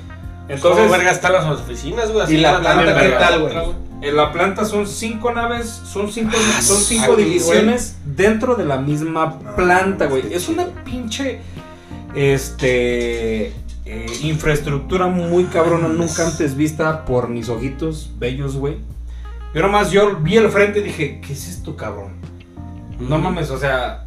Entonces, 0.48 0.82
¿Cómo 0.82 0.90
verga 0.92 1.10
están 1.10 1.32
las 1.32 1.44
oficinas, 1.46 2.10
güey? 2.12 2.24
Así 2.24 2.34
¿Y 2.36 2.40
la 2.40 2.60
planta 2.60 3.00
qué 3.00 3.08
tal, 3.10 3.40
güey? 3.40 3.54
En 4.02 4.16
la 4.16 4.30
planta 4.32 4.66
son 4.66 4.86
cinco 4.86 5.32
naves, 5.32 5.66
son 5.90 6.12
cinco, 6.12 6.36
Ah, 6.36 6.60
son 6.60 6.76
cinco 6.76 7.14
aquí, 7.14 7.24
divisiones 7.24 7.96
dentro 8.04 8.54
de 8.54 8.66
la 8.66 8.76
misma 8.76 9.38
planta, 9.56 10.06
güey. 10.06 10.22
qué 10.28 10.34
Es 10.34 10.48
una 10.50 10.66
pinche 10.84 11.40
este 12.14 13.52
eh, 13.86 14.06
infraestructura 14.22 15.06
muy 15.06 15.44
cabrona, 15.44 15.88
nunca 15.88 16.26
antes 16.26 16.56
vista 16.56 17.04
por 17.04 17.28
mis 17.28 17.48
ojitos 17.48 18.10
bellos, 18.18 18.56
güey. 18.56 18.76
Yo 19.54 19.62
nomás 19.62 19.90
yo 19.90 20.16
vi 20.16 20.36
el 20.36 20.48
frente 20.50 20.80
y 20.80 20.84
dije, 20.84 21.20
¿qué 21.24 21.32
es 21.32 21.48
esto, 21.48 21.76
cabrón? 21.76 22.14
No 22.98 23.18
mames, 23.18 23.50
o 23.50 23.58
sea, 23.58 24.06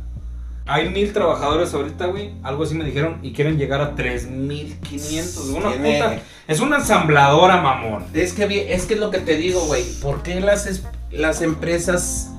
hay 0.66 0.90
mil 0.90 1.14
trabajadores 1.14 1.74
ahorita, 1.74 2.08
güey. 2.08 2.32
Algo 2.44 2.64
así 2.64 2.76
me 2.76 2.84
dijeron 2.84 3.20
y 3.22 3.32
quieren 3.34 3.58
llegar 3.58 3.80
a 3.82 3.96
3500. 3.96 5.50
Una 5.50 5.72
Tiene- 5.72 5.94
puta. 5.94 6.20
Es 6.48 6.60
una 6.60 6.78
ensambladora, 6.78 7.62
mamón. 7.62 8.04
Es 8.14 8.34
que, 8.34 8.74
es 8.74 8.86
que 8.86 8.94
es 8.96 9.00
lo 9.00 9.12
que 9.12 9.20
te 9.20 9.38
digo, 9.38 9.62
güey. 9.68 9.84
¿Por 10.02 10.24
qué 10.24 10.40
las, 10.42 10.84
las 11.12 11.42
empresas 11.42 12.32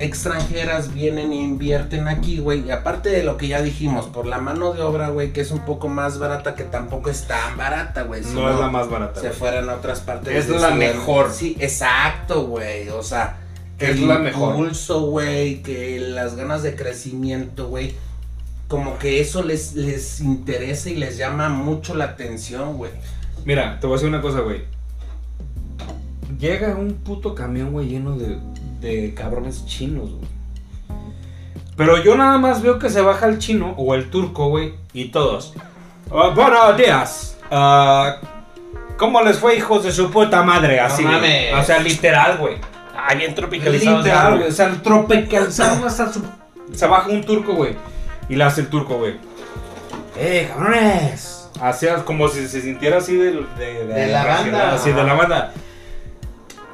extranjeras 0.00 0.92
vienen 0.94 1.30
e 1.32 1.36
invierten 1.36 2.08
aquí, 2.08 2.38
güey? 2.38 2.66
Y 2.66 2.70
aparte 2.70 3.10
de 3.10 3.22
lo 3.22 3.36
que 3.36 3.48
ya 3.48 3.62
dijimos, 3.62 4.06
por 4.06 4.26
la 4.26 4.38
mano 4.38 4.72
de 4.72 4.82
obra, 4.82 5.10
güey, 5.10 5.32
que 5.32 5.40
es 5.42 5.50
un 5.50 5.60
poco 5.60 5.88
más 5.88 6.18
barata, 6.18 6.54
que 6.54 6.64
tampoco 6.64 7.10
es 7.10 7.26
tan 7.28 7.56
barata, 7.56 8.02
güey. 8.02 8.24
si 8.24 8.34
No 8.34 8.50
es 8.50 8.58
la 8.58 8.68
más 8.68 8.88
barata. 8.90 9.20
Se 9.20 9.30
fueran 9.30 9.68
a 9.68 9.74
otras 9.74 10.00
partes. 10.00 10.34
Es 10.34 10.48
de 10.48 10.58
la 10.58 10.70
Sudam- 10.70 10.76
mejor. 10.78 11.30
Sí, 11.32 11.56
exacto, 11.60 12.46
güey. 12.46 12.88
O 12.88 13.02
sea, 13.02 13.36
Es 13.78 13.90
el 13.90 14.08
la 14.08 14.18
mejor. 14.18 14.54
impulso, 14.56 15.02
güey, 15.02 15.62
que 15.62 16.00
las 16.00 16.34
ganas 16.34 16.62
de 16.62 16.74
crecimiento, 16.74 17.68
güey. 17.68 17.94
Como 18.68 18.98
que 18.98 19.20
eso 19.20 19.42
les, 19.42 19.74
les 19.74 20.20
interesa 20.20 20.90
y 20.90 20.94
les 20.96 21.16
llama 21.16 21.48
mucho 21.48 21.94
la 21.94 22.04
atención, 22.04 22.76
güey. 22.78 22.92
Mira, 23.44 23.78
te 23.80 23.86
voy 23.86 23.94
a 23.94 23.96
decir 23.96 24.08
una 24.08 24.22
cosa, 24.22 24.40
güey. 24.40 24.62
Llega 26.38 26.74
un 26.76 26.94
puto 26.94 27.34
camión, 27.34 27.72
güey, 27.72 27.88
lleno 27.88 28.16
de, 28.16 28.38
de 28.80 29.14
cabrones 29.14 29.64
chinos, 29.66 30.10
güey. 30.10 30.28
Pero 31.76 32.02
yo 32.02 32.14
nada 32.16 32.36
más 32.38 32.62
veo 32.62 32.78
que 32.78 32.90
se 32.90 33.00
baja 33.00 33.26
el 33.26 33.38
chino 33.38 33.74
o 33.76 33.94
el 33.94 34.10
turco, 34.10 34.48
güey, 34.48 34.74
y 34.92 35.06
todos. 35.06 35.54
"Ah, 36.12 36.32
buenos 36.34 36.76
días. 36.76 37.38
Ah, 37.50 38.16
¿Cómo 38.96 39.22
les 39.22 39.38
fue, 39.38 39.56
hijos 39.56 39.82
de 39.84 39.92
su 39.92 40.10
puta 40.10 40.42
madre? 40.42 40.78
Así, 40.78 41.02
mames. 41.02 41.54
O 41.54 41.62
sea, 41.62 41.78
literal, 41.78 42.36
güey. 42.36 42.56
Ah, 42.94 43.14
bien 43.14 43.34
tropicalizado. 43.34 43.98
Literal, 43.98 44.36
güey. 44.38 44.48
O 44.50 44.52
sea, 44.52 44.66
el 44.66 44.82
tropicalizado 44.82 45.86
hasta 45.86 46.12
su... 46.12 46.22
Se 46.74 46.86
baja 46.86 47.08
un 47.08 47.24
turco, 47.24 47.54
güey. 47.54 47.74
Y 48.28 48.36
le 48.36 48.44
hace 48.44 48.60
el 48.60 48.68
turco, 48.68 48.98
güey. 48.98 49.14
¡Eh, 50.18 50.50
cabrones! 50.52 51.48
Así 51.62 51.86
como 52.04 52.28
si 52.28 52.46
se 52.46 52.60
sintiera 52.60 52.98
así 52.98 53.16
de, 53.16 53.32
de, 53.58 53.86
De 53.86 54.06
la 54.08 54.24
banda. 54.26 54.74
Así 54.74 54.92
de 54.92 55.02
la 55.02 55.14
banda. 55.14 55.52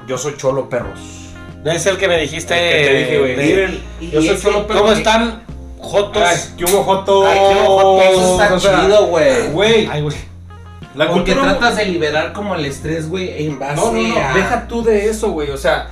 Yo 0.08 0.18
soy 0.18 0.36
cholo, 0.36 0.68
perros. 0.68 1.25
No 1.66 1.72
es 1.72 1.84
el 1.86 1.96
que 1.98 2.06
me 2.06 2.16
dijiste. 2.16 2.54
El 2.54 2.84
que 2.86 2.90
te 2.92 2.98
dije, 2.98 3.18
güey. 3.18 3.34
de- 3.34 3.42
Miren, 3.44 3.80
y 4.00 4.10
yo 4.12 4.36
soy 4.36 4.52
perros. 4.52 4.66
¿Cómo 4.80 4.92
están? 4.92 5.42
Jotos. 5.80 6.22
Ay, 6.24 6.36
que 6.56 6.64
hubo 6.64 6.84
joto. 6.84 7.26
Ay, 7.26 7.38
qué 7.38 7.60
ojo, 7.66 8.00
eso 8.02 8.40
está 8.40 8.54
O 8.54 8.60
sea, 8.60 8.80
chido, 8.82 9.06
güey. 9.06 9.48
Güey, 9.50 9.88
Ay, 9.90 10.02
güey. 10.02 10.16
la 10.94 11.08
Porque 11.08 11.32
cultura... 11.32 11.58
tratas 11.58 11.76
de 11.78 11.86
liberar 11.86 12.32
como 12.32 12.54
el 12.54 12.64
estrés, 12.66 13.08
güey, 13.08 13.46
en 13.46 13.58
base 13.58 13.74
No, 13.84 13.90
no, 13.92 14.00
no, 14.00 14.16
a... 14.16 14.32
deja 14.34 14.68
tú 14.68 14.84
de 14.84 15.06
eso, 15.10 15.32
güey. 15.32 15.50
O 15.50 15.56
sea, 15.56 15.88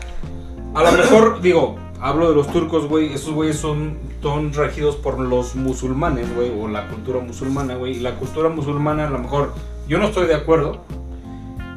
a 0.77 0.83
lo 0.85 0.93
mejor, 0.93 1.41
digo, 1.43 1.77
hablo 2.01 2.29
de 2.31 2.37
los 2.37 2.47
turcos, 2.53 2.87
güey, 2.87 3.13
esos 3.13 3.33
güeyes 3.35 3.57
son, 3.59 3.99
son 4.23 4.53
regidos 4.53 4.95
por 4.95 5.19
los 5.19 5.57
musulmanes, 5.57 6.33
güey, 6.37 6.53
o 6.57 6.69
la 6.69 6.87
cultura 6.87 7.19
musulmana, 7.19 7.75
güey. 7.75 7.97
Y 7.97 8.01
la 8.01 8.13
cultura 8.15 8.49
musulmana, 8.49 9.09
a 9.09 9.11
lo 9.11 9.19
mejor, 9.19 9.53
yo 9.89 9.99
no 9.99 10.07
estoy 10.07 10.29
de 10.29 10.35
acuerdo, 10.37 10.85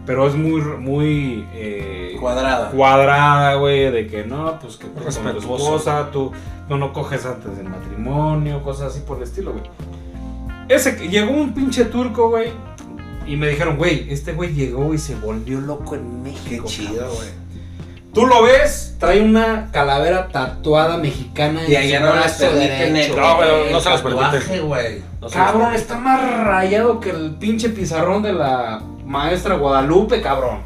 pero 0.07 0.25
es 0.27 0.33
muy, 0.35 0.61
muy 0.61 1.45
eh, 1.53 2.15
Cuadrada. 2.19 2.71
cuadrada, 2.71 3.53
güey, 3.55 3.91
de 3.91 4.07
que 4.07 4.23
no, 4.23 4.57
pues 4.59 4.77
que 4.77 4.87
tú 4.87 5.03
con 5.03 5.31
tu 5.33 5.39
esposa, 5.39 6.09
tú 6.11 6.31
no, 6.69 6.77
no 6.77 6.93
coges 6.93 7.25
antes 7.27 7.55
del 7.57 7.67
matrimonio, 7.69 8.63
cosas 8.63 8.93
así 8.93 9.01
por 9.01 9.17
el 9.17 9.23
estilo, 9.23 9.51
güey. 9.51 9.63
Ese, 10.69 10.95
que- 10.97 11.09
llegó 11.09 11.31
un 11.31 11.53
pinche 11.53 11.85
turco, 11.85 12.29
güey, 12.29 12.49
y 13.27 13.35
me 13.35 13.47
dijeron, 13.49 13.77
güey, 13.77 14.07
este 14.11 14.33
güey 14.33 14.53
llegó 14.53 14.93
y 14.93 14.97
se 14.97 15.15
volvió 15.15 15.59
loco 15.61 15.95
en 15.95 16.23
Qué 16.23 16.29
México. 16.31 16.65
chido, 16.67 16.93
cabrón". 16.99 17.15
güey. 17.15 17.29
Tú 18.13 18.25
lo 18.25 18.41
ves, 18.41 18.95
trae 18.99 19.21
una 19.21 19.69
calavera 19.71 20.29
tatuada 20.29 20.97
mexicana 20.97 21.61
Y 21.67 21.75
allá 21.75 21.99
no 21.99 22.13
brazo 22.13 22.45
permiten 22.45 22.93
derecho. 22.93 23.13
el, 23.13 23.19
No, 23.19 23.37
pero 23.37 23.65
el 23.65 23.71
no 23.71 23.79
se 23.79 23.89
tatuaje, 23.89 24.37
permiten. 24.39 24.67
güey. 24.67 25.01
Cabrón, 25.31 25.73
está 25.75 25.99
más 25.99 26.43
rayado 26.43 26.99
que 26.99 27.11
el 27.11 27.35
pinche 27.35 27.69
pizarrón 27.69 28.23
de 28.23 28.33
la 28.33 28.81
maestra 29.07 29.55
Guadalupe, 29.55 30.21
cabrón. 30.21 30.59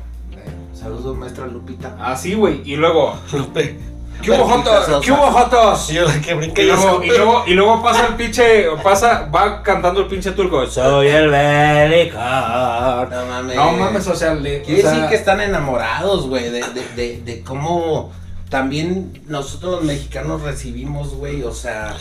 Saludos, 0.73 1.15
maestra 1.15 1.45
Lupita. 1.45 1.95
Así, 2.01 2.33
güey. 2.33 2.61
Y 2.65 2.75
luego, 2.75 3.15
Lupe. 3.33 3.79
¿qué 4.23 4.31
hubo, 4.31 4.45
Jotos? 4.45 5.05
¿Qué 5.05 5.11
hubo, 5.11 5.31
Jotos? 5.31 5.85
Sí, 5.85 5.93
yo 5.93 6.05
la 6.05 6.19
que 6.19 6.33
brinca 6.33 6.61
Y 6.61 6.65
luego, 6.65 7.03
y, 7.03 7.09
eso. 7.09 7.17
luego, 7.17 7.43
y 7.45 7.53
luego 7.53 7.83
pasa 7.83 8.07
el 8.07 8.15
pinche, 8.15 8.65
pasa, 8.83 9.29
va 9.33 9.61
cantando 9.61 10.01
el 10.01 10.07
pinche 10.07 10.31
turco. 10.31 10.65
Soy 10.65 11.07
el 11.07 11.29
Belicón. 11.29 12.19
No 12.19 13.25
mames. 13.29 13.55
No 13.55 13.71
mames, 13.73 14.07
o 14.07 14.15
sea, 14.15 14.33
le, 14.33 14.63
Quiere 14.63 14.79
o 14.79 14.83
sea, 14.83 14.91
decir 14.93 15.09
que 15.09 15.15
están 15.15 15.39
enamorados, 15.41 16.27
güey, 16.27 16.49
de, 16.49 16.61
de, 16.61 16.85
de, 16.95 17.21
de 17.23 17.41
cómo 17.43 18.11
también 18.49 19.21
nosotros 19.27 19.71
los 19.73 19.83
mexicanos 19.83 20.41
recibimos, 20.41 21.13
güey, 21.13 21.43
o 21.43 21.53
sea, 21.53 21.95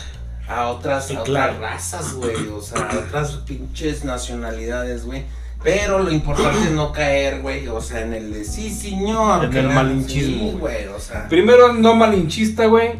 a 0.49 0.69
otras, 0.69 1.07
Sí, 1.07 1.15
a 1.15 1.21
claro. 1.21 1.53
otras 1.53 1.71
razas, 1.73 2.13
güey, 2.13 2.47
o 2.47 2.61
sea, 2.61 2.81
a 2.81 2.97
otras 2.97 3.31
pinches 3.45 4.03
nacionalidades, 4.03 5.05
güey. 5.05 5.23
Pero 5.63 5.99
lo 5.99 6.11
importante 6.11 6.59
es 6.65 6.71
no 6.71 6.91
caer, 6.91 7.41
güey, 7.41 7.67
o 7.67 7.79
sea, 7.81 8.01
en 8.01 8.13
el 8.13 8.33
de 8.33 8.43
sí, 8.45 8.71
señor. 8.71 9.45
En 9.45 9.55
el 9.55 9.67
la- 9.67 9.73
malinchismo, 9.75 10.51
sí, 10.51 10.57
güey. 10.59 10.87
o 10.87 10.99
sea. 10.99 11.27
Primero, 11.29 11.73
no 11.73 11.93
malinchista, 11.95 12.65
güey. 12.65 12.93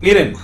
Miren, 0.00 0.34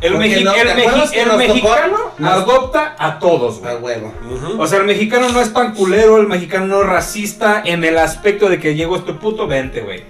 el, 0.00 0.12
Porque 0.12 0.28
mexi- 0.38 0.44
no, 0.44 0.54
el, 0.54 0.68
¿te 0.68 0.74
mexi- 0.74 0.86
acuerdas 0.86 1.10
que 1.10 1.20
el 1.22 1.28
nos 1.28 1.36
tocó? 1.38 1.52
mexicano 1.54 1.96
adopta 2.24 2.96
a 2.98 3.18
todos, 3.18 3.58
güey. 3.58 3.72
A 3.74 3.78
huevo. 3.78 4.12
O 4.58 4.66
sea, 4.68 4.78
el 4.78 4.84
mexicano 4.84 5.28
no 5.30 5.40
es 5.40 5.52
tan 5.52 5.74
culero, 5.74 6.18
el 6.20 6.28
mexicano 6.28 6.66
no 6.66 6.82
es 6.82 6.86
racista 6.88 7.60
en 7.64 7.82
el 7.82 7.98
aspecto 7.98 8.48
de 8.48 8.60
que 8.60 8.76
llegó 8.76 8.96
este 8.96 9.14
puto, 9.14 9.48
vente, 9.48 9.80
güey. 9.80 10.04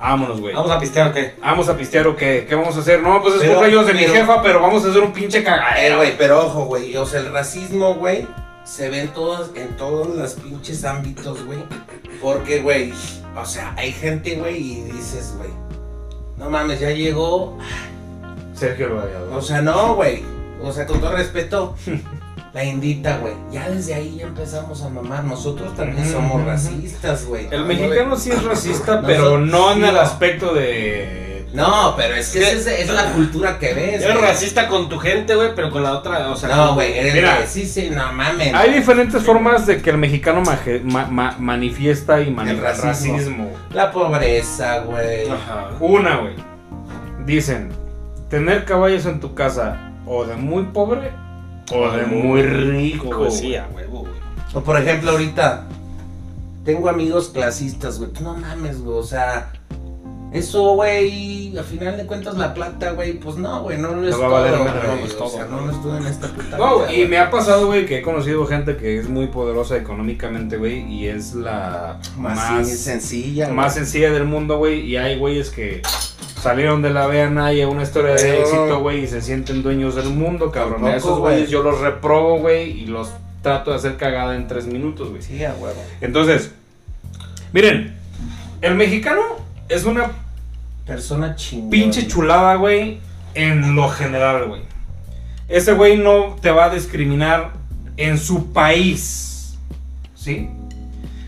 Vámonos, 0.00 0.40
güey. 0.40 0.54
¿Vamos 0.54 0.70
a 0.72 0.78
pistear 0.80 1.08
o 1.08 1.12
qué? 1.12 1.34
Vamos 1.40 1.68
a 1.68 1.76
pistear 1.76 2.06
o 2.08 2.16
qué? 2.16 2.46
¿Qué 2.48 2.54
vamos 2.56 2.76
a 2.76 2.80
hacer? 2.80 3.00
No, 3.02 3.20
pues 3.22 3.34
es 3.36 3.48
cumpleaños 3.48 3.86
de 3.86 3.94
mi 3.94 4.00
jefa, 4.04 4.42
pero 4.42 4.60
vamos 4.60 4.84
a 4.84 4.88
hacer 4.90 5.00
un 5.02 5.12
pinche 5.12 5.38
Eh, 5.38 5.44
cagadero. 5.44 5.96
güey, 5.98 6.16
pero 6.18 6.44
ojo, 6.44 6.64
güey, 6.66 6.96
o 6.96 7.06
sea, 7.06 7.20
el 7.20 7.32
racismo, 7.32 7.94
güey, 7.94 8.26
se 8.68 8.90
ve 8.90 9.00
en 9.00 9.08
todos, 9.08 9.50
en 9.54 9.76
todos 9.76 10.14
los 10.14 10.34
pinches 10.34 10.84
ámbitos, 10.84 11.44
güey. 11.46 11.60
Porque, 12.20 12.60
güey, 12.60 12.92
o 13.34 13.44
sea, 13.46 13.72
hay 13.76 13.92
gente, 13.92 14.36
güey, 14.36 14.56
y 14.56 14.82
dices, 14.82 15.34
güey, 15.38 15.50
no 16.36 16.50
mames, 16.50 16.80
ya 16.80 16.90
llegó. 16.90 17.56
Sergio 18.52 18.86
el 18.86 18.92
Gladiador. 18.92 19.32
O 19.32 19.42
sea, 19.42 19.62
no, 19.62 19.94
güey. 19.94 20.22
O 20.62 20.72
sea, 20.72 20.86
con 20.86 21.00
todo 21.00 21.16
respeto, 21.16 21.76
la 22.52 22.64
indita, 22.64 23.18
güey. 23.18 23.32
Ya 23.50 23.70
desde 23.70 23.94
ahí 23.94 24.16
ya 24.18 24.26
empezamos 24.26 24.82
a 24.82 24.90
mamar. 24.90 25.24
Nosotros 25.24 25.74
también 25.74 26.06
somos 26.10 26.44
racistas, 26.44 27.24
güey. 27.24 27.48
el 27.50 27.60
No, 27.60 27.66
mexicano 27.66 28.16
sí 28.16 28.30
es 28.30 28.44
racista, 28.44 29.02
pero 29.02 29.38
no 29.38 29.72
en 29.72 29.84
el 29.84 29.96
aspecto 29.96 30.52
de... 30.52 31.37
No, 31.52 31.94
pero 31.96 32.14
es 32.14 32.28
que 32.30 32.40
esa 32.40 32.72
es, 32.72 32.88
es 32.88 32.90
la 32.90 33.12
cultura 33.12 33.58
que 33.58 33.72
ves. 33.72 34.02
Eres 34.02 34.20
racista 34.20 34.68
con 34.68 34.88
tu 34.88 34.98
gente, 34.98 35.34
güey, 35.34 35.54
pero 35.54 35.70
con 35.70 35.82
la 35.82 35.92
otra, 35.92 36.30
o 36.30 36.36
sea. 36.36 36.54
No, 36.54 36.74
güey, 36.74 36.92
eres 36.98 37.14
Mira. 37.14 37.46
sí, 37.46 37.64
sí, 37.66 37.88
no 37.90 38.12
mames. 38.12 38.52
Hay 38.54 38.72
diferentes 38.74 39.22
formas 39.24 39.66
de 39.66 39.80
que 39.80 39.88
el 39.90 39.96
mexicano 39.98 40.42
maje- 40.42 40.80
ma- 40.84 41.06
ma- 41.06 41.36
manifiesta 41.38 42.20
y 42.20 42.30
maneja 42.30 42.56
el 42.58 42.62
racismo. 42.84 43.50
La 43.72 43.90
pobreza, 43.90 44.80
güey. 44.80 45.28
Ajá. 45.30 45.68
Una, 45.80 46.16
güey. 46.18 46.34
Dicen, 47.24 47.70
tener 48.28 48.64
caballos 48.64 49.06
en 49.06 49.20
tu 49.20 49.34
casa 49.34 49.92
o 50.06 50.24
de 50.24 50.36
muy 50.36 50.64
pobre 50.64 51.12
o 51.72 51.90
de 51.90 52.04
muy 52.06 52.42
rico. 52.42 53.30
Sí, 53.30 53.48
güey. 53.48 53.56
a 53.56 53.66
huevo, 53.74 54.00
güey. 54.00 54.12
O 54.54 54.60
por 54.62 54.78
ejemplo, 54.80 55.10
ahorita 55.12 55.64
tengo 56.64 56.88
amigos 56.88 57.30
clasistas, 57.32 57.98
güey. 57.98 58.10
No 58.20 58.34
mames, 58.34 58.80
güey. 58.82 58.98
O 58.98 59.02
sea, 59.02 59.52
eso, 60.32 60.74
güey, 60.74 61.56
al 61.56 61.64
final 61.64 61.96
de 61.96 62.04
cuentas 62.06 62.36
la 62.36 62.52
plata, 62.52 62.90
güey, 62.92 63.14
pues 63.14 63.36
no, 63.36 63.62
güey, 63.62 63.78
no 63.78 63.90
lo 63.94 64.06
es 64.08 64.14
a 64.14 64.18
todo, 64.18 64.30
valer 64.30 64.52
güey. 64.58 64.64
madre, 64.64 64.88
no, 64.88 64.96
no 64.96 65.04
es 65.06 65.14
O 65.18 65.28
sea, 65.28 65.44
no 65.46 65.60
lo 65.62 65.72
estuve 65.72 65.96
en 65.98 66.06
esta 66.06 66.28
puta 66.28 66.58
No, 66.58 66.78
vida, 66.80 66.92
y 66.92 67.06
me 67.08 67.18
ha 67.18 67.30
pasado, 67.30 67.66
güey, 67.66 67.86
que 67.86 67.98
he 67.98 68.02
conocido 68.02 68.44
gente 68.46 68.76
que 68.76 68.98
es 68.98 69.08
muy 69.08 69.28
poderosa 69.28 69.76
económicamente, 69.76 70.56
güey, 70.58 70.80
y 70.92 71.06
es 71.08 71.34
la 71.34 71.98
más, 72.18 72.36
más, 72.36 72.68
sencilla, 72.78 73.48
más 73.48 73.74
sencilla 73.74 74.10
del 74.12 74.24
mundo, 74.24 74.58
güey, 74.58 74.80
y 74.80 74.96
hay 74.96 75.18
güeyes 75.18 75.50
que 75.50 75.80
salieron 76.42 76.82
de 76.82 76.90
la 76.90 77.06
vena 77.06 77.52
y 77.52 77.62
a 77.62 77.68
una 77.68 77.82
historia 77.82 78.12
de 78.12 78.20
Pero- 78.22 78.40
éxito, 78.40 78.80
güey, 78.80 79.04
y 79.04 79.06
se 79.06 79.22
sienten 79.22 79.62
dueños 79.62 79.94
del 79.94 80.10
mundo, 80.10 80.50
cabrón. 80.50 80.82
Tampoco, 80.82 80.92
A 80.92 80.96
esos 80.96 81.18
güey. 81.18 81.32
güeyes 81.34 81.50
yo 81.50 81.62
los 81.62 81.80
reprobo, 81.80 82.38
güey, 82.38 82.70
y 82.82 82.86
los 82.86 83.08
trato 83.42 83.70
de 83.70 83.76
hacer 83.78 83.96
cagada 83.96 84.36
en 84.36 84.46
tres 84.46 84.66
minutos, 84.66 85.08
güey. 85.10 85.22
Sí, 85.22 85.42
a 85.44 85.54
huevo. 85.54 85.82
Entonces, 86.00 86.50
miren, 87.52 87.96
el 88.60 88.74
mexicano 88.74 89.22
es 89.68 89.84
una 89.84 90.10
Persona 90.86 91.36
chingona. 91.36 91.70
pinche 91.70 92.06
chulada, 92.06 92.54
güey, 92.54 92.98
en 93.34 93.74
lo 93.76 93.88
general, 93.90 94.46
güey. 94.48 94.62
Ese 95.48 95.72
güey 95.72 95.96
no 95.98 96.36
te 96.40 96.50
va 96.50 96.66
a 96.66 96.70
discriminar 96.70 97.52
en 97.96 98.18
su 98.18 98.52
país, 98.52 99.58
¿sí? 100.14 100.48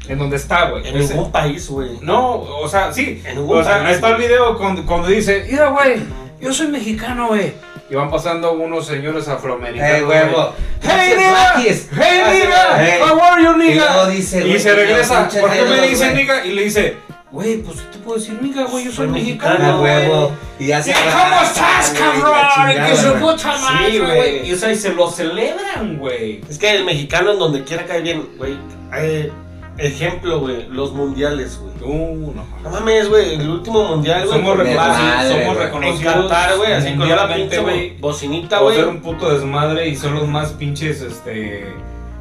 En 0.09 0.19
donde 0.19 0.37
está, 0.37 0.71
güey. 0.71 0.87
En 0.89 0.97
Ese- 0.97 1.15
ningún 1.15 1.31
país, 1.33 1.69
güey. 1.69 1.99
No, 2.03 2.33
o 2.41 2.69
sea, 2.69 2.93
sí. 2.93 3.23
En 3.25 3.37
ningún 3.37 3.59
O 3.59 3.65
sea, 3.65 3.83
país, 3.83 3.97
está 3.97 4.09
el 4.11 4.17
video 4.17 4.57
cuando, 4.59 4.85
cuando 4.85 5.09
dice, 5.09 5.47
mira, 5.51 5.69
güey, 5.69 6.01
yo 6.41 6.53
soy 6.53 6.69
mexicano, 6.69 7.29
güey. 7.29 7.53
Y 7.91 7.95
van 7.95 8.11
pasando 8.11 8.53
unos 8.53 8.87
señores 8.87 9.27
afroamericanos. 9.29 10.01
Eh, 10.01 10.05
huevo. 10.05 10.55
Hey, 10.83 11.15
nigga! 11.17 11.55
Hey, 11.57 12.23
nigga! 12.33 12.77
Hey. 12.79 13.01
How 13.03 13.21
are 13.21 13.43
you, 13.43 13.53
Y 13.63 13.69
nigga? 13.69 13.95
luego 13.95 14.11
dice, 14.11 14.47
Y 14.47 14.59
se 14.59 14.73
regresa. 14.75 15.29
¿Por 15.29 15.51
qué 15.51 15.63
me 15.63 15.89
dice 15.89 16.15
nigga? 16.15 16.45
Y 16.47 16.53
le 16.53 16.65
dice, 16.65 16.97
güey, 17.33 17.59
pues 17.63 17.81
¿qué 17.81 17.93
te 17.93 17.99
puedo 17.99 18.19
decir, 18.19 18.39
nigga, 18.43 18.65
güey? 18.65 18.85
Yo 18.85 18.91
soy, 18.91 19.07
Soy 19.07 19.15
mexicano, 19.15 19.81
huevo. 19.81 20.33
Y 20.59 20.67
ya 20.67 20.83
se 20.83 20.91
¿Y 20.91 20.95
¿Cómo 20.95 21.43
estás, 21.43 21.93
la 21.95 21.99
cabrón? 21.99 22.87
Que 22.87 22.97
su 22.97 23.13
puta 23.15 23.59
madre, 23.59 23.99
güey. 23.99 24.49
Y 24.49 24.53
o 24.53 24.57
sea, 24.57 24.73
y 24.73 24.77
se 24.77 24.93
lo 24.93 25.11
celebran, 25.11 25.99
güey. 25.99 26.41
Es 26.49 26.59
que 26.59 26.71
el 26.75 26.85
mexicano 26.85 27.33
en 27.33 27.39
donde 27.39 27.65
quiera 27.65 27.87
cae 27.87 28.01
bien, 28.03 28.29
güey. 28.37 28.57
Eh, 28.97 29.31
ejemplo, 29.79 30.41
güey, 30.41 30.67
los 30.69 30.93
mundiales, 30.93 31.59
güey. 31.59 31.71
Uh, 31.83 32.35
no 32.35 32.45
No 32.63 32.71
mames, 32.71 33.09
güey, 33.09 33.35
el 33.35 33.49
último 33.49 33.85
mundial, 33.85 34.27
güey. 34.27 34.39
Somos 34.39 34.57
con 34.57 34.67
reconocidos, 34.67 35.33
somos 35.33 35.57
reconocidos 35.57 36.15
En 36.15 36.23
Qatar, 36.23 36.57
güey, 36.57 36.73
así 36.73 36.89
con 36.89 36.99
mundialmente, 36.99 37.43
pinche 37.43 37.61
güey. 37.61 37.97
bocinita, 37.99 38.59
güey. 38.59 38.77
ser 38.77 38.89
un 38.89 39.01
puto 39.01 39.33
desmadre 39.33 39.89
y 39.89 39.97
son 39.97 40.15
los 40.15 40.29
más 40.29 40.51
pinches, 40.51 41.01
este... 41.01 41.73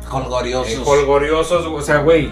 Colgoriosos. 0.08 0.74
eh, 0.74 0.82
colgoriosos, 0.84 1.66
o 1.66 1.82
sea, 1.82 1.98
güey. 1.98 2.30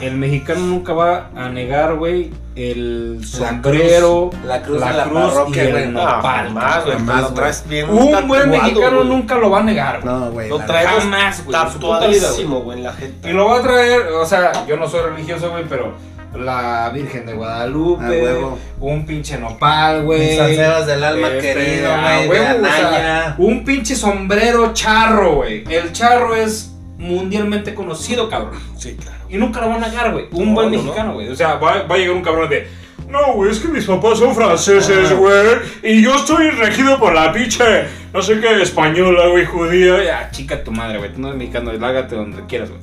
El 0.00 0.16
mexicano 0.16 0.60
nunca 0.60 0.92
va 0.92 1.30
a 1.34 1.48
negar, 1.48 1.94
güey, 1.94 2.30
el 2.54 3.20
La 3.20 3.26
sombrero, 3.26 4.30
cruz, 4.30 4.44
la 4.44 4.62
cruz 4.62 4.80
la 4.80 4.90
de 4.90 4.96
la 4.96 5.04
cruz 5.04 5.32
parroquia, 5.32 5.64
y 5.64 5.66
el 5.68 5.92
Nopal, 5.92 6.46
jamás, 6.48 6.84
güey. 6.84 6.96
jamás, 6.96 7.16
Lo 7.16 7.22
güey. 7.28 7.34
traes 7.34 7.64
bien 7.68 7.90
Un 7.90 8.28
buen 8.28 8.50
mexicano 8.50 9.04
nunca 9.04 9.36
lo 9.36 9.50
va 9.50 9.60
a 9.60 9.62
negar, 9.62 10.00
güey. 10.02 10.14
No, 10.14 10.30
güey. 10.30 10.48
Lo 10.48 10.58
la 10.58 10.66
traemos 10.66 11.02
Jamás, 11.04 11.44
güey, 11.44 11.52
tatuadísimo, 11.52 12.60
güey, 12.60 12.78
en 12.78 12.84
la 12.84 12.92
gente. 12.92 13.30
Y 13.30 13.32
lo 13.32 13.46
va 13.46 13.58
a 13.58 13.62
traer, 13.62 14.02
o 14.08 14.26
sea, 14.26 14.66
yo 14.66 14.76
no 14.76 14.88
soy 14.88 15.00
religioso, 15.10 15.50
güey, 15.50 15.64
pero 15.68 15.94
la 16.34 16.90
Virgen 16.92 17.24
de 17.24 17.32
Guadalupe, 17.32 18.22
huevo. 18.22 18.58
un 18.80 19.06
pinche 19.06 19.38
nopal, 19.38 20.02
güey. 20.02 20.38
Mis 20.38 20.86
del 20.86 21.04
alma 21.04 21.28
querido, 21.40 21.92
a 21.92 22.24
güey. 22.26 22.40
O 22.40 22.64
sea, 22.64 23.34
un 23.38 23.64
pinche 23.64 23.94
sombrero 23.96 24.72
charro, 24.74 25.36
güey. 25.36 25.64
El 25.72 25.92
charro 25.92 26.34
es 26.34 26.72
mundialmente 26.98 27.74
conocido, 27.74 28.28
cabrón. 28.28 28.60
Sí, 28.76 28.96
claro. 28.96 29.15
Y 29.28 29.36
nunca 29.36 29.60
lo 29.60 29.68
van 29.68 29.82
a 29.82 29.88
negar, 29.88 30.12
güey. 30.12 30.26
Un 30.32 30.48
No, 30.48 30.54
buen 30.54 30.72
no, 30.72 30.78
mexicano, 30.82 31.14
güey. 31.14 31.28
O 31.28 31.34
sea, 31.36 31.54
va, 31.54 31.82
va 31.82 31.94
a 31.94 31.98
llegar 31.98 32.14
un 32.16 32.22
cabrón 32.22 32.48
de. 32.48 32.68
No, 33.08 33.34
güey, 33.34 33.50
es 33.52 33.60
que 33.60 33.68
mis 33.68 33.84
papás 33.84 34.18
son 34.18 34.34
franceses, 34.34 35.12
güey. 35.16 35.36
Y 35.82 36.02
yo 36.02 36.16
estoy 36.16 36.50
regido 36.50 36.98
por 36.98 37.14
la 37.14 37.32
pinche, 37.32 37.84
no 38.12 38.20
sé 38.20 38.40
qué, 38.40 38.62
española, 38.62 39.28
güey, 39.28 39.44
judía. 39.44 40.02
Ya, 40.02 40.30
chica 40.32 40.62
tu 40.64 40.72
madre, 40.72 40.98
güey. 40.98 41.12
Tú 41.12 41.20
no 41.20 41.28
eres 41.28 41.38
mexicano, 41.38 41.72
y 41.72 41.78
lárgate 41.78 42.16
donde 42.16 42.44
quieras, 42.46 42.70
güey. 42.70 42.80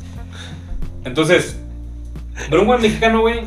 Entonces, 1.06 1.58
pero 2.50 2.62
un 2.62 2.68
buen 2.68 2.82
mexicano, 2.82 3.22
güey. 3.22 3.42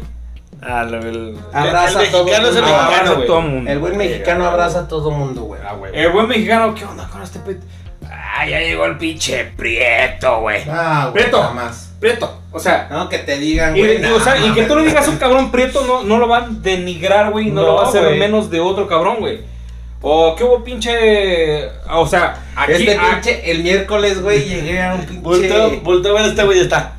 Ah, 0.63 0.85
lo- 0.85 0.99
el, 0.99 1.37
Abraza 1.53 2.03
el 2.03 2.09
a 2.09 2.11
todo 2.11 2.25
mexicano 2.25 2.49
es 2.49 2.57
el 2.57 2.63
mundo. 2.63 2.77
abraza 2.77 2.91
mexicano, 2.91 3.11
a 3.11 3.15
güey. 3.15 3.27
todo 3.27 3.41
mundo. 3.43 3.71
El 3.71 3.79
buen 3.79 3.97
mexicano 3.97 4.45
abraza 4.47 4.79
a 4.81 4.89
todo 4.89 5.11
mundo, 5.11 5.43
güey. 5.43 5.61
Ah, 5.67 5.75
güey. 5.75 5.93
El 5.95 6.11
buen 6.13 6.29
mexicano, 6.29 6.75
¿qué 6.75 6.85
onda 6.85 7.09
con 7.09 7.23
este 7.23 7.39
pet? 7.41 7.59
Ah, 8.11 8.47
ya 8.47 8.61
llegó 8.61 8.85
el 8.85 8.97
pinche 8.99 9.45
prieto, 9.57 10.41
güey. 10.41 10.63
Ah, 10.71 11.09
güey. 11.11 11.23
Prieto. 11.25 11.43
Jamás. 11.43 11.95
Prieto. 12.01 12.41
O 12.53 12.61
sea, 12.61 12.89
No, 12.91 13.09
que 13.09 13.19
te 13.19 13.39
digan, 13.39 13.77
güey. 13.77 13.97
y, 13.97 13.99
no, 13.99 14.15
o 14.17 14.21
sea, 14.21 14.37
y 14.39 14.53
que 14.53 14.63
tú 14.65 14.77
le 14.77 14.85
digas 14.85 15.07
un 15.09 15.17
cabrón 15.17 15.51
prieto 15.51 15.85
no, 15.87 16.03
no 16.03 16.19
lo 16.19 16.29
va 16.29 16.39
a 16.39 16.47
denigrar, 16.49 17.31
güey, 17.31 17.47
no, 17.47 17.61
No, 17.63 17.67
lo 17.67 17.75
va 17.77 17.85
a 17.85 17.89
hacer 17.89 18.17
menos 18.17 18.51
de 18.51 18.61
otro 18.61 18.87
cabrón, 18.87 19.17
güey. 19.21 19.41
O 20.03 20.37
qué 20.37 20.45
hubo 20.45 20.63
pinche. 20.63 21.69
O 21.91 22.07
sea, 22.07 22.45
aquí. 22.55 22.73
Este 22.73 22.97
a- 22.97 23.11
pinche, 23.11 23.51
el 23.51 23.63
miércoles, 23.63 24.21
güey, 24.23 24.45
llegué 24.45 24.83
a 24.83 24.95
un 24.95 25.01
pinche. 25.07 25.21
Volteo, 25.23 25.81
volteo 25.81 26.17
a 26.17 26.21
ver 26.23 26.31
este 26.31 26.45
güey, 26.45 26.59
ya 26.59 26.65
está. 26.65 26.93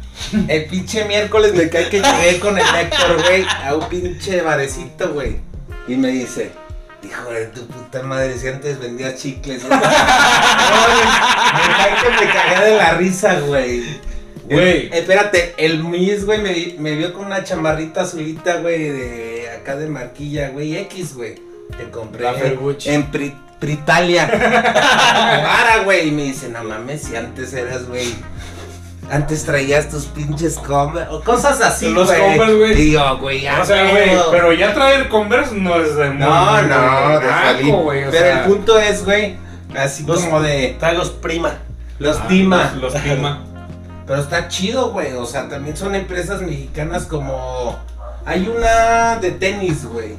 El 0.48 0.66
pinche 0.66 1.06
miércoles 1.06 1.54
me 1.54 1.70
cae 1.70 1.90
que 1.90 2.02
llegué 2.02 2.40
con 2.40 2.58
el 2.58 2.66
Héctor, 2.66 3.22
güey, 3.24 3.46
a 3.64 3.76
un 3.76 3.88
pinche 3.88 4.42
barecito, 4.42 5.10
güey. 5.14 5.38
Y 5.88 5.96
me 5.96 6.10
dice, 6.10 6.52
hijo 7.04 7.30
de 7.30 7.46
tu 7.48 7.66
puta 7.68 8.02
madre, 8.02 8.38
si 8.38 8.48
antes 8.48 8.80
vendías 8.80 9.16
chicles, 9.16 9.66
güey. 9.68 9.80
No, 9.80 9.86
me 11.68 11.74
cae 11.78 11.96
que 12.02 12.26
me 12.26 12.32
cagué 12.34 12.66
de 12.72 12.78
la 12.78 12.94
risa, 12.96 13.40
güey. 13.42 13.84
Güey. 14.50 14.90
Espérate, 14.94 15.54
el 15.58 15.84
Miss, 15.84 16.26
güey, 16.26 16.40
me, 16.42 16.76
me 16.80 16.96
vio 16.96 17.14
con 17.14 17.26
una 17.26 17.44
chamarrita 17.44 18.02
azulita, 18.02 18.58
güey, 18.58 18.90
de 18.90 19.50
acá 19.60 19.76
de 19.76 19.88
marquilla, 19.88 20.50
güey, 20.50 20.78
X, 20.78 21.16
güey. 21.16 21.36
Te 21.78 21.90
compré 21.92 22.24
La 22.24 22.34
en 22.86 23.12
Pri- 23.12 23.36
Pritalia. 23.60 24.28
Para, 24.32 25.84
güey. 25.84 26.08
Y 26.08 26.12
me 26.12 26.24
dice, 26.24 26.48
no 26.50 26.64
mames, 26.64 27.04
si 27.04 27.16
antes 27.16 27.54
eras, 27.54 27.88
güey. 27.88 28.14
Antes 29.10 29.46
traías 29.46 29.90
tus 29.90 30.06
pinches 30.06 30.56
Converse. 30.58 31.10
O 31.12 31.22
cosas 31.24 31.62
así, 31.62 31.90
Los 31.92 32.08
güey. 32.08 32.20
Converse, 32.22 32.56
güey. 32.56 32.76
Digo, 32.76 33.18
güey, 33.20 33.42
ya. 33.42 33.62
O 33.62 33.66
sea, 33.66 33.90
güey, 33.90 34.12
pero 34.32 34.52
ya 34.54 34.74
traer 34.74 35.08
Converse 35.10 35.56
no 35.56 35.76
es 35.82 35.96
de 35.96 36.10
muy- 36.10 36.20
No, 36.20 36.62
no, 36.64 37.10
muy 37.10 37.14
de 37.22 37.28
naco, 37.28 37.44
salir. 37.44 37.74
güey, 37.74 38.04
o 38.06 38.12
Pero 38.12 38.24
sea, 38.26 38.40
el 38.44 38.50
punto 38.50 38.80
es, 38.80 39.06
güey, 39.06 39.36
así 39.78 40.04
Los- 40.06 40.22
como 40.22 40.42
de 40.42 40.76
Tragos 40.80 41.10
prima. 41.12 41.60
los 42.00 42.18
ah, 42.18 42.28
Tima. 42.28 42.74
Los, 42.80 42.94
los 42.94 43.04
Tima. 43.04 43.44
Pero 44.08 44.22
está 44.22 44.48
chido, 44.48 44.92
güey. 44.92 45.14
O 45.14 45.26
sea, 45.26 45.48
también 45.50 45.76
son 45.78 45.94
empresas 45.94 46.42
mexicanas 46.42 47.06
como. 47.06 47.78
Hay 48.26 48.48
una 48.48 49.18
de 49.18 49.32
tenis, 49.32 49.86
güey. 49.86 50.16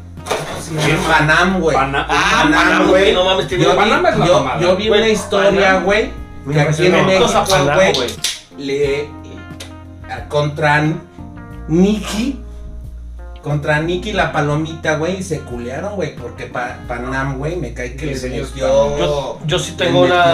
Panam, 1.08 1.60
güey. 1.60 1.76
Ah, 1.76 2.42
Panam, 2.42 2.88
güey. 2.88 3.14
no 3.14 3.24
mames, 3.24 3.48
Yo, 3.48 3.74
Panam 3.76 4.06
es 4.06 4.16
la 4.18 4.26
yo- 4.26 4.34
mamada. 4.40 4.60
yo 4.60 4.76
vi 4.76 4.88
una 4.90 5.08
historia, 5.08 5.80
güey, 5.80 6.10
que 6.52 6.60
aquí 6.60 6.86
en 6.86 7.06
México, 7.06 7.28
güey, 7.74 7.92
le 8.58 9.08
a- 10.10 10.28
contra 10.28 10.84
Nikki, 11.68 12.40
contra 13.42 13.80
Nikki 13.80 14.12
la 14.12 14.32
palomita, 14.32 14.96
güey, 14.96 15.20
y 15.20 15.22
se 15.22 15.40
culearon, 15.40 15.94
güey, 15.96 16.14
porque 16.16 16.46
pa- 16.46 16.76
Panam, 16.88 17.38
güey, 17.38 17.56
me 17.56 17.72
cae 17.72 17.94
que 17.96 18.06
les 18.06 18.22
metió. 18.52 18.98
Yo, 18.98 19.38
yo 19.46 19.58
sí 19.58 19.72
tengo 19.72 20.02
unas. 20.02 20.26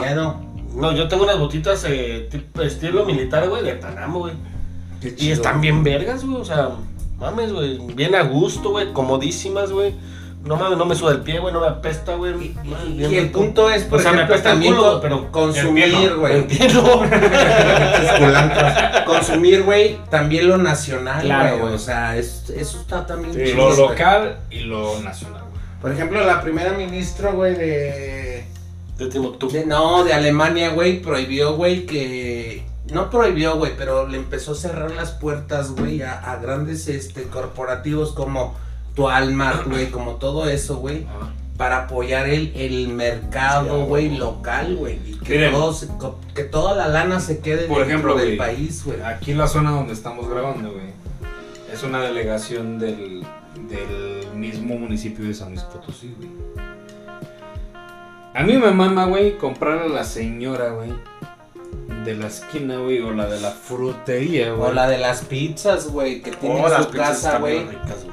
miedo. 0.00 0.45
No, 0.76 0.92
yo 0.92 1.08
tengo 1.08 1.24
unas 1.24 1.38
botitas 1.38 1.84
eh, 1.88 2.28
tipo 2.30 2.62
estilo 2.62 3.04
militar, 3.04 3.48
güey, 3.48 3.64
de 3.64 3.74
Panam, 3.74 4.14
güey. 4.14 4.34
Qué 5.00 5.14
Y 5.18 5.30
están 5.30 5.60
bien 5.60 5.82
vergas, 5.82 6.24
güey. 6.24 6.40
O 6.40 6.44
sea, 6.44 6.70
mames, 7.18 7.52
güey. 7.52 7.78
Bien 7.94 8.14
a 8.14 8.22
gusto, 8.22 8.70
güey. 8.70 8.92
Comodísimas, 8.92 9.72
güey. 9.72 9.94
No 10.44 10.56
mames, 10.56 10.78
no 10.78 10.84
me 10.86 10.94
suda 10.94 11.12
el 11.12 11.20
pie, 11.22 11.40
güey. 11.40 11.52
No 11.52 11.60
me 11.60 11.66
apesta, 11.66 12.14
güey. 12.14 12.54
Y 12.96 13.14
el 13.16 13.30
punto 13.30 13.68
es, 13.70 13.82
por 13.84 13.98
O 13.98 14.02
sea, 14.02 14.12
me 14.12 14.18
ejemplo, 14.18 14.34
apesta 14.36 14.50
el 14.50 14.54
también 14.54 14.74
culo, 14.76 14.92
co- 14.94 15.00
pero 15.00 15.32
consumir, 15.32 16.14
güey. 16.14 16.36
Entiendo. 16.36 17.02
consumir, 19.06 19.62
güey, 19.62 19.98
también 20.10 20.48
lo 20.48 20.58
nacional, 20.58 21.22
Claro, 21.22 21.48
güey. 21.50 21.60
güey. 21.62 21.74
O 21.74 21.78
sea, 21.78 22.16
es- 22.16 22.50
eso 22.50 22.80
está 22.80 23.06
también 23.06 23.34
Sí, 23.34 23.52
chido, 23.52 23.70
lo 23.70 23.76
local 23.88 24.38
y 24.50 24.60
lo 24.60 25.00
nacional, 25.00 25.42
güey. 25.50 25.62
Por 25.80 25.92
ejemplo, 25.92 26.24
la 26.24 26.40
primera 26.40 26.72
ministra, 26.72 27.30
güey, 27.32 27.54
de, 27.54 28.35
De 28.98 29.08
Timbuktu. 29.08 29.48
de- 29.50 29.66
No, 29.66 30.04
de 30.04 30.12
Alemania, 30.14 30.70
güey, 30.70 31.00
prohibió, 31.02 31.54
güey, 31.56 31.86
que... 31.86 32.64
No 32.92 33.10
prohibió, 33.10 33.56
güey, 33.56 33.72
pero 33.76 34.06
le 34.06 34.16
empezó 34.16 34.52
a 34.52 34.54
cerrar 34.54 34.92
las 34.92 35.10
puertas, 35.10 35.72
güey, 35.72 36.02
a, 36.02 36.18
a 36.20 36.36
grandes 36.36 36.86
este, 36.88 37.24
corporativos 37.24 38.12
como 38.12 38.54
Tualmart, 38.94 39.66
güey, 39.68 39.90
como 39.90 40.12
todo 40.12 40.48
eso, 40.48 40.76
güey, 40.76 41.04
Ajá. 41.04 41.32
para 41.56 41.84
apoyar 41.84 42.28
el, 42.28 42.52
el 42.54 42.86
mercado, 42.88 43.80
Sí, 43.82 43.86
güey, 43.88 44.16
local, 44.16 44.76
güey, 44.76 45.00
y 45.04 45.14
que, 45.18 45.34
Miren. 45.34 45.52
todo 45.52 45.74
se- 45.74 45.88
co- 45.98 46.20
que 46.32 46.44
toda 46.44 46.76
la 46.76 46.86
lana 46.86 47.18
se 47.18 47.40
quede 47.40 47.66
Por 47.66 47.78
dentro 47.86 48.12
ejemplo, 48.12 48.14
del 48.16 48.36
país, 48.36 48.84
güey. 48.84 49.02
Aquí 49.02 49.32
en 49.32 49.38
la 49.38 49.48
zona 49.48 49.72
donde 49.72 49.92
estamos 49.92 50.28
grabando, 50.30 50.70
güey, 50.70 50.86
es 51.72 51.82
una 51.82 52.00
delegación 52.02 52.78
del, 52.78 53.24
del 53.68 54.30
mismo 54.32 54.78
municipio 54.78 55.24
de 55.24 55.34
San 55.34 55.48
Luis 55.50 55.62
Potosí, 55.62 56.14
güey. 56.16 56.30
A 58.36 58.42
mí 58.42 58.52
me 58.58 58.70
mama, 58.70 59.06
güey, 59.06 59.38
comprar 59.38 59.78
a 59.78 59.88
la 59.88 60.04
señora, 60.04 60.68
güey, 60.70 60.92
de 62.04 62.14
la 62.14 62.26
esquina, 62.26 62.76
güey, 62.78 63.00
o 63.00 63.12
la 63.12 63.26
de 63.26 63.40
la 63.40 63.50
frutería, 63.50 64.52
güey. 64.52 64.70
O 64.70 64.74
la 64.74 64.86
de 64.88 64.98
las 64.98 65.22
pizzas, 65.22 65.88
güey, 65.88 66.20
que 66.20 66.32
tiene 66.32 66.60
Oh, 66.62 66.68
en 66.68 66.82
su 66.84 66.90
casa, 66.90 67.38
güey. 67.38 67.62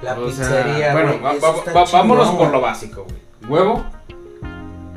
La 0.01 0.13
O 0.17 0.32
sea, 0.32 0.45
pizzería, 0.63 0.93
bueno, 0.93 1.19
va- 1.21 1.34
va- 1.34 1.74
va- 1.74 1.86
vámonos 1.91 2.30
por 2.32 2.51
lo 2.51 2.61
básico, 2.61 3.03
güey. 3.05 3.51
Huevo, 3.51 3.84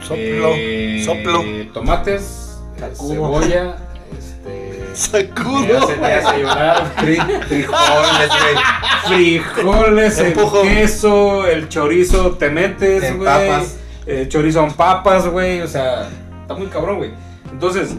Soplo. 0.00 0.50
eh, 0.54 1.02
Soplo. 1.04 1.42
tomates, 1.72 2.60
eh, 2.76 2.80
Sacudo. 2.80 3.12
cebolla, 3.12 3.76
este... 4.16 4.84
Sacudo. 4.94 5.78
hace, 5.78 5.96
me 5.96 6.06
hace 6.14 6.38
llorar. 6.38 6.92
Fri- 6.98 7.42
Frijoles, 7.48 8.28
güey. 8.28 9.40
Frijoles, 9.42 10.18
el 10.20 10.26
Empujo. 10.26 10.62
queso, 10.62 11.46
el 11.48 11.68
chorizo, 11.68 12.30
te 12.36 12.48
metes, 12.50 13.16
güey. 13.16 13.24
papas. 13.26 13.76
Eh, 14.06 14.26
chorizo 14.28 14.64
en 14.64 14.72
papas, 14.72 15.26
güey. 15.28 15.60
O 15.60 15.68
sea, 15.68 16.08
está 16.42 16.54
muy 16.54 16.66
cabrón, 16.68 16.98
güey. 16.98 17.10
Entonces, 17.50 17.94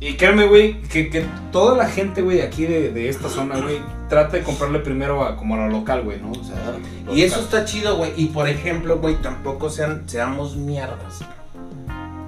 y 0.00 0.14
créeme, 0.14 0.46
güey, 0.46 0.80
que, 0.82 1.10
que 1.10 1.26
toda 1.50 1.76
la 1.76 1.88
gente, 1.88 2.22
güey, 2.22 2.40
aquí 2.40 2.66
de, 2.66 2.92
de 2.92 3.08
esta 3.08 3.28
zona, 3.28 3.58
güey, 3.60 3.80
trata 4.08 4.36
de 4.36 4.44
comprarle 4.44 4.78
primero 4.78 5.24
a, 5.24 5.36
como 5.36 5.54
a 5.54 5.58
lo 5.58 5.68
local, 5.68 6.02
güey, 6.02 6.20
¿no? 6.20 6.30
O 6.30 6.44
sea, 6.44 6.76
Y 7.12 7.22
eso 7.22 7.40
está 7.40 7.64
chido, 7.64 7.96
güey. 7.96 8.12
Y 8.16 8.26
por 8.26 8.48
ejemplo, 8.48 8.98
güey, 8.98 9.16
tampoco 9.16 9.70
sean, 9.70 10.08
seamos 10.08 10.56
mierdas. 10.56 11.20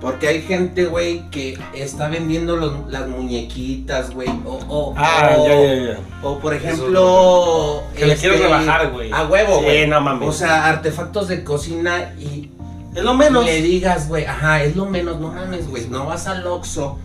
Porque 0.00 0.28
hay 0.28 0.40
gente, 0.42 0.86
güey, 0.86 1.28
que 1.30 1.58
está 1.74 2.08
vendiendo 2.08 2.56
los- 2.56 2.88
las 2.90 3.06
muñequitas, 3.06 4.10
güey. 4.14 4.28
O, 4.46 4.58
o, 4.68 4.94
Ah, 4.96 5.34
o, 5.36 5.46
ya, 5.46 5.54
ya, 5.54 5.74
ya. 5.92 5.98
o, 6.22 6.38
por 6.38 6.54
ejemplo. 6.54 7.82
Que 7.94 8.06
le 8.06 8.14
este, 8.14 8.28
quieres 8.28 8.40
rebajar, 8.48 8.90
güey. 8.92 9.10
A 9.12 9.26
huevo, 9.26 9.58
Sí, 9.58 9.64
güey. 9.64 9.86
no 9.86 10.00
mames. 10.00 10.28
O 10.28 10.32
sea, 10.32 10.66
artefactos 10.68 11.28
de 11.28 11.44
cocina 11.44 12.14
y 12.18 12.50
Es 12.94 13.02
lo 13.02 13.14
menos. 13.14 13.44
le 13.44 13.60
digas, 13.62 14.08
güey, 14.08 14.24
ajá, 14.24 14.62
es 14.62 14.74
lo 14.76 14.86
menos, 14.86 15.20
no 15.20 15.28
mames, 15.32 15.68
güey. 15.68 15.86
No 15.88 16.06
vas 16.06 16.26
al 16.26 16.46
Oxxo, 16.46 16.98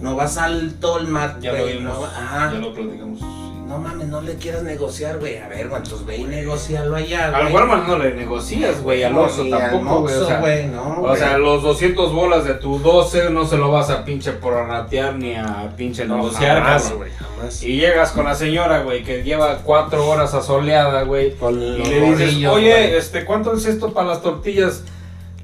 no 0.00 0.14
vas 0.14 0.36
al 0.36 0.74
Tolmat, 0.74 1.40
Ya 1.40 1.52
lo 1.52 1.62
güey. 1.62 1.78
vimos, 1.78 1.98
No, 1.98 2.04
ajá. 2.04 2.50
ya 2.52 2.58
lo 2.58 2.74
platicamos. 2.74 3.20
No 3.68 3.76
mames, 3.78 4.08
no 4.08 4.22
le 4.22 4.34
quieras 4.36 4.62
negociar, 4.62 5.18
güey. 5.18 5.36
A 5.36 5.46
ver, 5.46 5.68
güey, 5.68 5.82
entonces 5.82 6.06
ve 6.06 6.16
y 6.16 6.24
negocialo 6.24 6.96
allá, 6.96 7.26
Al 7.26 7.42
güey. 7.42 7.54
Walmart 7.54 7.86
no 7.86 7.98
le 7.98 8.14
negocias, 8.14 8.80
güey, 8.82 9.04
al 9.04 9.14
Oxxo 9.18 9.42
al 9.42 9.50
tampoco, 9.50 10.00
güey. 10.00 10.14
O 10.14 10.26
sea, 10.26 10.40
güey, 10.40 10.68
no, 10.68 11.02
O 11.02 11.14
sea, 11.14 11.36
los 11.36 11.62
200 11.62 12.14
bolas 12.14 12.46
de 12.46 12.54
tu 12.54 12.78
12 12.78 13.28
no 13.28 13.44
se 13.44 13.58
lo 13.58 13.70
vas 13.70 13.90
a 13.90 14.06
pinche 14.06 14.32
prorratear 14.32 15.16
ni 15.16 15.34
a 15.34 15.70
pinche 15.76 16.06
No, 16.06 16.16
negociar, 16.16 16.62
jamás, 16.62 16.92
güey, 16.94 17.10
jamás. 17.10 17.62
Y 17.62 17.76
llegas 17.78 18.12
con 18.12 18.24
la 18.24 18.34
señora, 18.34 18.80
güey, 18.80 19.04
que 19.04 19.22
lleva 19.22 19.58
4 19.58 20.08
horas 20.08 20.32
asoleada, 20.32 21.02
güey. 21.02 21.36
Y 21.38 21.84
le 21.84 22.00
dices, 22.00 22.46
oye, 22.46 22.96
este, 22.96 23.26
¿cuánto 23.26 23.52
es 23.52 23.66
esto 23.66 23.92
para 23.92 24.08
las 24.08 24.22
tortillas? 24.22 24.82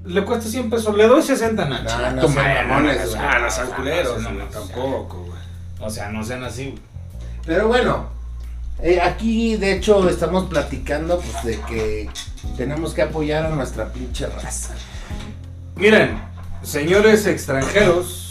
Le 0.06 0.24
cuesta 0.24 0.48
100 0.48 0.70
pesos, 0.70 0.96
le 0.96 1.06
doy 1.08 1.22
60 1.22 1.62
nachos. 1.66 1.98
No, 1.98 2.10
no 2.22 2.28
madre, 2.28 2.64
mamones, 2.64 3.14
no, 3.14 3.20
no 3.20 4.18
no, 4.18 4.18
no, 4.18 4.30
no, 4.30 4.44
tampoco, 4.46 5.24
güey. 5.26 5.38
O 5.78 5.90
sea, 5.90 6.08
no 6.08 6.24
sean 6.24 6.42
así, 6.42 6.70
güey. 6.70 6.82
Pero 7.46 7.68
bueno, 7.68 8.13
eh, 8.82 9.00
aquí 9.00 9.56
de 9.56 9.72
hecho 9.72 10.08
estamos 10.08 10.44
platicando 10.44 11.20
pues 11.20 11.44
de 11.44 11.60
que 11.62 12.10
tenemos 12.56 12.94
que 12.94 13.02
apoyar 13.02 13.46
a 13.46 13.50
nuestra 13.50 13.92
pinche 13.92 14.26
raza. 14.26 14.74
Miren, 15.76 16.20
señores 16.62 17.26
extranjeros 17.26 18.24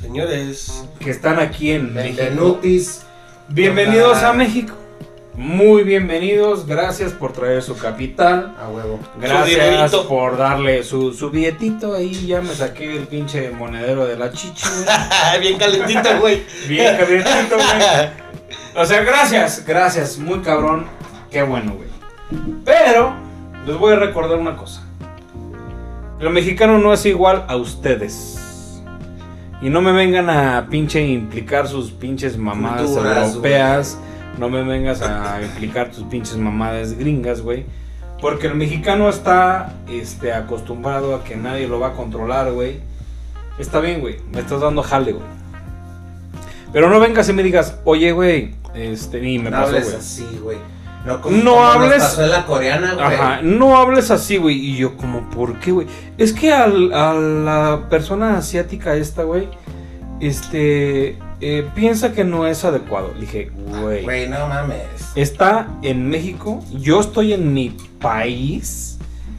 Señores, 0.00 0.84
que 1.00 1.10
están 1.10 1.40
aquí 1.40 1.72
en. 1.72 1.92
Benvenutis. 1.92 3.02
Bienvenidos 3.48 4.18
a 4.18 4.32
México. 4.32 4.74
Muy 5.34 5.82
bienvenidos. 5.82 6.66
Gracias 6.66 7.12
por 7.12 7.32
traer 7.32 7.64
su 7.64 7.76
capital. 7.76 8.54
A 8.60 8.68
huevo. 8.68 9.00
Gracias 9.20 9.92
por 10.06 10.38
darle 10.38 10.84
su, 10.84 11.12
su 11.12 11.30
billetito. 11.30 11.94
Ahí 11.94 12.26
ya 12.26 12.40
me 12.40 12.54
saqué 12.54 12.96
el 12.96 13.08
pinche 13.08 13.50
monedero 13.50 14.06
de 14.06 14.16
la 14.16 14.30
chichi, 14.30 14.68
güey. 14.68 15.40
bien 15.40 15.58
calentito, 15.58 16.20
güey. 16.20 16.44
Bien 16.68 16.96
calientito, 16.96 17.56
güey. 17.56 18.28
O 18.78 18.84
sea, 18.84 19.02
gracias, 19.02 19.64
gracias. 19.66 20.18
Muy 20.18 20.38
cabrón. 20.38 20.86
Qué 21.32 21.42
bueno, 21.42 21.74
güey. 21.74 21.88
Pero 22.64 23.12
les 23.66 23.76
voy 23.76 23.94
a 23.94 23.96
recordar 23.96 24.38
una 24.38 24.56
cosa. 24.56 24.84
El 26.20 26.30
mexicano 26.30 26.78
no 26.78 26.92
es 26.92 27.04
igual 27.04 27.44
a 27.48 27.56
ustedes. 27.56 28.80
Y 29.60 29.68
no 29.68 29.80
me 29.80 29.90
vengan 29.90 30.30
a 30.30 30.68
pinche 30.70 31.04
implicar 31.04 31.66
sus 31.66 31.90
pinches 31.90 32.38
mamadas 32.38 32.82
Culturas, 32.82 33.30
europeas. 33.30 33.98
No 34.38 34.48
me 34.48 34.62
vengas 34.62 35.02
a 35.02 35.42
implicar 35.42 35.90
tus 35.90 36.04
pinches 36.04 36.36
mamadas 36.36 36.96
gringas, 36.96 37.40
güey. 37.40 37.66
Porque 38.20 38.46
el 38.46 38.54
mexicano 38.54 39.08
está 39.08 39.74
este, 39.88 40.32
acostumbrado 40.32 41.16
a 41.16 41.24
que 41.24 41.34
nadie 41.34 41.66
lo 41.66 41.80
va 41.80 41.88
a 41.88 41.92
controlar, 41.94 42.52
güey. 42.52 42.78
Está 43.58 43.80
bien, 43.80 44.00
güey. 44.00 44.18
Me 44.32 44.38
estás 44.38 44.60
dando 44.60 44.84
jale, 44.84 45.14
güey. 45.14 45.26
Pero 46.72 46.88
no 46.88 47.00
vengas 47.00 47.28
y 47.28 47.32
me 47.32 47.42
digas, 47.42 47.80
oye, 47.84 48.12
güey, 48.12 48.54
este, 48.74 49.28
y 49.28 49.38
me 49.38 49.50
no 49.50 49.56
pasó, 49.58 49.68
hables 49.76 49.94
así, 49.94 50.26
güey. 50.42 50.58
No, 51.06 51.14
No 51.14 51.20
como 51.22 51.36
nos 51.36 51.74
hables- 51.76 52.02
pasó 52.02 52.24
en 52.24 52.30
la 52.30 52.44
coreana, 52.44 52.94
güey. 52.94 53.06
Ajá, 53.06 53.40
no 53.42 53.76
hables 53.78 54.10
así, 54.10 54.36
güey. 54.36 54.56
Y 54.56 54.76
yo, 54.76 54.96
como, 54.96 55.30
¿por 55.30 55.58
qué, 55.60 55.70
güey? 55.70 55.86
Es 56.18 56.32
que 56.32 56.52
al- 56.52 56.92
a 56.92 57.14
la 57.14 57.88
persona 57.88 58.36
asiática 58.36 58.94
esta, 58.96 59.22
güey, 59.22 59.48
este, 60.20 61.16
eh, 61.40 61.66
piensa 61.74 62.12
que 62.12 62.24
no 62.24 62.46
es 62.46 62.64
adecuado. 62.64 63.12
Le 63.14 63.20
dije, 63.22 63.50
güey, 63.54 64.02
Güey, 64.02 64.28
no 64.28 64.46
mames. 64.48 64.82
está 65.14 65.68
en 65.82 66.08
México, 66.08 66.62
yo 66.72 67.00
estoy 67.00 67.32
en 67.32 67.54
mi 67.54 67.76
país 68.00 68.98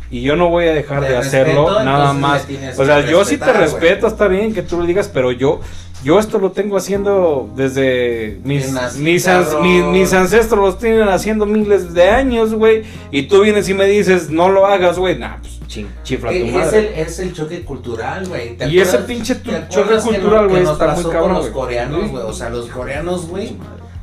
y 0.10 0.22
yo 0.22 0.36
no 0.36 0.50
voy 0.50 0.66
a 0.68 0.74
dejar 0.74 1.02
de 1.02 1.18
hacerlo 1.18 1.84
nada 1.84 2.14
más. 2.14 2.48
O 2.78 2.86
sea, 2.86 3.02
yo 3.06 3.24
sí 3.26 3.38
te 3.38 3.52
respeto, 3.54 4.08
está 4.08 4.28
bien 4.28 4.54
que 4.54 4.62
tú 4.64 4.78
lo 4.78 4.86
digas, 4.86 5.10
pero 5.14 5.32
yo, 5.32 5.60
yo 6.04 6.18
esto 6.20 6.40
lo 6.40 6.52
tengo 6.52 6.78
haciendo 6.78 7.50
desde 7.56 8.40
mis, 8.44 8.72
mis, 8.98 9.28
ans- 9.28 9.62
mis, 9.62 9.84
mis 9.86 10.14
ancestros 10.14 10.60
los 10.64 10.80
tienen 10.80 11.08
haciendo 11.10 11.46
miles 11.46 11.94
de 11.94 12.10
años, 12.10 12.54
güey. 12.54 12.84
Y 13.12 13.24
tú 13.24 13.42
vienes 13.42 13.68
y 13.70 13.74
me 13.74 13.86
dices, 13.86 14.30
no 14.30 14.50
lo 14.50 14.66
hagas, 14.66 14.98
güey. 14.98 15.18
Nah, 15.20 15.38
pues 15.40 15.60
chifla 16.04 16.30
tu 16.30 16.36
Eh, 16.36 16.48
es, 16.48 16.54
madre. 16.54 16.80
el, 16.80 17.08
es 17.08 17.20
el 17.20 17.34
choque 17.34 17.62
cultural, 17.64 18.28
güey. 18.28 18.56
¿Te 18.58 18.68
Y 18.70 18.80
ese 18.80 19.00
pinche 19.00 19.36
tu- 19.36 19.52
choque 19.70 19.96
que 19.96 20.02
cultural, 20.02 20.48
güey, 20.48 20.64
está 20.64 20.94
muy 20.96 21.04
cabrón, 21.04 21.22
con 21.22 21.34
los 21.34 21.48
coreanos, 21.48 22.10
güey. 22.12 22.24
O 22.24 22.34
sea, 22.34 22.50
los 22.50 22.68
coreanos, 22.68 23.28
güey. 23.28 23.56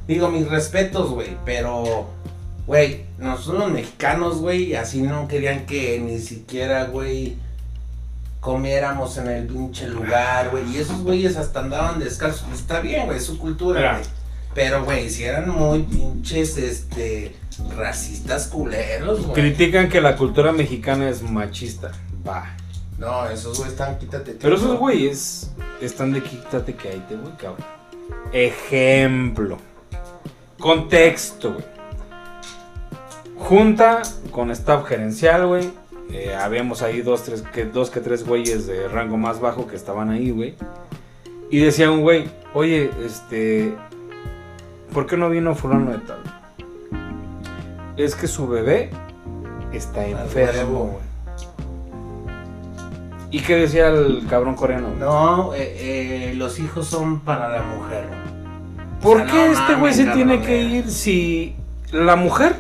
Digo, 0.07 0.29
mis 0.29 0.49
respetos, 0.49 1.11
güey. 1.11 1.31
Pero, 1.45 2.07
güey, 2.67 3.07
nosotros 3.19 3.65
los 3.65 3.73
mexicanos, 3.73 4.37
güey, 4.39 4.75
así 4.75 5.03
no 5.03 5.27
querían 5.29 5.67
que 5.67 5.99
ni 5.99 6.19
siquiera, 6.19 6.85
güey, 6.85 7.37
comiéramos 8.47 9.19
en 9.19 9.27
el 9.27 9.47
pinche 9.49 9.89
lugar, 9.89 10.51
güey. 10.51 10.63
Y 10.71 10.77
esos 10.79 11.03
güeyes 11.03 11.37
hasta 11.37 11.59
andaban 11.59 11.99
descalzos. 11.99 12.47
Está 12.55 12.79
bien, 12.79 13.07
güey, 13.07 13.19
su 13.19 13.41
cultura, 13.41 13.95
güey. 13.95 14.05
Pero, 14.55 14.85
güey, 14.85 15.11
si 15.11 15.25
eran 15.25 15.51
muy 15.51 15.83
pinches, 15.83 16.57
este, 16.57 17.35
racistas 17.77 18.47
culeros, 18.47 19.27
güey. 19.27 19.35
Critican 19.35 19.89
que 19.89 20.01
la 20.01 20.17
cultura 20.17 20.53
mexicana 20.53 21.09
es 21.09 21.23
machista. 21.23 21.91
Va. 22.27 22.57
No, 22.99 23.29
esos 23.29 23.59
güeyes 23.59 23.73
están, 23.73 23.99
quítate. 23.99 24.37
Pero 24.41 24.55
tío. 24.55 24.65
esos 24.65 24.79
güeyes 24.79 25.51
están 25.81 26.13
de 26.13 26.23
quítate 26.23 26.77
que 26.77 26.89
ahí 26.89 27.05
te 27.09 27.17
voy, 27.17 27.33
cabrón. 27.33 27.67
Ejemplo. 28.33 29.59
Contexto, 30.61 31.53
güey. 31.53 31.65
Junta 33.37 34.03
con 34.31 34.53
staff 34.53 34.87
gerencial, 34.87 35.49
güey. 35.49 35.69
Eh, 36.13 36.35
habíamos 36.35 36.83
ahí 36.83 37.03
dos, 37.03 37.25
tres, 37.25 37.43
que, 37.43 37.65
dos 37.65 37.91
que 37.91 38.01
tres 38.01 38.25
güeyes 38.25 38.67
de 38.67 38.89
rango 38.89 39.17
más 39.17 39.41
bajo 39.41 39.67
que 39.67 39.77
estaban 39.77 40.11
ahí, 40.11 40.31
güey. 40.31 40.55
Y 41.51 41.61
decía 41.61 41.91
un 41.91 42.03
güey, 42.03 42.29
oye, 42.55 42.91
este, 43.05 43.75
¿por 44.93 45.07
qué 45.07 45.17
no 45.17 45.31
vino 45.31 45.55
fulano 45.55 45.93
de 45.93 45.99
tal? 45.99 46.19
Es 47.97 48.15
que 48.15 48.27
su 48.27 48.47
bebé 48.47 48.91
está 49.73 50.03
Al 50.03 50.11
enfermo, 50.11 50.85
güey. 50.93 51.07
¿Y 53.31 53.41
qué 53.41 53.57
decía 53.57 53.89
el 53.89 54.27
cabrón 54.29 54.55
coreano? 54.55 54.89
güey? 54.89 55.01
No, 55.01 55.55
eh, 55.55 56.31
eh, 56.31 56.35
los 56.37 56.59
hijos 56.59 56.87
son 56.87 57.21
para 57.21 57.49
la 57.49 57.63
mujer. 57.63 58.05
¿Por 59.03 59.21
O 59.21 59.25
sea, 59.25 59.33
qué 59.33 59.47
no 59.47 59.53
este 59.53 59.75
güey 59.75 59.95
se 59.95 60.07
tiene 60.07 60.41
que 60.41 60.63
ir 60.63 60.91
si 60.91 61.55
la 61.93 62.17
mujer 62.17 62.57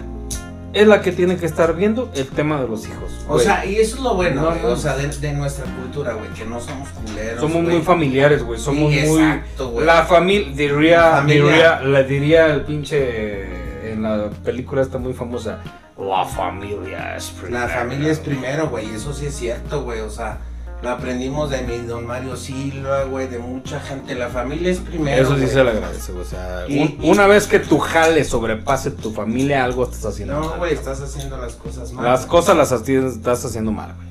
es 0.81 0.87
la 0.87 1.01
que 1.03 1.12
tiene 1.12 1.37
que 1.37 1.47
estar 1.47 1.74
viendo 1.74 2.11
el 2.14 2.27
tema 2.29 2.61
de 2.61 2.68
los 2.68 2.87
hijos? 2.87 3.11
O 3.29 3.39
sea, 3.39 3.64
y 3.66 3.77
eso 3.77 3.97
es 3.97 4.03
lo 4.03 4.14
bueno, 4.14 4.43
No, 4.43 4.49
güey, 4.51 4.62
no. 4.62 4.68
o 4.68 4.77
sea, 4.77 4.97
de, 4.97 5.09
de 5.09 5.33
nuestra 5.33 5.64
cultura, 5.64 6.12
güey, 6.14 6.29
que 6.31 6.45
no 6.45 6.61
somos 6.61 6.89
culeros. 6.91 7.41
somos 7.41 7.62
güey. 7.62 7.77
muy 7.77 7.83
familiares, 7.83 8.43
güey. 8.43 8.59
Somos 8.61 8.93
Sí, 8.93 9.01
muy. 9.09 9.22
exacto, 9.22 9.70
güey. 9.70 9.87
La 9.87 10.05
familia, 10.05 10.53
diría, 10.55 11.01
La 11.01 11.16
familia. 11.16 11.79
diría, 11.83 12.03
diría 12.03 12.47
el 12.55 12.61
pinche. 12.62 13.93
En 13.93 14.03
la 14.03 14.29
película 14.45 14.83
está 14.83 14.99
muy 14.99 15.12
famosa. 15.14 15.59
La 15.99 16.24
familia 16.24 17.16
es 17.16 17.31
primero. 17.31 17.59
La 17.61 17.68
familia 17.68 18.12
es 18.12 18.18
primero, 18.18 18.68
güey, 18.68 18.91
eso 18.95 19.14
sí 19.14 19.27
es 19.27 19.35
cierto, 19.35 19.83
güey, 19.85 20.01
o 20.01 20.11
sea, 20.11 20.39
lo 20.83 20.91
aprendimos 20.91 21.51
de 21.51 21.62
mi 21.62 21.79
don 21.79 22.07
Mario 22.07 22.37
Silva, 22.37 23.05
güey, 23.05 23.29
de 23.29 23.39
mucha 23.39 23.81
gente, 23.81 24.14
la 24.14 24.29
familia 24.29 24.70
es 24.70 24.79
primero. 24.79 25.22
Eso 25.22 25.33
sí 25.35 25.41
güey. 25.43 25.53
se 25.53 25.64
le 25.64 25.70
agradece. 25.70 26.12
O 26.12 26.24
sea, 26.24 26.64
Y- 26.68 26.79
un- 26.79 26.99
y- 27.03 27.11
una 27.11 27.27
vez 27.27 27.47
que 27.47 27.59
tu 27.59 27.79
jale 27.79 28.22
sobrepase 28.24 28.91
tu 28.91 29.11
familia, 29.12 29.64
algo 29.64 29.85
estás 29.85 30.05
haciendo 30.05 30.35
No, 30.35 30.49
mal. 30.51 30.59
güey, 30.59 30.74
estás 30.74 31.01
haciendo 31.01 31.37
las 31.39 31.55
cosas 31.55 31.93
mal. 31.93 32.05
Las 32.05 32.27
cosas 32.27 32.57
las 32.57 32.72
estás 32.72 33.45
haciendo 33.45 33.72
mal, 33.72 33.95
güey. 33.97 34.07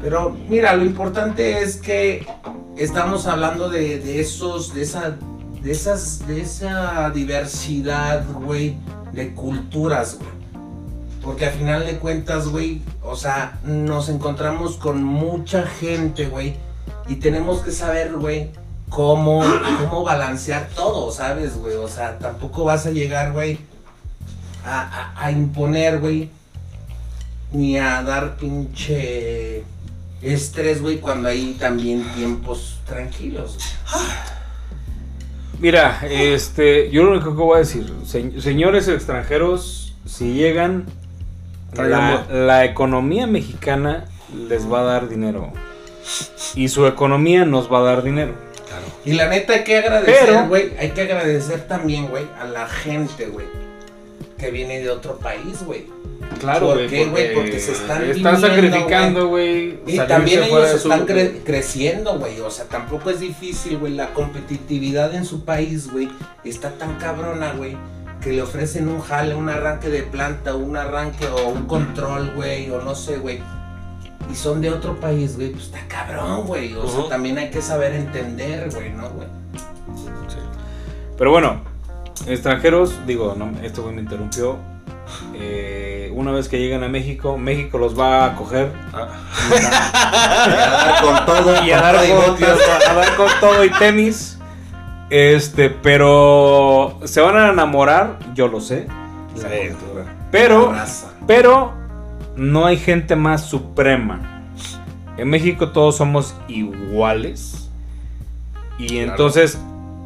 Pero 0.00 0.36
mira, 0.48 0.74
lo 0.76 0.84
importante 0.84 1.60
es 1.62 1.76
que 1.76 2.24
estamos 2.76 3.26
hablando 3.26 3.68
de, 3.68 3.98
de 3.98 4.20
esos, 4.20 4.72
de 4.72 4.82
esa, 4.82 5.16
de 5.60 5.72
esas, 5.72 6.24
de 6.28 6.40
esa 6.40 7.10
diversidad, 7.10 8.24
güey, 8.44 8.76
de 9.12 9.34
culturas, 9.34 10.16
güey. 10.18 10.37
Porque 11.28 11.44
al 11.44 11.52
final 11.52 11.84
de 11.84 11.98
cuentas, 11.98 12.48
güey, 12.48 12.80
o 13.02 13.14
sea, 13.14 13.58
nos 13.62 14.08
encontramos 14.08 14.76
con 14.78 15.04
mucha 15.04 15.66
gente, 15.66 16.24
güey, 16.24 16.54
y 17.06 17.16
tenemos 17.16 17.60
que 17.60 17.70
saber, 17.70 18.14
güey, 18.14 18.48
cómo, 18.88 19.42
cómo 19.78 20.04
balancear 20.04 20.68
todo, 20.74 21.12
¿sabes, 21.12 21.58
güey? 21.58 21.76
O 21.76 21.86
sea, 21.86 22.18
tampoco 22.18 22.64
vas 22.64 22.86
a 22.86 22.92
llegar, 22.92 23.32
güey, 23.32 23.58
a, 24.64 24.80
a- 24.80 25.26
a 25.26 25.30
imponer, 25.30 25.98
güey, 26.00 26.30
ni 27.52 27.76
a 27.78 28.02
dar 28.02 28.36
pinche 28.38 29.64
estrés, 30.22 30.80
güey, 30.80 30.98
cuando 30.98 31.28
hay 31.28 31.58
también 31.60 32.04
tiempos 32.14 32.80
tranquilos. 32.86 33.58
Mira, 35.60 36.00
este, 36.08 36.90
yo 36.90 37.02
lo 37.02 37.10
único 37.10 37.32
que 37.36 37.42
voy 37.42 37.56
a 37.56 37.58
decir, 37.58 37.92
se- 38.06 38.40
señores 38.40 38.88
extranjeros, 38.88 39.94
si 40.06 40.32
llegan, 40.32 40.86
la, 41.76 42.64
economía 42.64 43.26
mexicana 43.26 44.04
les 44.48 44.70
va 44.70 44.80
a 44.80 44.84
dar 44.84 45.08
dinero. 45.08 45.52
Y 46.54 46.68
su 46.68 46.86
economía 46.86 47.44
nos 47.44 47.72
va 47.72 47.80
a 47.80 47.82
dar 47.82 48.02
dinero. 48.02 48.34
Y 49.04 49.12
la 49.12 49.28
neta 49.28 49.54
hay 49.54 49.64
que 49.64 49.78
agradecer, 49.78 50.48
güey, 50.48 50.72
hay 50.78 50.90
que 50.90 51.02
agradecer 51.02 51.66
también, 51.66 52.08
güey, 52.08 52.24
a 52.38 52.44
la 52.44 52.66
gente, 52.66 53.26
güey, 53.26 53.46
que 54.38 54.50
viene 54.50 54.80
de 54.80 54.90
otro 54.90 55.18
país, 55.18 55.62
güey. 55.64 55.86
Claro, 56.40 56.68
¿Por 56.68 56.86
qué, 56.86 57.06
güey? 57.06 57.34
Porque 57.34 57.58
se 57.58 57.72
están 57.72 58.04
están 58.04 58.40
sacrificando, 58.40 59.28
güey. 59.28 59.78
Y 59.86 59.98
también 59.98 60.44
ellos 60.44 60.74
están 60.74 61.06
cre- 61.06 61.42
creciendo, 61.42 62.18
güey. 62.18 62.38
O 62.40 62.50
sea, 62.50 62.66
tampoco 62.66 63.10
es 63.10 63.20
difícil, 63.20 63.78
güey. 63.78 63.94
La 63.94 64.12
competitividad 64.12 65.14
en 65.14 65.24
su 65.24 65.44
país, 65.44 65.90
güey, 65.90 66.08
está 66.44 66.70
tan 66.72 66.96
cabrona, 66.96 67.52
güey. 67.52 67.76
Que 68.28 68.34
le 68.34 68.42
ofrecen 68.42 68.88
un 68.88 69.00
jale, 69.00 69.34
un 69.34 69.48
arranque 69.48 69.88
de 69.88 70.02
planta, 70.02 70.54
un 70.54 70.76
arranque 70.76 71.26
o 71.28 71.48
un 71.48 71.64
control, 71.64 72.30
güey, 72.36 72.68
o 72.68 72.78
no 72.82 72.94
sé, 72.94 73.16
güey. 73.16 73.40
Y 74.30 74.34
son 74.34 74.60
de 74.60 74.68
otro 74.68 75.00
país, 75.00 75.36
güey. 75.36 75.48
Pues 75.52 75.64
está 75.64 75.78
cabrón, 75.88 76.44
güey. 76.44 76.74
O 76.74 76.86
sea, 76.86 77.08
también 77.08 77.38
hay 77.38 77.48
que 77.48 77.62
saber 77.62 77.94
entender, 77.94 78.68
güey, 78.70 78.90
¿no, 78.90 79.08
güey? 79.08 79.28
Pero 81.16 81.30
bueno, 81.30 81.62
extranjeros, 82.26 82.92
digo, 83.06 83.34
no, 83.34 83.50
este 83.62 83.80
güey 83.80 83.94
me 83.94 84.02
interrumpió. 84.02 84.58
Eh, 85.32 86.12
una 86.14 86.30
vez 86.30 86.50
que 86.50 86.58
llegan 86.58 86.84
a 86.84 86.88
México, 86.88 87.38
México 87.38 87.78
los 87.78 87.98
va 87.98 88.26
a 88.26 88.36
coger 88.36 88.70
A 88.92 89.06
dar 90.84 91.02
con 91.02 91.24
todo, 91.24 91.64
y 91.64 91.72
a 91.72 91.80
dar, 91.80 91.96
con 91.96 92.44
a 92.44 92.94
dar 92.94 93.16
con 93.16 93.30
todo 93.40 93.64
y 93.64 93.70
tenis. 93.70 94.37
Este, 95.10 95.70
pero 95.70 96.98
se 97.04 97.20
van 97.20 97.36
a 97.36 97.48
enamorar, 97.50 98.18
yo 98.34 98.48
lo 98.48 98.60
sé. 98.60 98.86
La. 99.42 99.48
Pero, 100.30 100.72
pero 101.26 101.72
no 102.36 102.66
hay 102.66 102.76
gente 102.76 103.16
más 103.16 103.46
suprema. 103.46 104.44
En 105.16 105.28
México 105.30 105.70
todos 105.70 105.96
somos 105.96 106.34
iguales. 106.48 107.70
Y 108.78 108.88
Claro. 108.88 109.10
entonces, 109.10 109.58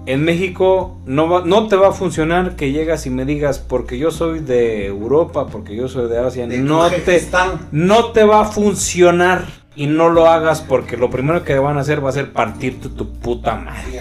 en 0.07 0.25
México 0.25 0.97
no, 1.05 1.29
va- 1.29 1.43
no 1.45 1.67
te 1.69 1.77
va 1.77 1.89
a 1.89 1.93
funcionar 1.93 2.57
que 2.57 2.73
llegas 2.73 3.05
y 3.07 3.11
me 3.11 3.25
digas, 3.25 3.59
porque 3.59 3.99
yo 3.99 4.11
soy 4.11 4.41
de 4.41 4.87
Europa, 4.87 5.47
porque 5.49 5.77
yo 5.77 5.89
soy 5.89 6.09
de 6.09 6.19
Asia. 6.19 6.47
De 6.47 6.59
no 6.59 6.89
te, 6.89 7.29
no 7.73 8.07
te 8.13 8.25
va 8.25 8.43
a 8.43 8.45
funcionar. 8.45 9.45
Y 9.75 9.87
no 9.87 10.11
lo 10.11 10.29
hagas 10.29 10.61
porque 10.61 10.99
lo 10.99 11.09
primero 11.09 11.45
que 11.45 11.59
van 11.59 11.79
a 11.79 11.81
hacer 11.81 12.05
va 12.05 12.11
a 12.11 12.13
ser 12.13 12.33
partirte 12.35 12.91
tu 12.91 13.11
puta 13.11 13.57
madre. 13.57 13.81
Sí. 13.91 13.97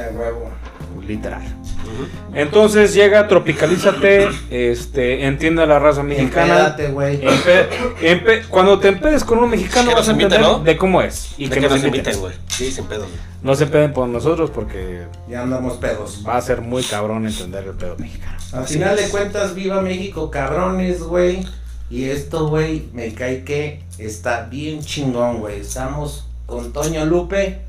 Literal. 1.07 1.41
Entonces 2.33 2.93
llega, 2.93 3.27
tropicalízate, 3.27 4.29
este, 4.49 5.25
entiende 5.25 5.63
a 5.63 5.65
la 5.65 5.79
raza 5.79 6.03
mexicana. 6.03 6.53
Empédate, 6.67 6.87
güey. 6.91 7.21
Empe- 7.21 7.67
empe- 8.01 8.45
cuando 8.47 8.79
te 8.79 8.87
empedes 8.89 9.23
con 9.23 9.39
un 9.39 9.49
mexicano 9.49 9.89
Que 9.89 9.95
vas 9.95 10.07
a 10.07 10.11
inviten, 10.11 10.33
entender 10.33 10.57
¿no? 10.59 10.63
de 10.63 10.77
cómo 10.77 11.01
es. 11.01 11.33
Y 11.37 11.49
que, 11.49 11.59
que 11.59 11.67
nos 11.67 11.83
inviten. 11.83 12.19
güey. 12.19 12.33
Sí, 12.47 12.71
sin 12.71 12.85
pedo. 12.85 13.05
No 13.43 13.55
se 13.55 13.65
peden 13.67 13.91
por 13.93 14.07
nosotros 14.07 14.49
porque 14.51 15.01
Ya 15.27 15.41
andamos 15.41 15.77
pedos. 15.77 16.23
va 16.27 16.37
a 16.37 16.41
ser 16.41 16.61
muy 16.61 16.83
cabrón 16.83 17.25
entender 17.27 17.65
el 17.65 17.73
pedo 17.73 17.95
mexicano. 17.97 18.37
Al 18.53 18.63
Así 18.63 18.75
final 18.75 18.97
es. 18.97 19.05
de 19.05 19.11
cuentas, 19.11 19.55
viva 19.55 19.81
México, 19.81 20.29
cabrones, 20.31 21.01
güey. 21.03 21.45
Y 21.89 22.05
esto, 22.05 22.47
güey, 22.47 22.87
me 22.93 23.13
cae 23.13 23.43
que 23.43 23.83
está 23.97 24.43
bien 24.45 24.79
chingón, 24.81 25.39
güey. 25.39 25.59
Estamos 25.59 26.25
con 26.45 26.71
Toño 26.71 27.05
Lupe. 27.05 27.59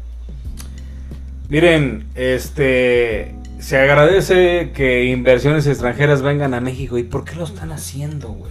Miren, 1.53 2.07
este, 2.15 3.35
se 3.59 3.77
agradece 3.77 4.73
que 4.75 5.05
inversiones 5.05 5.67
extranjeras 5.67 6.23
vengan 6.23 6.55
a 6.55 6.63
México. 6.63 6.97
¿Y 6.97 7.03
por 7.03 7.27
qué 7.27 7.35
lo 7.35 7.45
están 7.45 7.73
haciendo, 7.73 8.29
güey? 8.29 8.51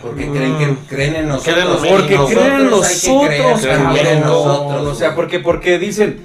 Porque 0.00 0.28
creen, 0.28 0.56
que, 0.56 0.76
creen 0.88 1.16
en 1.16 1.26
nosotros. 1.26 1.84
Y 1.84 1.88
Porque 1.88 2.14
Nosotros 2.14 2.36
creen 3.18 4.06
en 4.06 4.20
nosotros. 4.20 4.86
O 4.86 4.94
sea, 4.94 5.16
porque, 5.16 5.40
porque 5.40 5.80
dicen, 5.80 6.20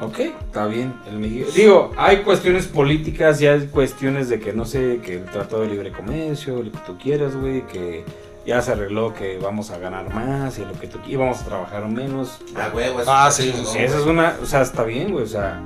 ok, 0.00 0.18
está 0.18 0.64
bien, 0.64 0.94
el 1.10 1.18
México. 1.18 1.50
Digo, 1.54 1.92
hay 1.98 2.22
cuestiones 2.22 2.68
políticas, 2.68 3.40
ya 3.40 3.52
hay 3.52 3.66
cuestiones 3.66 4.30
de 4.30 4.40
que 4.40 4.54
no 4.54 4.64
sé, 4.64 5.00
que 5.04 5.16
el 5.16 5.24
Tratado 5.26 5.60
de 5.60 5.68
Libre 5.68 5.92
Comercio, 5.92 6.62
lo 6.62 6.72
que 6.72 6.78
tú 6.86 6.96
quieras, 6.96 7.36
güey, 7.36 7.66
que 7.66 8.02
ya 8.48 8.62
se 8.62 8.72
arregló 8.72 9.12
que 9.12 9.38
vamos 9.38 9.70
a 9.70 9.78
ganar 9.78 10.12
más 10.14 10.58
y 10.58 10.64
lo 10.64 10.72
que 10.72 10.86
tú 10.86 10.98
quieras, 11.00 11.20
vamos 11.26 11.40
a 11.42 11.44
trabajar 11.44 11.86
menos. 11.88 12.40
A 12.56 12.74
huevo, 12.74 13.00
eso 13.02 13.12
Ah, 13.12 13.30
sí, 13.30 13.52
chingón, 13.52 13.72
sí, 13.72 13.78
Esa 13.78 13.96
es 13.98 14.02
güey. 14.04 14.14
una, 14.14 14.36
o 14.42 14.46
sea, 14.46 14.62
está 14.62 14.84
bien, 14.84 15.12
güey, 15.12 15.24
o 15.24 15.28
sea, 15.28 15.60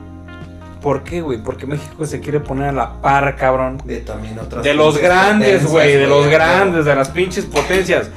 ¿por 0.83 1.05
qué, 1.05 1.21
güey? 1.23 1.39
Porque 1.41 1.65
México 1.65 2.05
se 2.05 2.19
quiere 2.21 2.41
poner 2.41 2.71
a 2.71 2.73
la 2.73 3.01
par, 3.01 3.37
cabrón, 3.37 3.79
De 3.85 3.99
también 4.01 4.37
otras 4.41 4.65
de 4.65 4.75
los 4.75 4.99
grandes, 4.99 5.65
güey, 5.71 5.95
de 5.97 6.09
los 6.09 6.27
grandes, 6.27 6.85
de 6.85 6.95
las 6.97 7.09
pinches 7.11 7.45
potencias. 7.45 8.11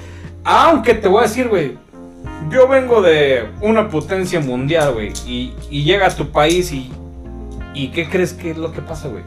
Aunque 0.43 0.95
te 0.95 1.07
voy 1.07 1.19
a 1.19 1.27
decir, 1.27 1.47
güey, 1.47 1.77
yo 2.49 2.67
vengo 2.67 3.03
de 3.03 3.47
una 3.61 3.87
potencia 3.89 4.39
mundial, 4.39 4.93
güey, 4.93 5.13
y, 5.27 5.53
y 5.69 5.83
llega 5.83 6.07
a 6.07 6.09
tu 6.09 6.31
país 6.31 6.71
y, 6.71 6.91
y 7.75 7.89
¿qué 7.89 8.09
crees 8.09 8.33
que 8.33 8.49
es 8.51 8.57
lo 8.57 8.71
que 8.71 8.81
pasa, 8.81 9.09
güey? 9.09 9.23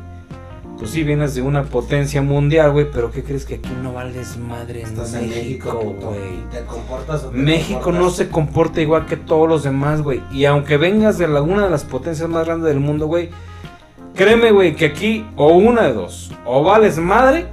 Pues 0.78 0.92
sí, 0.92 1.02
vienes 1.02 1.34
de 1.34 1.42
una 1.42 1.64
potencia 1.64 2.22
mundial, 2.22 2.70
güey, 2.70 2.86
pero 2.92 3.10
¿qué 3.10 3.24
crees 3.24 3.44
que 3.44 3.56
aquí 3.56 3.70
no 3.82 3.92
vales 3.94 4.36
madre 4.36 4.82
en 4.82 4.86
Estás 4.86 5.12
en 5.14 5.28
México, 5.28 5.72
güey? 6.00 6.48
¿Te 6.52 6.64
comportas 6.66 7.24
o 7.24 7.30
te 7.30 7.36
México 7.36 7.90
no 7.90 8.10
se 8.10 8.28
comporta 8.28 8.80
igual 8.80 9.06
que 9.06 9.16
todos 9.16 9.48
los 9.48 9.64
demás, 9.64 10.02
güey. 10.02 10.22
Y 10.30 10.44
aunque 10.44 10.76
vengas 10.76 11.18
de 11.18 11.26
la- 11.26 11.42
una 11.42 11.64
de 11.64 11.70
las 11.70 11.82
potencias 11.84 12.28
más 12.28 12.46
grandes 12.46 12.68
del 12.68 12.78
mundo, 12.78 13.06
güey, 13.06 13.30
créeme, 14.14 14.52
güey, 14.52 14.76
que 14.76 14.86
aquí 14.86 15.26
o 15.34 15.48
una 15.48 15.82
de 15.82 15.94
dos, 15.94 16.30
o 16.44 16.62
vales 16.62 16.96
madre 16.98 17.46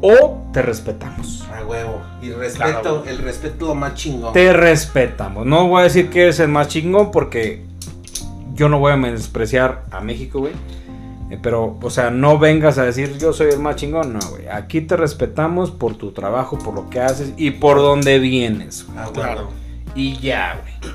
o 0.00 0.42
te 0.52 0.62
respetamos. 0.62 1.46
A 1.54 1.64
huevo. 1.66 2.00
Y 2.22 2.30
respeto, 2.30 2.80
Claro. 2.80 3.04
el 3.06 3.18
respeto 3.18 3.64
es 3.64 3.68
lo 3.68 3.74
más 3.74 3.94
chingón. 3.94 4.32
Te 4.32 4.52
respetamos. 4.52 5.44
No 5.44 5.68
voy 5.68 5.80
a 5.80 5.84
decir 5.84 6.08
que 6.08 6.22
eres 6.22 6.40
el 6.40 6.48
más 6.48 6.68
chingón 6.68 7.10
porque 7.10 7.64
yo 8.54 8.68
no 8.68 8.78
voy 8.78 8.92
a 8.92 8.96
menospreciar 8.96 9.84
a 9.90 10.00
México, 10.00 10.40
güey. 10.40 10.52
Eh, 11.30 11.38
Pero, 11.42 11.76
o 11.82 11.90
sea, 11.90 12.10
no 12.10 12.38
vengas 12.38 12.78
a 12.78 12.84
decir 12.84 13.18
yo 13.18 13.32
soy 13.32 13.50
el 13.50 13.58
más 13.60 13.76
chingón. 13.76 14.12
No, 14.12 14.20
güey. 14.30 14.48
Aquí 14.48 14.80
te 14.80 14.96
respetamos 14.96 15.70
por 15.70 15.94
tu 15.96 16.12
trabajo, 16.12 16.58
por 16.58 16.74
lo 16.74 16.88
que 16.90 17.00
haces 17.00 17.32
y 17.36 17.50
por 17.52 17.76
dónde 17.78 18.18
vienes. 18.18 18.86
güey. 18.86 18.98
A 18.98 19.02
huevo. 19.02 19.12
Claro. 19.14 19.48
Y 19.94 20.18
ya, 20.18 20.60
güey. 20.62 20.94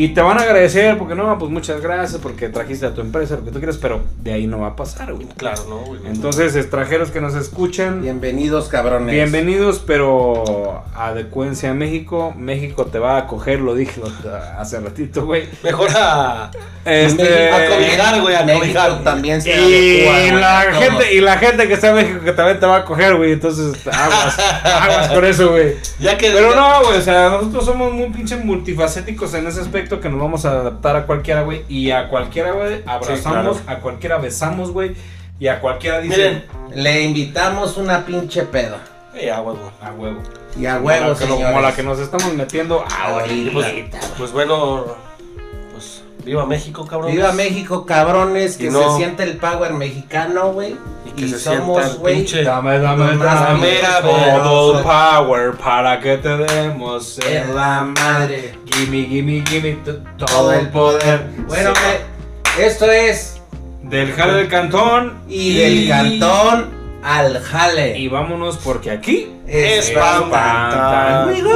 Y 0.00 0.08
te 0.14 0.22
van 0.22 0.38
a 0.38 0.44
agradecer 0.44 0.96
porque 0.96 1.14
no, 1.14 1.38
pues 1.38 1.50
muchas 1.50 1.82
gracias 1.82 2.22
porque 2.22 2.48
trajiste 2.48 2.86
a 2.86 2.94
tu 2.94 3.02
empresa, 3.02 3.36
lo 3.36 3.44
que 3.44 3.50
tú 3.50 3.58
quieras, 3.58 3.76
pero 3.76 4.00
de 4.22 4.32
ahí 4.32 4.46
no 4.46 4.60
va 4.60 4.68
a 4.68 4.74
pasar, 4.76 5.12
güey. 5.12 5.26
Claro, 5.36 5.62
¿no, 5.68 5.76
güey? 5.80 6.00
Entonces, 6.06 6.56
extranjeros 6.56 7.10
que 7.10 7.20
nos 7.20 7.34
escuchan, 7.34 8.00
Bienvenidos, 8.00 8.68
cabrones. 8.68 9.14
bienvenidos, 9.14 9.82
pero 9.86 10.82
adecuencia 10.94 11.72
a 11.72 11.74
México. 11.74 12.32
México 12.34 12.86
te 12.86 12.98
va 12.98 13.16
a 13.16 13.18
acoger, 13.18 13.60
lo 13.60 13.74
dije 13.74 14.00
hace 14.58 14.80
ratito, 14.80 15.26
güey. 15.26 15.46
Mejor 15.62 15.90
a, 15.94 16.50
Este, 16.86 17.50
a 17.50 17.68
cobijar, 17.68 18.22
güey, 18.22 18.36
a 18.36 18.42
México 18.44 18.60
cobijar. 18.60 19.04
también 19.04 19.42
se 19.42 19.50
y 19.50 20.06
adecua, 20.06 20.40
la 20.40 20.62
todos. 20.70 20.82
gente 20.82 21.14
y 21.14 21.20
la 21.20 21.36
gente 21.36 21.68
que 21.68 21.74
está 21.74 21.88
en 21.90 21.96
México 21.96 22.20
que 22.24 22.32
también 22.32 22.58
te 22.58 22.64
va 22.64 22.76
a 22.76 22.78
acoger, 22.78 23.16
güey. 23.16 23.32
Entonces, 23.32 23.86
aguas, 23.86 24.38
aguas 24.64 25.08
con 25.08 25.26
eso, 25.26 25.50
güey. 25.50 25.74
Ya 25.98 26.16
que. 26.16 26.30
Pero 26.30 26.56
no, 26.56 26.84
güey, 26.86 26.96
o 26.96 27.02
sea, 27.02 27.28
nosotros 27.28 27.66
somos 27.66 27.92
muy 27.92 28.08
pinche 28.08 28.36
multifacéticos 28.36 29.34
en 29.34 29.46
ese 29.46 29.60
aspecto 29.60 29.89
que 29.98 30.10
nos 30.10 30.20
vamos 30.20 30.44
a 30.44 30.50
adaptar 30.50 30.94
a 30.94 31.06
cualquiera, 31.06 31.40
güey. 31.42 31.64
Y 31.68 31.90
a 31.90 32.08
cualquiera, 32.08 32.52
güey, 32.52 32.82
abrazamos, 32.86 33.56
Sí, 33.56 33.62
a 33.66 33.76
cualquiera 33.80 34.18
besamos, 34.18 34.70
güey. 34.70 34.94
Y 35.40 35.48
a 35.48 35.58
cualquiera 35.60 36.00
dice, 36.00 36.16
Miren. 36.16 36.44
Le 36.84 37.00
invitamos 37.02 37.78
una 37.78 38.04
pinche 38.04 38.42
pedo. 38.42 38.76
Eh, 39.14 39.30
a 39.32 39.40
huevo. 39.40 39.72
a 39.82 39.90
huevo. 39.92 40.20
Y 40.56 40.66
a 40.66 40.74
Como 40.74 40.86
huevo, 40.86 41.08
la, 41.08 41.18
que, 41.18 41.26
lo- 41.26 41.36
como 41.36 41.60
la 41.60 41.74
que 41.74 41.82
nos 41.82 41.98
estamos 41.98 42.32
metiendo 42.34 42.84
ahorita. 43.00 43.66
Ahorita. 43.66 44.00
Pues 44.18 44.30
bueno, 44.32 44.84
pues 44.86 44.96
viva 46.24 46.46
México, 46.46 46.86
cabrón. 46.86 47.12
Viva 47.12 47.32
México, 47.32 47.84
cabrones, 47.86 48.56
que 48.56 48.70
no- 48.70 48.90
se 48.92 48.96
siente 48.98 49.22
el 49.22 49.36
power 49.38 49.72
mexicano, 49.74 50.52
güey. 50.52 50.76
Y 51.06 51.10
que 51.12 51.24
Y, 51.24 51.28
se 51.30 51.38
sienta 51.38 51.60
somos, 51.60 51.98
güey. 51.98 52.16
pinche- 52.24 52.42
Dame, 52.44 52.78
dame, 52.78 53.16
dame 53.16 53.70
todo 54.42 54.78
el 54.78 54.84
power 54.84 55.52
para 55.52 55.98
que 56.00 56.16
te 56.18 56.36
demos 56.36 57.18
En 57.26 57.54
la 57.54 57.82
madre. 57.82 58.54
Gimme, 58.72 59.04
gimme, 59.06 59.42
gimme 59.48 59.78
todo 59.84 60.26
Todo 60.26 60.52
el 60.52 60.68
poder. 60.68 61.26
Bueno, 61.48 61.70
eh, 61.70 62.00
esto 62.66 62.90
es. 62.90 63.36
Del 63.82 64.12
jale 64.12 64.34
del 64.34 64.48
cantón 64.48 65.20
Y 65.28 65.56
del 65.56 65.88
cantón 65.88 66.70
al 67.02 67.40
jale. 67.42 67.98
Y 67.98 68.08
vámonos 68.08 68.58
porque 68.58 68.90
aquí 68.90 69.32
Es 69.48 69.88
Es 69.88 69.98
pan, 69.98 70.30
pan, 70.30 70.70
tan. 70.70 71.28
Amigo. 71.30 71.50